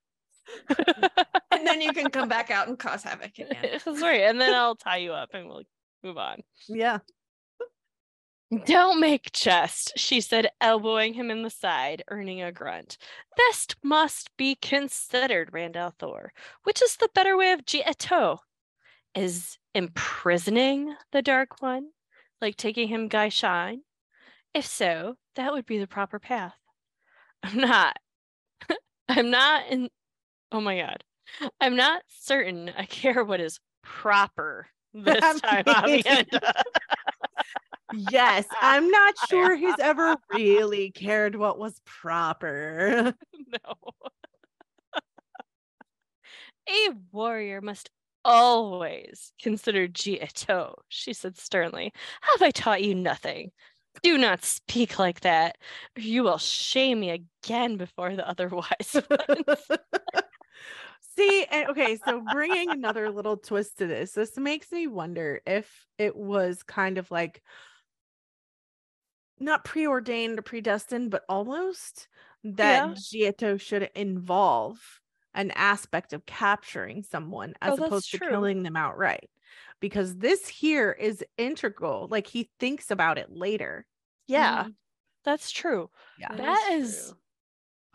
And 1.50 1.66
then 1.66 1.80
you 1.80 1.92
can 1.92 2.10
come 2.10 2.28
back 2.28 2.50
out 2.50 2.68
and 2.68 2.78
cause 2.78 3.02
havoc 3.02 3.38
again. 3.38 3.80
Sorry, 3.80 4.24
and 4.24 4.40
then 4.40 4.54
I'll 4.54 4.76
tie 4.76 4.98
you 4.98 5.12
up 5.12 5.30
and 5.32 5.48
we'll 5.48 5.62
move 6.02 6.18
on. 6.18 6.42
Yeah. 6.68 6.98
Don't 8.64 9.00
make 9.00 9.32
jest, 9.32 9.92
she 9.96 10.20
said, 10.20 10.50
elbowing 10.60 11.14
him 11.14 11.32
in 11.32 11.42
the 11.42 11.50
side, 11.50 12.04
earning 12.08 12.42
a 12.42 12.52
grunt. 12.52 12.96
This 13.36 13.66
must 13.82 14.30
be 14.36 14.54
considered, 14.54 15.52
Rand 15.52 15.74
al'Thor. 15.74 16.28
Which 16.62 16.80
is 16.80 16.96
the 16.96 17.08
better 17.12 17.36
way 17.36 17.50
of 17.50 17.64
ji'e'toh? 17.64 18.34
Eh, 18.34 18.45
Is 19.16 19.56
imprisoning 19.74 20.94
the 21.10 21.22
Dark 21.22 21.62
One, 21.62 21.88
like 22.42 22.56
taking 22.56 22.88
him 22.88 23.08
gai'shain? 23.08 23.78
If 24.52 24.66
so, 24.66 25.16
that 25.36 25.52
would 25.52 25.64
be 25.64 25.78
the 25.78 25.86
proper 25.86 26.18
path. 26.18 26.54
I'm 27.42 27.56
not. 27.58 27.96
I'm 29.08 29.30
not 29.30 29.68
in. 29.70 29.88
Oh 30.52 30.60
my 30.60 30.78
god. 30.78 31.02
I'm 31.60 31.76
not 31.76 32.02
certain 32.08 32.70
I 32.76 32.84
care 32.84 33.24
what 33.24 33.40
is 33.40 33.58
proper 33.82 34.68
this 34.94 35.40
time, 35.40 35.64
Aviendha. 35.64 36.52
Yes. 38.10 38.46
I'm 38.60 38.90
not 38.90 39.14
sure 39.30 39.54
he's 39.54 39.78
ever 39.78 40.16
really 40.34 40.90
cared 40.90 41.36
what 41.36 41.56
was 41.56 41.80
proper. 41.86 43.14
no. 43.48 43.74
A 46.68 46.88
warrior 47.12 47.60
must 47.60 47.90
always 48.26 49.32
consider 49.40 49.86
ji'e'toh, 49.88 50.74
she 50.88 51.12
said 51.12 51.38
sternly. 51.38 51.92
Have 52.20 52.42
I 52.42 52.50
taught 52.50 52.82
you 52.82 52.94
nothing? 52.94 53.52
Do 54.02 54.18
not 54.18 54.44
speak 54.44 54.98
like 54.98 55.20
that, 55.20 55.56
you 55.96 56.22
will 56.24 56.38
shame 56.38 57.00
me 57.00 57.10
again 57.10 57.76
before 57.76 58.14
the 58.16 58.28
other 58.28 58.48
wise 58.52 58.96
ones. 59.08 59.70
See, 61.16 61.46
and 61.50 61.68
okay, 61.70 61.96
so 61.96 62.20
bringing 62.20 62.72
another 62.72 63.10
little 63.10 63.38
twist 63.38 63.78
to 63.78 63.86
this, 63.86 64.12
this 64.12 64.36
makes 64.36 64.70
me 64.70 64.86
wonder 64.86 65.40
if 65.46 65.86
it 65.98 66.14
was 66.14 66.62
kind 66.62 66.98
of 66.98 67.10
like 67.10 67.42
not 69.38 69.64
preordained 69.64 70.38
or 70.38 70.42
predestined, 70.42 71.10
but 71.10 71.24
almost 71.28 72.08
that 72.44 72.84
ji'e'toh 72.84 73.60
should 73.60 73.90
involve 73.94 75.00
an 75.36 75.52
aspect 75.52 76.12
of 76.12 76.26
capturing 76.26 77.04
someone 77.04 77.54
as 77.62 77.74
Oh, 77.74 77.76
that's 77.76 77.86
opposed 77.86 78.10
to 78.10 78.18
true. 78.18 78.28
killing 78.30 78.64
them 78.64 78.74
outright. 78.76 79.30
Because 79.78 80.16
this 80.16 80.48
here 80.48 80.90
is 80.92 81.22
integral. 81.38 82.08
Like 82.10 82.26
he 82.26 82.50
thinks 82.58 82.90
about 82.90 83.18
it 83.18 83.30
later. 83.30 83.86
yeah, 84.26 84.64
Mhm. 84.64 84.74
That's 85.24 85.50
true. 85.52 85.90
Yeah. 86.18 86.34
That 86.34 86.70
is- 86.72 87.14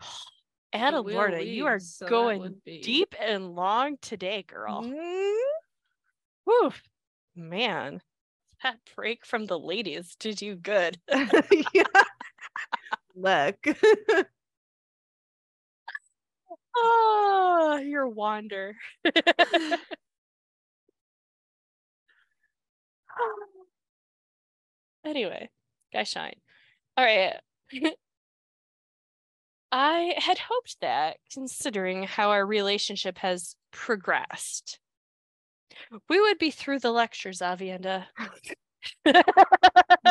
Adelorna, 0.74 1.46
you 1.46 1.66
are 1.66 1.78
so 1.80 2.06
going 2.08 2.62
deep 2.64 3.14
and 3.20 3.54
long 3.54 3.98
today, 4.00 4.42
girl. 4.42 4.82
Mm, 4.82 5.38
Whew. 6.44 6.72
Man, 7.36 8.00
that 8.62 8.78
break 8.96 9.26
from 9.26 9.44
the 9.46 9.58
ladies 9.58 10.16
did 10.16 10.40
you 10.40 10.54
good. 10.56 10.98
Look. 13.14 13.66
oh, 16.76 17.80
your 17.84 18.08
wander. 18.08 18.74
anyway, 25.04 25.50
gai'shain. 25.94 26.34
All 26.96 27.04
right. 27.04 27.36
Mm-hmm. 27.72 27.88
I 29.74 30.14
had 30.18 30.38
hoped 30.38 30.76
that, 30.82 31.16
considering 31.32 32.02
how 32.02 32.30
our 32.30 32.44
relationship 32.44 33.16
has 33.18 33.56
progressed, 33.70 34.78
we 36.10 36.20
would 36.20 36.36
be 36.36 36.50
through 36.50 36.80
the 36.80 36.90
lectures, 36.90 37.38
Aviendha. 37.38 38.04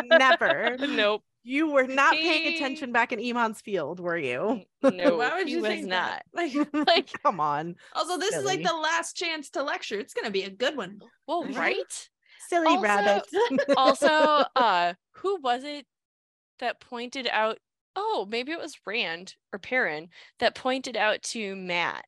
Never. 0.03 0.77
nope. 0.79 1.23
You 1.43 1.71
were 1.71 1.87
not 1.87 2.13
paying 2.13 2.53
attention 2.55 2.91
back 2.91 3.11
in 3.11 3.19
Emond's 3.19 3.61
field, 3.61 3.99
were 3.99 4.17
you? 4.17 4.61
No, 4.83 5.17
Why 5.17 5.35
would 5.37 5.47
he 5.47 5.53
you 5.55 5.61
was 5.61 5.69
think 5.69 5.87
not. 5.87 6.21
that? 6.33 6.53
Like, 6.53 6.53
Like, 6.87 7.09
Come 7.23 7.39
on. 7.39 7.75
also, 7.93 8.17
this 8.17 8.35
is 8.35 8.45
like 8.45 8.63
the 8.63 8.73
last 8.75 9.15
chance 9.15 9.49
to 9.51 9.63
lecture. 9.63 9.99
It's 9.99 10.13
gonna 10.13 10.31
be 10.31 10.43
a 10.43 10.49
good 10.49 10.77
one. 10.77 10.99
well, 11.27 11.43
right? 11.45 12.09
Silly 12.47 12.67
Also- 12.67 12.81
rabbit. 12.81 13.23
also, 13.77 14.07
uh, 14.55 14.93
who 15.15 15.39
was 15.41 15.63
it 15.63 15.85
that 16.59 16.79
pointed 16.79 17.27
out? 17.31 17.57
Oh, 17.95 18.27
maybe 18.29 18.51
it 18.51 18.59
was 18.59 18.77
Rand 18.85 19.35
or 19.51 19.59
Perrin 19.59 20.09
that 20.39 20.55
pointed 20.55 20.95
out 20.95 21.21
to 21.23 21.55
Mat 21.55 22.05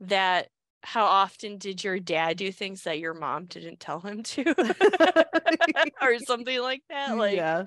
that 0.00 0.48
how 0.82 1.04
often 1.04 1.58
did 1.58 1.82
your 1.84 1.98
dad 1.98 2.36
do 2.36 2.50
things 2.52 2.82
that 2.82 2.98
your 3.00 3.14
mom 3.14 3.46
didn't 3.46 3.80
tell 3.80 4.00
him 4.00 4.22
to, 4.22 4.44
or 6.02 6.18
something 6.20 6.60
like 6.60 6.82
that? 6.90 7.16
Like, 7.16 7.36
yeah. 7.36 7.64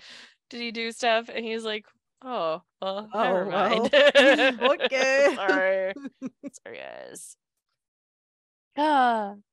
Did 0.50 0.62
he 0.62 0.72
do 0.72 0.92
stuff? 0.92 1.30
And 1.30 1.46
he's 1.46 1.64
like, 1.64 1.86
"Oh, 2.22 2.64
well, 2.82 3.10
Oh, 3.14 3.20
never 3.22 3.46
well. 3.46 3.90
mind." 3.90 3.94
Okay. 4.62 5.30
sorry, 5.36 5.94
sorry, 6.64 6.78
guys. 6.78 7.36
Ah. 8.76 9.36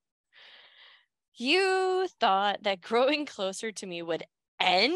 You 1.39 2.09
thought 2.19 2.63
that 2.63 2.81
growing 2.81 3.27
closer 3.27 3.71
to 3.71 3.87
me 3.87 4.03
would 4.03 4.25
end 4.59 4.95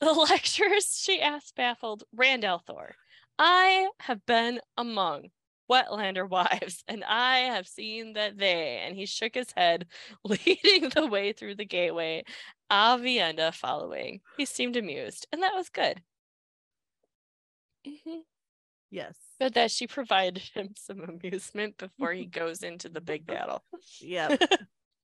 the 0.00 0.12
lectures? 0.12 0.96
She 0.98 1.20
asked, 1.20 1.54
baffled. 1.56 2.04
Rand 2.14 2.44
Thor, 2.66 2.94
I 3.38 3.90
have 4.00 4.24
been 4.26 4.60
among 4.76 5.30
Wetlander 5.72 6.28
wives, 6.28 6.84
and 6.88 7.02
I 7.04 7.38
have 7.38 7.66
seen 7.66 8.12
that 8.14 8.36
they, 8.38 8.78
and 8.78 8.94
he 8.94 9.06
shook 9.06 9.34
his 9.34 9.52
head, 9.56 9.86
leading 10.24 10.90
the 10.90 11.06
way 11.06 11.32
through 11.32 11.54
the 11.54 11.64
gateway, 11.64 12.24
Aviendha 12.70 13.54
following. 13.54 14.20
He 14.36 14.44
seemed 14.44 14.76
amused, 14.76 15.26
and 15.32 15.42
that 15.42 15.54
was 15.54 15.68
good. 15.68 16.02
Mhm. 17.86 18.22
Yes. 18.90 19.16
But 19.40 19.54
that 19.54 19.70
she 19.70 19.86
provided 19.86 20.42
him 20.54 20.74
some 20.76 21.00
amusement 21.00 21.78
before 21.78 22.12
he 22.12 22.26
goes 22.40 22.62
into 22.62 22.88
the 22.90 23.00
big 23.00 23.26
battle. 23.26 23.64
Yep. 24.00 24.42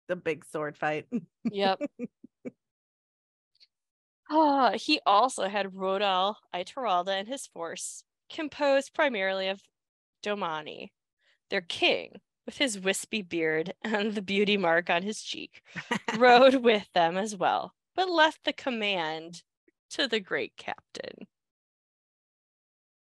the 0.09 0.17
big 0.17 0.45
sword 0.45 0.77
fight. 0.77 1.07
Yep. 1.45 1.81
Ah, 4.31 4.73
he 4.77 5.01
also 5.07 5.49
had 5.49 5.75
Rodel 5.75 6.37
Ituralda 6.55 7.19
and 7.19 7.27
his 7.27 7.47
force, 7.47 8.05
composed 8.31 8.95
primarily 8.95 9.49
of 9.49 9.61
Domani, 10.23 10.93
their 11.51 11.61
king, 11.61 12.21
with 12.47 12.59
his 12.59 12.79
wispy 12.81 13.23
beard 13.23 13.75
and 13.85 14.15
the 14.15 14.23
beauty 14.23 14.57
mark 14.57 14.91
on 14.91 15.03
his 15.03 15.23
cheek, 15.23 15.63
rode 16.19 16.57
with 16.57 16.89
them 16.95 17.17
as 17.17 17.37
well, 17.37 17.75
but 17.95 18.11
left 18.11 18.45
the 18.45 18.53
command 18.53 19.43
to 19.91 20.09
the 20.09 20.21
great 20.21 20.57
captain. 20.57 21.27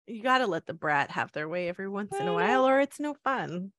You 0.06 0.22
gotta 0.22 0.46
let 0.46 0.66
the 0.66 0.74
brat 0.74 1.10
have 1.12 1.32
their 1.32 1.48
way 1.48 1.68
every 1.68 1.88
once 1.88 2.12
in 2.18 2.26
a 2.26 2.32
while, 2.32 2.66
or 2.66 2.80
it's 2.80 2.98
no 2.98 3.14
fun. 3.14 3.72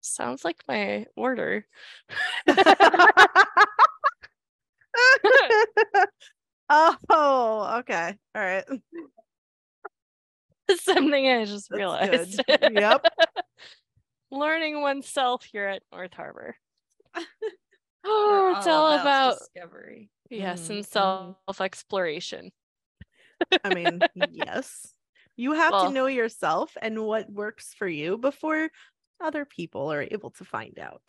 Sounds 0.00 0.44
like 0.44 0.62
my 0.68 1.06
order. 1.16 1.66
oh, 6.68 7.78
okay. 7.80 8.16
All 8.34 8.42
right. 8.42 8.64
Something 10.80 11.28
I 11.28 11.44
just 11.44 11.68
That's 11.70 11.78
realized. 11.78 12.42
Yep. 12.48 13.06
Learning 14.30 14.80
oneself 14.82 15.44
here 15.44 15.66
at 15.66 15.82
North 15.92 16.14
Harbor. 16.14 16.56
Oh, 18.08 18.54
it's 18.56 18.68
all 18.68 18.92
about 19.00 19.36
discovery. 19.36 20.10
yes, 20.30 20.70
and 20.70 20.84
Mhm, 20.84 20.86
mhm. 20.86 20.86
self 20.86 21.60
exploration. 21.60 22.52
I 23.64 23.74
mean, 23.74 23.98
yes. 24.30 24.94
You 25.34 25.54
have 25.54 25.72
Well- 25.72 25.86
to 25.88 25.90
know 25.92 26.06
yourself 26.06 26.76
and 26.80 27.04
what 27.04 27.28
works 27.28 27.74
for 27.74 27.88
you 27.88 28.16
before 28.16 28.70
other 29.20 29.44
people 29.44 29.92
are 29.92 30.06
able 30.08 30.30
to 30.30 30.44
find 30.44 30.78
out. 30.78 31.02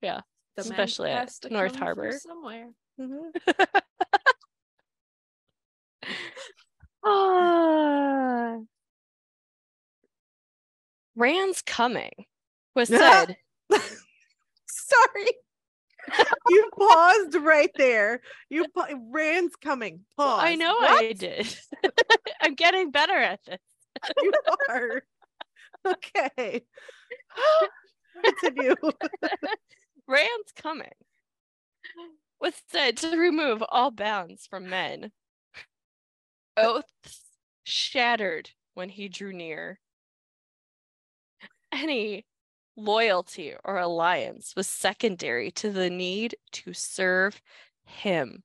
The 0.00 0.22
Especially 0.56 1.10
at 1.10 1.30
North 1.50 1.76
Harbor. 1.76 2.12
somewhere. 2.18 2.70
Mhm. 2.98 3.30
Ah. 7.02 8.58
Rand's 11.16 11.62
coming 11.62 12.10
was 12.74 12.88
said. 12.90 13.36
Sorry. 14.66 15.30
you 16.50 16.70
paused 16.78 17.34
right 17.36 17.70
there. 17.76 18.20
You 18.50 18.66
pa- 18.74 18.88
Rand's 19.10 19.56
coming. 19.56 20.00
Pause. 20.16 20.40
I 20.44 20.54
know 20.56 20.74
What? 20.74 21.04
I 21.04 21.12
did. 21.12 21.56
I'm 22.42 22.54
getting 22.54 22.90
better 22.90 23.14
at 23.16 23.40
this. 23.46 23.58
you 24.22 24.32
are. 24.68 25.02
Okay. 25.86 26.62
Continue. 28.24 28.74
Rand's 30.06 30.52
coming 30.56 30.90
was 32.40 32.54
said 32.70 32.96
to 32.98 33.16
remove 33.16 33.62
all 33.70 33.90
bounds 33.90 34.46
from 34.46 34.68
men. 34.68 35.10
Oaths 36.56 37.22
shattered 37.64 38.50
when 38.74 38.88
he 38.90 39.08
drew 39.08 39.32
near. 39.32 39.80
Any 41.74 42.24
loyalty 42.76 43.54
or 43.64 43.78
alliance 43.78 44.54
was 44.56 44.68
secondary 44.68 45.50
to 45.52 45.70
the 45.70 45.90
need 45.90 46.36
to 46.52 46.72
serve 46.72 47.42
him. 47.84 48.44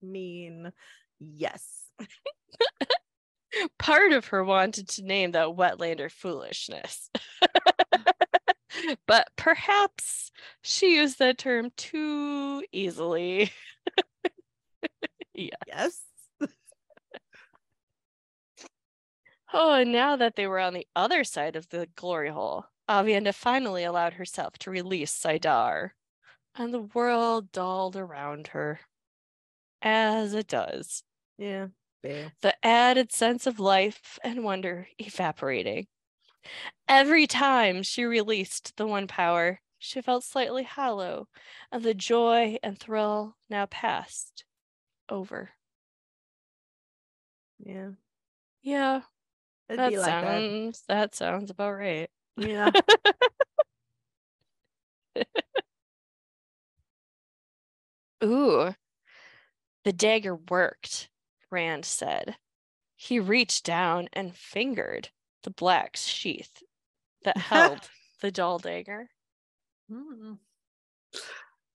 mean 0.00 0.72
yes. 1.20 1.86
Part 3.78 4.12
of 4.12 4.26
her 4.28 4.42
wanted 4.42 4.88
to 4.90 5.02
name 5.02 5.32
that 5.32 5.48
wetlander 5.48 6.10
foolishness. 6.10 7.10
but 9.06 9.28
perhaps 9.36 10.30
she 10.62 10.96
used 10.96 11.18
that 11.18 11.36
term 11.36 11.70
too 11.76 12.64
easily. 12.72 13.52
Yes. 15.34 16.11
Oh, 19.52 19.72
and 19.74 19.92
now 19.92 20.16
that 20.16 20.34
they 20.34 20.48
were 20.48 20.58
on 20.58 20.74
the 20.74 20.88
other 20.96 21.22
side 21.22 21.54
of 21.54 21.68
the 21.68 21.86
glory 21.94 22.30
hole, 22.30 22.66
Aviendha 22.88 23.32
finally 23.32 23.84
allowed 23.84 24.14
herself 24.14 24.58
to 24.58 24.70
release 24.72 25.12
Saidar, 25.12 25.92
and 26.54 26.74
the 26.74 26.82
world 26.82 27.52
dulled 27.52 27.96
around 27.96 28.48
her. 28.48 28.80
As 29.82 30.32
it 30.34 30.48
does, 30.48 31.04
Yeah. 31.36 31.68
Fair. 32.02 32.32
the 32.40 32.56
added 32.66 33.12
sense 33.12 33.46
of 33.46 33.60
life 33.60 34.18
and 34.24 34.44
wonder 34.44 34.88
evaporating. 34.98 35.88
Every 36.88 37.26
time 37.26 37.82
she 37.82 38.04
released 38.04 38.76
the 38.76 38.86
one 38.86 39.08
power, 39.08 39.60
she 39.78 40.00
felt 40.00 40.22
slightly 40.22 40.62
hollow, 40.62 41.28
and 41.72 41.82
the 41.82 41.92
joy 41.94 42.56
and 42.62 42.78
thrill 42.78 43.36
now 43.50 43.66
passed 43.66 44.44
over. 45.08 45.56
Yeah. 47.58 47.92
Yeah, 48.62 49.02
It'd 49.72 49.94
that 49.94 50.00
like 50.00 50.04
sounds 50.04 50.82
that 50.88 51.14
sounds 51.14 51.50
about 51.50 51.72
right. 51.72 52.10
Yeah. 52.36 52.70
Ooh, 58.24 58.72
the 59.84 59.92
dagger 59.92 60.36
worked, 60.36 61.08
Rand 61.50 61.84
said. 61.84 62.36
He 62.96 63.18
reached 63.18 63.64
down 63.64 64.08
and 64.12 64.36
fingered 64.36 65.08
the 65.42 65.50
black 65.50 65.96
sheath 65.96 66.62
that 67.24 67.36
held 67.50 67.90
the 68.20 68.30
doll 68.30 68.58
dagger. 68.58 69.08
Hmm. 69.90 70.34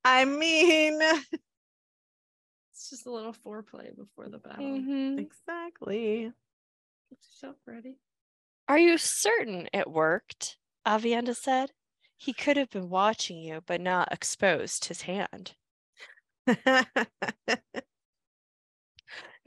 I 0.06 0.24
mean, 0.26 1.02
It's 2.72 2.92
just 2.92 3.08
a 3.08 3.12
little 3.12 3.34
foreplay 3.34 3.96
before 3.96 4.30
the 4.30 4.38
battle. 4.38 4.64
Mhm. 4.64 5.18
Exactly. 5.18 6.32
Get 7.10 7.20
yourself 7.20 7.56
ready. 7.66 7.98
Are 8.68 8.80
you 8.80 8.98
certain 8.98 9.70
it 9.74 9.90
worked? 9.90 10.58
Aviendha 10.86 11.36
said. 11.36 11.72
He 12.16 12.34
could 12.34 12.58
have 12.58 12.70
been 12.70 12.90
watching 12.90 13.38
you, 13.38 13.62
but 13.66 13.80
not 13.80 14.12
exposed 14.12 14.86
his 14.86 15.04
hand. 15.04 15.54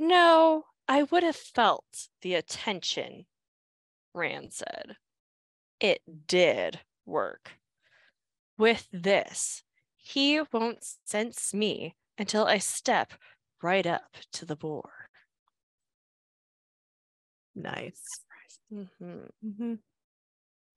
No, 0.02 0.64
I 0.88 1.02
would 1.02 1.22
have 1.22 1.36
felt 1.36 2.08
the 2.22 2.34
attention, 2.34 3.26
Rand 4.14 4.54
said. 4.54 4.96
It 5.78 6.00
did 6.26 6.80
work. 7.04 7.58
With 8.56 8.88
this, 8.90 9.62
he 9.98 10.40
won't 10.40 10.82
sense 11.04 11.52
me 11.52 11.96
until 12.16 12.46
I 12.46 12.56
step 12.56 13.12
right 13.61 13.86
up 13.86 14.16
to 14.32 14.46
the 14.46 14.56
Bore. 14.56 15.09
Nice. 17.55 18.03
Mhm. 18.72 19.28
Mhm. 19.44 19.78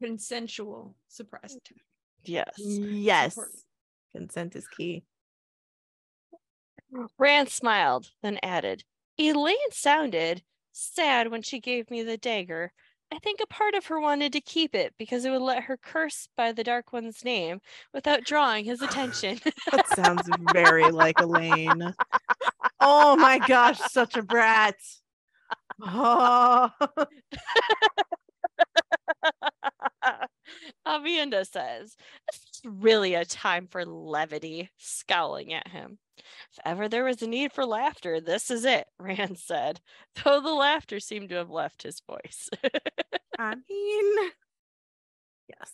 Consensual 0.02 0.96
surprise 1.08 1.56
attack. 1.56 1.84
Yes. 2.24 2.54
Yes. 2.58 3.38
Consent 4.14 4.56
is 4.56 4.68
key. 4.68 5.04
Rand 7.18 7.50
smiled, 7.50 8.12
then 8.22 8.40
added, 8.44 8.84
Elayne 9.20 9.56
sounded 9.72 10.44
sad 10.72 11.30
when 11.30 11.42
she 11.42 11.60
gave 11.60 11.90
me 11.90 12.04
the 12.04 12.18
dagger. 12.18 12.72
I 13.12 13.20
think 13.20 13.40
a 13.42 13.48
part 13.48 13.76
of 13.76 13.86
her 13.88 14.00
wanted 14.00 14.34
to 14.34 14.42
keep 14.42 14.74
it 14.74 14.94
because 14.98 15.24
it 15.26 15.30
would 15.30 15.42
let 15.42 15.64
her 15.64 15.78
curse 15.78 16.28
by 16.36 16.52
the 16.52 16.64
Dark 16.64 16.94
One's 16.94 17.24
name 17.24 17.62
without 17.94 18.24
drawing 18.24 18.66
his 18.66 18.82
attention. 18.82 19.40
That 19.72 19.88
sounds 19.90 20.28
very 20.52 20.90
like 20.90 21.18
Elayne. 21.18 21.94
Oh 22.80 23.16
my 23.16 23.40
gosh, 23.40 23.80
such 23.80 24.18
a 24.18 24.24
brat. 24.24 24.76
Oh. 25.86 26.70
Aviendha 30.88 31.46
says, 31.46 31.96
This 32.32 32.42
is 32.54 32.62
really 32.66 33.16
a 33.16 33.26
time 33.26 33.68
for 33.68 33.86
levity, 33.86 34.70
scowling 34.78 35.54
at 35.54 35.68
him. 35.68 35.98
If 36.18 36.60
ever 36.66 36.88
there 36.88 37.06
was 37.06 37.22
a 37.22 37.28
need 37.28 37.52
for 37.52 37.66
laughter, 37.66 38.22
this 38.22 38.52
is 38.52 38.66
it, 38.66 38.86
Rand 39.00 39.40
said, 39.40 39.82
though 40.24 40.42
the 40.42 40.54
laughter 40.54 41.00
seemed 41.00 41.30
to 41.30 41.36
have 41.36 41.50
left 41.50 41.84
his 41.84 42.02
voice. 42.02 42.50
I 43.40 43.56
mean, 43.56 44.32
yes. 45.50 45.72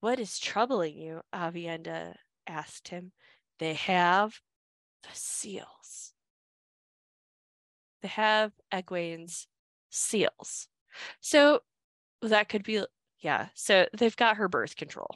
What 0.00 0.18
is 0.18 0.38
troubling 0.38 0.96
you? 0.98 1.20
Aviendha 1.32 2.14
asked 2.46 2.88
him. 2.88 3.12
They 3.58 3.74
have 3.74 4.40
the 5.04 5.10
seals. 5.12 6.13
They 8.04 8.08
have 8.08 8.52
Egwene's 8.70 9.46
seals. 9.88 10.68
So 11.22 11.60
that 12.20 12.50
could 12.50 12.62
be, 12.62 12.84
yeah. 13.20 13.48
So 13.54 13.86
they've 13.96 14.14
got 14.14 14.36
her 14.36 14.46
birth 14.46 14.76
control, 14.76 15.08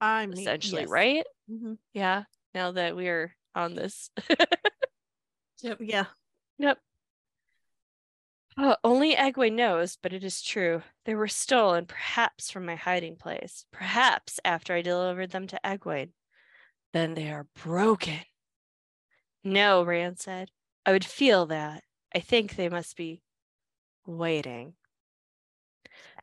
I 0.00 0.24
mean, 0.24 0.38
essentially, 0.38 0.80
yes. 0.80 0.88
right? 0.88 1.24
Mhm. 1.52 1.76
Yeah. 1.92 2.22
Now 2.54 2.72
that 2.72 2.96
we're 2.96 3.36
on 3.54 3.74
this. 3.74 4.10
Yep. 5.62 5.76
Yeah. 5.82 6.06
Yep. 6.56 6.78
Oh, 8.56 8.76
only 8.82 9.14
Egwene 9.14 9.52
knows, 9.52 9.98
but 10.00 10.14
it 10.14 10.24
is 10.24 10.40
true. 10.40 10.82
They 11.04 11.14
were 11.14 11.28
stolen, 11.28 11.84
perhaps 11.84 12.50
from 12.50 12.64
my 12.64 12.76
hiding 12.76 13.16
place, 13.16 13.66
perhaps 13.70 14.40
after 14.42 14.72
I 14.72 14.80
delivered 14.80 15.32
them 15.32 15.46
to 15.48 15.60
Egwene. 15.62 16.12
Then 16.94 17.12
they 17.12 17.30
are 17.30 17.46
broken. 17.62 18.20
No, 19.44 19.82
Rand 19.82 20.18
said. 20.18 20.50
I 20.86 20.92
would 20.92 21.04
feel 21.04 21.44
that. 21.46 21.84
I 22.14 22.20
think 22.20 22.56
they 22.56 22.68
must 22.68 22.96
be 22.96 23.22
waiting. 24.06 24.74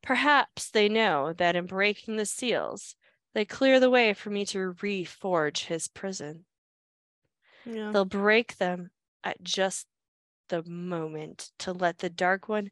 Perhaps 0.02 0.70
they 0.72 0.90
know 0.90 1.34
that 1.34 1.56
in 1.56 1.66
breaking 1.66 2.18
the 2.18 2.26
seals, 2.26 2.96
they 3.34 3.46
clear 3.46 3.80
the 3.80 3.90
way 3.90 4.14
for 4.14 4.30
me 4.30 4.46
to 4.48 4.74
reforge 4.74 5.66
his 5.66 5.88
prison. 5.88 6.46
Yeah. 7.66 7.92
They'll 7.92 8.06
break 8.06 8.58
them 8.58 8.92
at 9.24 9.42
just 9.44 9.88
the 10.50 10.64
moment 10.64 11.52
to 11.60 11.74
let 11.74 12.00
the 12.00 12.10
Dark 12.10 12.48
One 12.48 12.72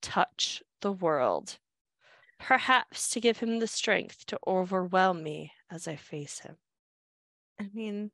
touch 0.00 0.62
the 0.80 0.92
world. 0.92 1.58
Perhaps 2.38 3.10
to 3.10 3.20
give 3.20 3.38
him 3.38 3.58
the 3.58 3.66
strength 3.66 4.24
to 4.26 4.38
overwhelm 4.46 5.22
me 5.22 5.52
as 5.70 5.86
I 5.86 5.96
face 5.96 6.40
him. 6.40 6.56
I 7.58 7.68
mean, 7.74 8.10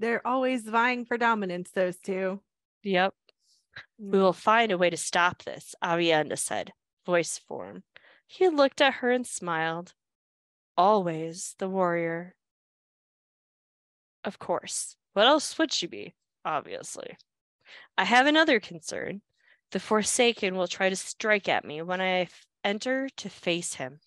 they're 0.00 0.26
always 0.26 0.62
vying 0.62 1.04
for 1.04 1.18
dominance, 1.18 1.70
those 1.70 1.98
two. 1.98 2.40
Yep. 2.82 3.14
We 3.98 4.18
mm. 4.18 4.22
will 4.22 4.32
find 4.32 4.72
a 4.72 4.78
way 4.78 4.90
to 4.90 4.96
stop 4.96 5.44
this, 5.44 5.74
Aviendha 5.84 6.38
said, 6.38 6.72
voice 7.06 7.38
form. 7.38 7.82
He 8.26 8.48
looked 8.48 8.80
at 8.80 8.94
her 8.94 9.10
and 9.10 9.26
smiled. 9.26 9.94
Always 10.76 11.54
the 11.58 11.68
warrior. 11.68 12.34
Of 14.24 14.38
course. 14.38 14.96
What 15.12 15.26
else 15.26 15.58
would 15.58 15.72
she 15.72 15.86
be? 15.86 16.14
Obviously. 16.44 17.16
I 17.98 18.04
have 18.04 18.26
another 18.26 18.60
concern. 18.60 19.20
The 19.72 19.80
Forsaken 19.80 20.56
will 20.56 20.66
try 20.66 20.88
to 20.88 20.96
strike 20.96 21.48
at 21.48 21.64
me 21.64 21.82
when 21.82 22.00
I 22.00 22.28
enter 22.64 23.08
to 23.16 23.28
face 23.28 23.74
him. 23.74 24.00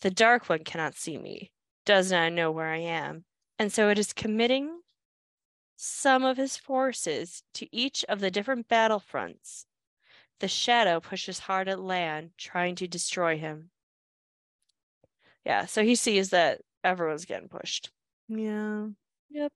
The 0.00 0.10
Dark 0.10 0.48
One 0.48 0.64
cannot 0.64 0.94
see 0.94 1.16
me, 1.16 1.50
does 1.84 2.12
not 2.12 2.32
know 2.32 2.50
where 2.50 2.70
I 2.70 2.78
am, 2.78 3.24
and 3.58 3.72
so 3.72 3.88
it 3.88 3.98
is 3.98 4.12
committing 4.12 4.80
some 5.76 6.24
of 6.24 6.36
his 6.36 6.56
forces 6.56 7.42
to 7.54 7.66
each 7.74 8.04
of 8.08 8.20
the 8.20 8.30
different 8.30 8.68
battle 8.68 9.00
fronts. 9.00 9.66
The 10.40 10.48
shadow 10.48 11.00
pushes 11.00 11.38
hard 11.40 11.68
at 11.68 11.80
Lan, 11.80 12.30
trying 12.36 12.74
to 12.76 12.88
destroy 12.88 13.38
him. 13.38 13.70
Yeah, 15.44 15.66
so 15.66 15.82
he 15.82 15.94
sees 15.94 16.30
that 16.30 16.60
everyone's 16.82 17.24
getting 17.24 17.48
pushed. 17.48 17.90
Yeah. 18.28 18.88
Yep. 19.30 19.52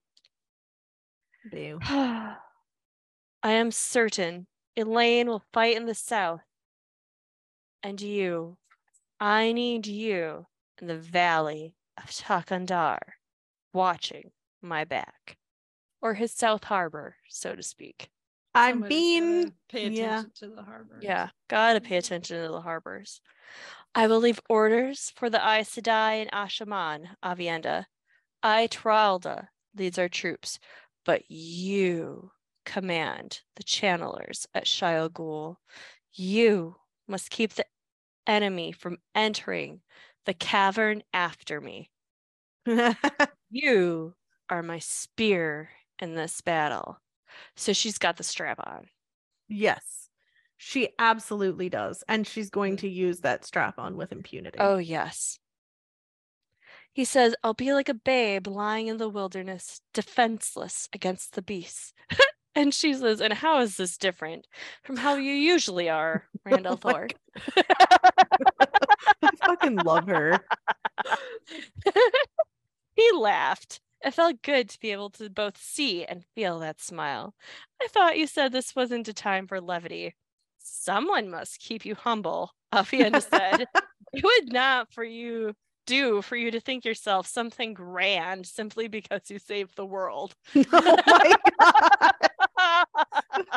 Boo. 1.50 1.78
I 1.82 2.36
am 3.42 3.70
certain 3.70 4.46
Elayne 4.76 5.26
will 5.26 5.42
fight 5.52 5.76
in 5.76 5.86
the 5.86 5.94
south. 5.94 6.42
And 7.82 8.00
you, 8.00 8.56
I 9.20 9.52
need 9.52 9.86
you 9.86 10.46
in 10.80 10.88
the 10.88 10.98
valley 10.98 11.74
of 11.96 12.10
Thakan'dar, 12.10 12.98
watching 13.78 14.32
my 14.60 14.84
back. 14.84 15.36
Or 16.02 16.14
his 16.14 16.32
south 16.32 16.64
harbor, 16.64 17.16
so 17.28 17.54
to 17.54 17.62
speak. 17.62 18.10
I'm 18.54 18.80
being 18.80 19.52
pay 19.68 19.86
attention 19.86 20.04
yeah. 20.04 20.22
to 20.36 20.48
the 20.48 20.62
harbor. 20.62 20.98
Yeah, 21.00 21.28
gotta 21.48 21.80
pay 21.80 21.86
mm-hmm. 21.86 21.98
attention 21.98 22.42
to 22.42 22.52
the 22.52 22.60
harbors. 22.60 23.20
I 23.94 24.08
will 24.08 24.18
leave 24.18 24.40
orders 24.48 25.12
for 25.16 25.30
the 25.30 25.38
Aes 25.38 25.70
Sedai 25.70 26.22
and 26.22 26.30
Asha'man, 26.32 27.08
Aviendha. 27.24 27.84
I, 28.42 28.68
Tralda, 28.68 29.48
leads 29.76 29.98
our 29.98 30.08
troops, 30.08 30.58
but 31.04 31.30
you 31.30 32.32
command 32.64 33.40
the 33.56 33.64
channelers 33.64 34.46
at 34.54 34.64
Shayol 34.64 35.10
Ghul. 35.10 35.56
You 36.12 36.76
must 37.06 37.30
keep 37.30 37.54
the 37.54 37.64
enemy 38.26 38.72
from 38.72 38.98
entering 39.14 39.80
the 40.26 40.34
cavern 40.34 41.02
after 41.12 41.60
me. 41.60 41.90
You 43.50 44.14
are 44.48 44.62
my 44.62 44.78
spear 44.78 45.70
in 45.98 46.14
this 46.14 46.40
battle. 46.40 47.00
So 47.56 47.72
she's 47.72 47.98
got 47.98 48.16
the 48.16 48.24
strap 48.24 48.58
on. 48.66 48.88
yes. 49.48 50.08
She 50.60 50.88
absolutely 50.98 51.68
does. 51.68 52.02
And 52.08 52.26
she's 52.26 52.50
going 52.50 52.78
to 52.78 52.88
use 52.88 53.20
that 53.20 53.44
strap 53.44 53.78
on 53.78 53.96
with 53.96 54.10
impunity. 54.12 54.58
Oh, 54.58 54.78
yes. 54.78 55.38
He 56.92 57.04
says, 57.04 57.34
I'll 57.44 57.54
be 57.54 57.72
like 57.72 57.88
a 57.88 57.94
babe 57.94 58.46
lying 58.46 58.88
in 58.88 58.96
the 58.96 59.08
wilderness, 59.08 59.80
defenseless 59.94 60.88
against 60.92 61.34
the 61.34 61.42
beasts. 61.42 61.92
and 62.54 62.74
she 62.74 62.92
says, 62.94 63.20
And 63.20 63.32
how 63.32 63.60
is 63.60 63.76
this 63.76 63.96
different 63.96 64.46
from 64.82 64.96
how 64.96 65.14
you 65.14 65.32
usually 65.32 65.88
are, 65.88 66.28
oh 66.50 66.50
Randall 66.50 66.72
Oh 66.74 66.76
Thor? 66.76 67.08
I 69.22 69.30
fucking 69.46 69.76
love 69.84 70.08
her. 70.08 70.44
He 72.98 73.12
laughed. 73.12 73.80
It 74.04 74.12
felt 74.12 74.42
good 74.42 74.68
to 74.70 74.80
be 74.80 74.90
able 74.90 75.10
to 75.10 75.30
both 75.30 75.56
see 75.56 76.04
and 76.04 76.24
feel 76.34 76.58
that 76.58 76.80
smile. 76.80 77.32
I 77.80 77.86
thought 77.86 78.18
you 78.18 78.26
said 78.26 78.50
this 78.50 78.74
wasn't 78.74 79.06
a 79.06 79.14
time 79.14 79.46
for 79.46 79.60
levity. 79.60 80.16
Someone 80.58 81.30
must 81.30 81.60
keep 81.60 81.84
you 81.84 81.94
humble, 81.94 82.50
Aviendha 82.74 83.22
said. 83.22 83.66
it 84.12 84.24
would 84.24 84.52
not 84.52 84.92
for 84.92 85.04
you 85.04 85.54
do 85.86 86.22
for 86.22 86.34
you 86.34 86.50
to 86.50 86.58
think 86.58 86.84
yourself 86.84 87.28
something 87.28 87.72
grand 87.72 88.46
simply 88.46 88.88
because 88.88 89.30
you 89.30 89.38
saved 89.38 89.76
the 89.76 89.86
world. 89.86 90.34
oh 90.56 90.96
my 91.06 91.36
god. 91.60 92.12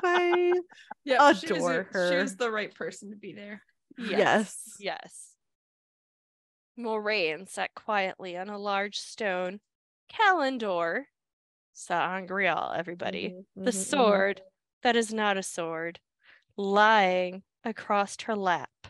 I 0.04 0.54
Yeah, 1.04 1.34
she 1.34 1.52
was, 1.52 1.64
Adore 1.64 1.88
her. 1.92 2.12
She 2.12 2.18
was 2.18 2.36
the 2.36 2.52
right 2.52 2.74
person 2.76 3.10
to 3.10 3.16
be 3.16 3.34
there. 3.34 3.64
Yes. 3.98 4.76
Yes. 4.80 5.31
Moiraine 6.78 7.48
sat 7.48 7.74
quietly 7.76 8.36
on 8.36 8.50
a 8.50 8.58
large 8.58 9.00
stone, 9.00 9.62
Callandor, 10.10 11.06
Sa'angreal, 11.74 12.74
everybody, 12.76 13.36
Mhm, 13.36 13.46
the 13.64 13.72
mhm, 13.72 13.86
mhm. 13.90 14.26
sword 14.28 14.44
that 14.84 14.96
is 14.96 15.14
not 15.14 15.38
a 15.38 15.44
sword, 15.44 16.02
lying 16.58 17.44
across 17.64 18.18
her 18.24 18.36
lap, 18.36 18.88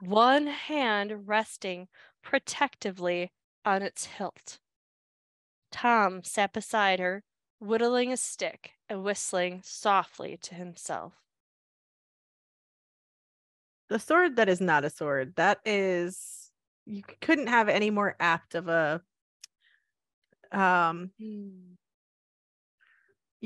one 0.00 0.46
hand 0.48 1.28
resting 1.28 1.88
protectively 2.22 3.32
on 3.64 3.82
its 3.82 4.06
hilt. 4.06 4.60
Tom 5.70 6.24
sat 6.24 6.54
beside 6.54 7.00
her, 7.00 7.22
whittling 7.58 8.10
a 8.10 8.16
stick 8.16 8.78
and 8.88 9.04
whistling 9.04 9.60
softly 9.62 10.38
to 10.38 10.54
himself. 10.54 11.22
The 13.88 13.98
sword 13.98 14.36
that 14.36 14.48
is 14.48 14.60
not 14.60 14.84
a 14.84 14.90
sword. 14.90 15.36
That 15.36 15.60
is 15.64 16.43
you 16.86 17.02
couldn't 17.20 17.48
have 17.48 17.68
any 17.68 17.90
more 17.90 18.14
apt 18.20 18.54
of 18.54 18.68
a 18.68 19.00
um 20.52 21.10
you 21.18 21.76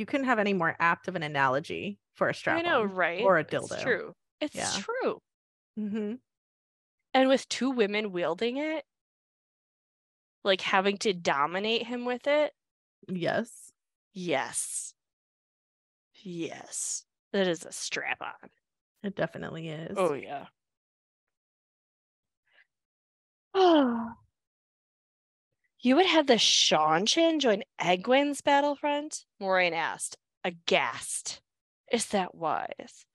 couldn't 0.07 0.27
have 0.27 0.39
any 0.39 0.53
more 0.53 0.77
apt 0.79 1.09
of 1.09 1.17
an 1.17 1.23
analogy 1.23 1.99
for 2.15 2.29
a 2.29 2.35
strap 2.35 2.59
I 2.59 2.63
know, 2.63 2.85
right? 2.85 3.23
or 3.23 3.39
a 3.39 3.43
It's 3.43 3.53
dildo. 3.53 3.83
true. 3.83 4.13
It's 4.41 4.55
Yeah. 4.55 4.73
true. 4.79 5.21
Mm-hmm. 5.79 6.15
And 7.15 7.29
with 7.29 7.49
two 7.49 7.71
women 7.71 8.13
wielding 8.13 8.59
it, 8.59 8.85
like 10.45 10.61
having 10.61 10.99
to 10.99 11.13
dominate 11.13 11.87
him 11.87 12.05
with 12.05 12.27
it, 12.27 12.53
Yes. 13.09 13.73
yes. 14.13 14.93
Yes. 16.23 17.05
That 17.33 17.49
is 17.49 17.65
a 17.65 17.73
strap 17.73 18.19
on. 18.21 18.51
It 19.03 19.17
definitely 19.17 19.69
is. 19.69 19.95
Oh 19.97 20.15
yeah. 20.15 20.47
Oh. 23.48 23.48
You 25.81 25.95
would 25.95 26.07
have 26.07 26.27
the 26.27 26.35
Seanchan 26.35 27.39
join 27.39 27.63
Egwene's 27.81 28.41
battlefront? 28.41 29.25
Moiraine 29.41 29.75
asked, 29.75 30.17
aghast. 30.45 31.41
Is 31.93 32.07
that 32.07 32.35
wise? 32.35 33.07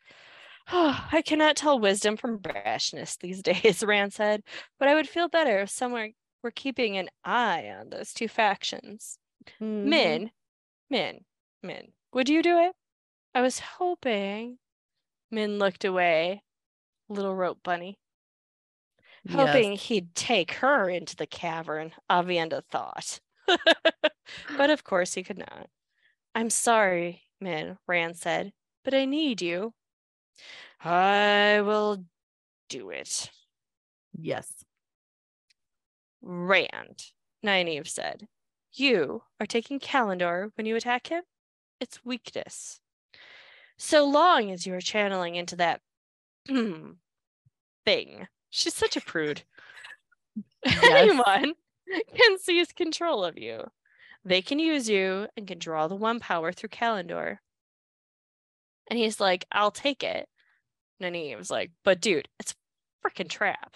Oh, 0.71 1.07
I 1.11 1.21
cannot 1.21 1.57
tell 1.57 1.77
wisdom 1.77 2.15
from 2.15 2.39
brashness 2.39 3.17
these 3.17 3.41
days, 3.43 3.83
Rand 3.83 4.13
said, 4.13 4.43
but 4.79 4.87
I 4.87 4.95
would 4.95 5.09
feel 5.09 5.27
better 5.27 5.59
if 5.59 5.69
someone 5.69 6.13
were 6.41 6.51
keeping 6.51 6.97
an 6.97 7.09
eye 7.25 7.67
on 7.67 7.89
those 7.89 8.13
two 8.13 8.27
factions. 8.29 9.17
Mhm. 9.61 9.83
Min, 9.85 10.31
Min, 10.89 11.25
Min, 11.61 11.91
would 12.13 12.29
you 12.29 12.41
do 12.41 12.59
it? 12.59 12.73
I 13.35 13.41
was 13.41 13.59
hoping. 13.59 14.57
Min 15.31 15.59
looked 15.59 15.83
away. 15.83 16.43
Little 17.09 17.35
rope 17.35 17.59
bunny. 17.63 17.97
Yes. 19.25 19.35
Hoping 19.35 19.73
he'd 19.73 20.15
take 20.15 20.53
her 20.55 20.89
into 20.89 21.15
the 21.15 21.25
cavern, 21.25 21.93
Aviendha 22.09 22.63
thought. 22.69 23.19
but 24.57 24.69
of 24.69 24.83
course 24.83 25.13
he 25.13 25.23
could 25.23 25.37
not. 25.37 25.69
I'm 26.35 26.49
sorry, 26.49 27.23
Min, 27.39 27.77
Rand 27.87 28.17
said, 28.17 28.51
but 28.83 28.93
I 28.93 29.05
need 29.05 29.41
you. 29.41 29.73
I 30.83 31.61
will 31.61 32.03
do 32.69 32.89
it. 32.89 33.29
Yes. 34.13 34.51
Rand, 36.21 37.11
Nynaeve 37.45 37.87
said. 37.87 38.27
You 38.73 39.23
are 39.39 39.45
taking 39.45 39.79
Callandor 39.79 40.51
when 40.55 40.65
you 40.65 40.75
attack 40.75 41.07
him? 41.07 41.23
It's 41.79 42.03
weakness. 42.03 42.79
So 43.77 44.05
long 44.05 44.51
as 44.51 44.65
you 44.65 44.73
are 44.73 44.81
channeling 44.81 45.35
into 45.35 45.55
that 45.57 45.81
thing. 47.85 48.27
She's 48.55 48.75
such 48.75 48.95
a 48.95 49.01
prude. 49.01 49.41
Anyone 50.83 51.53
can 52.15 52.37
seize 52.37 52.71
control 52.71 53.25
of 53.25 53.35
you. 53.35 53.63
They 54.23 54.43
can 54.43 54.59
use 54.59 54.87
you 54.87 55.27
and 55.35 55.47
can 55.47 55.57
draw 55.57 55.87
the 55.87 55.95
one 55.95 56.19
power 56.19 56.51
through 56.51 56.69
Callandor. 56.69 57.39
And 58.91 58.99
he's 58.99 59.19
like, 59.19 59.45
I'll 59.51 59.71
take 59.71 60.03
it. 60.03 60.29
And 60.99 61.15
he 61.15 61.35
was 61.35 61.49
like, 61.49 61.71
but 61.83 61.99
dude, 61.99 62.27
it's 62.39 62.53
a 62.53 63.09
freaking 63.09 63.27
trap. 63.27 63.75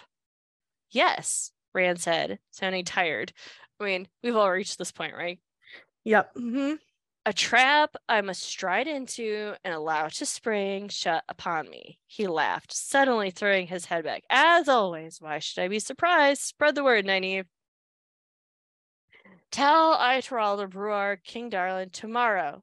Yes, 0.92 1.50
Rand 1.74 2.00
said, 2.00 2.38
sounding 2.52 2.84
tired. 2.84 3.32
I 3.80 3.84
mean, 3.84 4.06
we've 4.22 4.36
all 4.36 4.48
reached 4.48 4.78
this 4.78 4.92
point, 4.92 5.14
right? 5.14 5.40
Yep. 6.04 6.34
hmm 6.36 6.74
A 7.28 7.32
trap 7.34 7.94
I 8.08 8.22
must 8.22 8.42
stride 8.42 8.86
into 8.86 9.54
and 9.62 9.74
allow 9.74 10.08
to 10.08 10.24
spring 10.24 10.88
shut 10.88 11.24
upon 11.28 11.68
me. 11.68 11.98
He 12.06 12.26
laughed, 12.26 12.72
suddenly 12.72 13.30
throwing 13.30 13.66
his 13.66 13.84
head 13.84 14.04
back. 14.04 14.22
As 14.30 14.66
always, 14.66 15.20
why 15.20 15.38
should 15.38 15.62
I 15.62 15.68
be 15.68 15.78
surprised? 15.78 16.40
Spread 16.40 16.74
the 16.74 16.82
word, 16.82 17.04
Nynaeve. 17.04 17.44
Tell 19.50 19.98
Ituralda 19.98 20.72
Rhuarc, 20.72 21.22
King 21.22 21.50
Darlin, 21.50 21.90
tomorrow. 21.90 22.62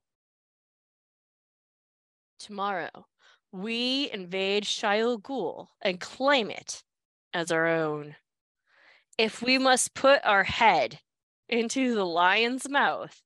Tomorrow, 2.40 3.06
we 3.52 4.10
invade 4.12 4.64
Shayol 4.64 5.22
Ghul 5.22 5.68
and 5.80 6.00
claim 6.00 6.50
it 6.50 6.82
as 7.36 7.52
our 7.52 7.68
own. 7.68 8.16
If 9.16 9.44
we 9.44 9.60
must 9.60 9.94
put 9.94 10.22
our 10.26 10.46
head 10.46 11.02
into 11.48 11.94
the 11.94 12.04
lion's 12.04 12.68
mouth, 12.68 13.22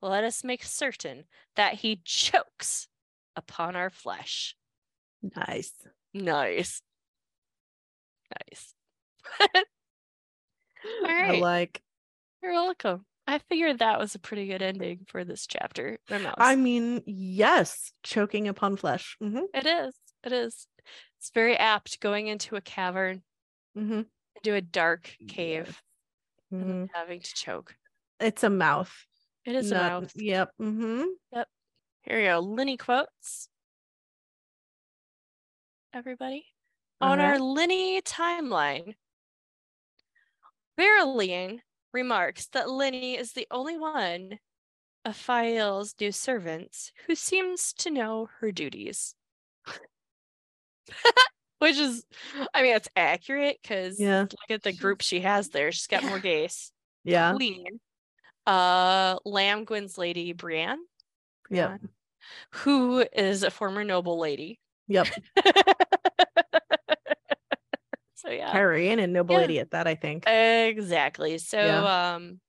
let 0.00 0.24
us 0.24 0.44
make 0.44 0.62
certain 0.64 1.24
that 1.54 1.74
he 1.74 2.00
chokes 2.04 2.88
upon 3.34 3.76
our 3.76 3.90
flesh. 3.90 4.56
Nice. 5.22 5.72
Nice. 6.14 6.82
Nice. 8.50 8.74
All 9.44 9.62
I 11.08 11.40
like. 11.40 11.82
You're 12.42 12.52
welcome. 12.52 13.04
I 13.26 13.38
figured 13.38 13.80
that 13.80 13.98
was 13.98 14.14
a 14.14 14.20
pretty 14.20 14.46
good 14.46 14.62
ending 14.62 15.00
for 15.08 15.24
this 15.24 15.46
chapter. 15.46 15.98
I 16.38 16.54
mean, 16.54 17.02
yes, 17.06 17.92
choking 18.02 18.46
upon 18.46 18.76
flesh. 18.76 19.16
hmm 19.20 19.40
it 19.52 19.66
is. 19.66 19.94
It 20.22 20.32
is. 20.32 20.68
It's 21.18 21.30
very 21.30 21.56
apt 21.56 22.00
going 22.00 22.28
into 22.28 22.56
a 22.56 22.60
cavern, 22.60 23.22
hmm 23.74 24.02
into 24.36 24.54
a 24.54 24.60
dark 24.60 25.16
cave, 25.26 25.82
hmm 26.50 26.60
then 26.60 26.90
having 26.92 27.20
to 27.20 27.34
choke. 27.34 27.74
It's 28.20 28.44
a 28.44 28.50
mouth. 28.50 28.94
It 29.46 29.54
is 29.54 29.70
a 29.70 29.74
mouth. 29.76 30.12
Yep. 30.16 30.50
hmm 30.58 31.04
Yep. 31.32 31.48
Here 32.02 32.18
we 32.18 32.24
go. 32.24 32.42
Lini 32.42 32.78
quotes. 32.78 33.48
Everybody. 35.94 36.44
On 37.00 37.20
our 37.20 37.36
Lini 37.36 38.02
timeline, 38.02 38.94
Beryllian 40.78 41.60
remarks 41.92 42.46
that 42.48 42.66
Lini 42.66 43.18
is 43.18 43.32
the 43.32 43.46
only 43.50 43.78
one 43.78 44.38
of 45.04 45.14
Faile's 45.16 45.94
new 46.00 46.10
servants 46.10 46.90
who 47.06 47.14
seems 47.14 47.72
to 47.74 47.90
know 47.90 48.28
her 48.40 48.50
duties. 48.50 49.14
Which 51.58 51.76
is, 51.78 52.04
I 52.52 52.62
mean, 52.62 52.76
it's 52.76 52.88
accurate 52.96 53.58
because 53.62 53.98
Yeah. 54.00 54.22
look 54.22 54.50
at 54.50 54.62
the 54.62 54.72
group 54.72 55.00
she 55.02 55.20
has 55.20 55.50
there. 55.50 55.70
She's 55.72 55.86
got 55.86 56.02
Morgase. 56.02 56.70
Yeah. 57.04 57.32
Queen, 57.34 57.80
uh, 58.46 59.18
Lamgwin's 59.20 59.98
lady 59.98 60.32
Breane, 60.34 60.76
Yeah. 61.50 61.78
Who 62.52 63.04
is 63.12 63.42
a 63.42 63.50
former 63.50 63.84
noble 63.84 64.18
lady. 64.18 64.60
Yep. 64.88 65.06
so 68.14 68.30
yeah, 68.30 68.52
Cairhienin 68.52 69.10
noble 69.10 69.34
Yeah. 69.34 69.40
lady 69.40 69.58
at 69.60 69.70
that, 69.72 69.86
I 69.86 69.94
think. 69.94 70.26
exactly. 70.26 71.38
So 71.38 71.58
Yeah. 71.58 72.14
um, 72.14 72.40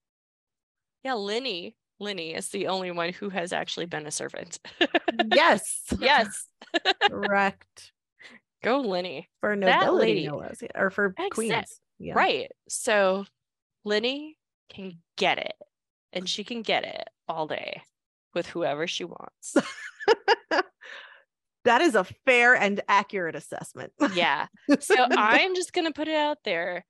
yeah, 1.03 1.13
Lini, 1.13 1.75
Lini 2.01 2.35
is 2.35 2.49
the 2.49 2.67
only 2.67 2.91
one 2.91 3.13
who 3.13 3.29
has 3.29 3.53
actually 3.53 3.85
been 3.85 4.05
a 4.07 4.11
servant. 4.11 4.59
yes. 5.33 5.83
yes, 5.99 6.47
Correct. 7.03 7.91
go 8.63 8.81
Lini. 8.83 9.25
For 9.41 9.55
nobility, 9.55 10.29
lady-. 10.29 10.69
Or 10.75 10.89
for 10.89 11.07
Exact- 11.17 11.31
queens. 11.33 11.79
Yeah. 11.99 12.13
Right. 12.13 12.51
So 12.69 13.25
Lini 13.85 14.33
can 14.69 14.99
get 15.17 15.37
it, 15.39 15.53
and 16.17 16.29
she 16.29 16.43
can 16.43 16.61
get 16.61 16.83
it 16.83 17.07
all 17.27 17.47
day 17.47 17.81
with 18.33 18.47
whoever 18.47 18.87
she 18.87 19.03
wants. 19.03 19.55
that 21.63 21.81
is 21.81 21.95
a 21.95 22.05
fair 22.25 22.55
and 22.55 22.81
accurate 22.87 23.35
assessment. 23.35 23.93
yeah. 24.13 24.47
So 24.79 24.95
I'm 25.11 25.55
just 25.55 25.73
gonna 25.73 25.93
put 25.93 26.07
it 26.07 26.15
out 26.15 26.39
there. 26.43 26.85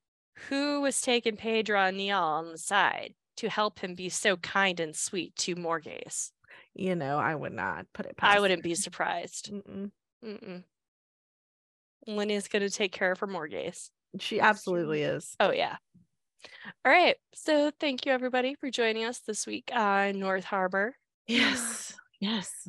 Who 0.50 0.82
was 0.82 1.02
taking 1.02 1.36
Pedron 1.36 1.96
Niall 1.96 2.24
on 2.24 2.52
the 2.52 2.58
side 2.58 3.14
to 3.38 3.50
help 3.50 3.80
him 3.80 3.96
be 3.96 4.10
so 4.10 4.38
kind 4.38 4.80
and 4.80 4.96
sweet 4.96 5.36
to 5.38 5.56
Morgase? 5.56 6.32
you 6.78 6.96
know, 6.96 7.18
I 7.18 7.34
would 7.34 7.54
not 7.54 7.88
put 7.94 8.06
it 8.06 8.16
past. 8.16 8.36
I 8.36 8.40
wouldn't 8.40 8.64
be 8.64 8.76
surprised. 8.76 9.52
Mm-mm. 9.52 9.92
Mm-mm. 10.24 10.64
Lini's 12.08 12.48
gonna 12.48 12.70
take 12.70 12.92
care 12.92 13.12
of 13.12 13.20
her 13.20 13.28
Morgase. 13.28 13.90
She 14.20 14.40
absolutely 14.40 15.02
is. 15.02 15.36
Oh 15.40 15.52
yeah. 15.52 15.78
All 16.86 16.92
right. 16.92 17.16
So 17.34 17.72
thank 17.80 18.06
you 18.06 18.12
everybody 18.12 18.56
for 18.56 18.70
joining 18.70 19.06
us 19.06 19.20
this 19.20 19.46
week 19.48 19.72
on 19.74 20.20
North 20.20 20.44
Harbor. 20.44 20.96
Yes. 21.28 21.96
Yes. 22.20 22.68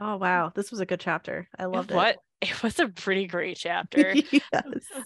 Oh 0.00 0.16
wow, 0.16 0.52
this 0.54 0.70
was 0.70 0.80
a 0.80 0.86
good 0.86 1.00
chapter. 1.00 1.48
I 1.58 1.66
loved 1.66 1.90
it. 1.90 1.94
what? 1.94 2.16
It 2.42 2.62
was 2.62 2.78
a 2.78 2.88
pretty 2.88 3.26
great 3.26 3.56
chapter. 3.56 4.14
yes. 4.30 4.42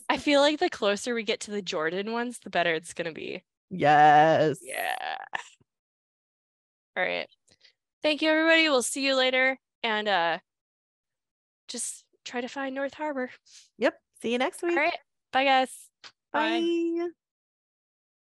I 0.09 0.17
feel 0.17 0.41
like 0.41 0.59
the 0.59 0.69
closer 0.69 1.15
we 1.15 1.23
get 1.23 1.41
to 1.41 1.53
the 1.53 1.63
Jordan 1.63 2.13
ones, 2.13 2.41
the 2.41 2.51
better 2.51 2.75
it's 2.75 2.93
gonna 2.93 3.13
be. 3.13 3.45
Yes. 3.71 4.59
Yeah. 4.63 5.17
All 6.97 7.05
right. 7.05 7.29
Thank 8.03 8.21
you, 8.21 8.31
everybody. 8.31 8.69
We'll 8.69 8.83
see 8.83 9.07
you 9.07 9.15
later. 9.15 9.59
And 9.83 10.09
uh 10.09 10.39
just 11.69 12.05
try 12.25 12.41
to 12.41 12.49
find 12.49 12.75
North 12.75 12.95
Harbor. 12.95 13.31
Yep. 13.79 13.95
See 14.23 14.33
you 14.33 14.39
next 14.39 14.63
week. 14.63 14.73
All 14.73 14.83
right. 14.83 14.99
Bye, 15.33 15.45
guys. 15.45 15.71
Bye. 16.33 16.61
Bye. 16.61 17.09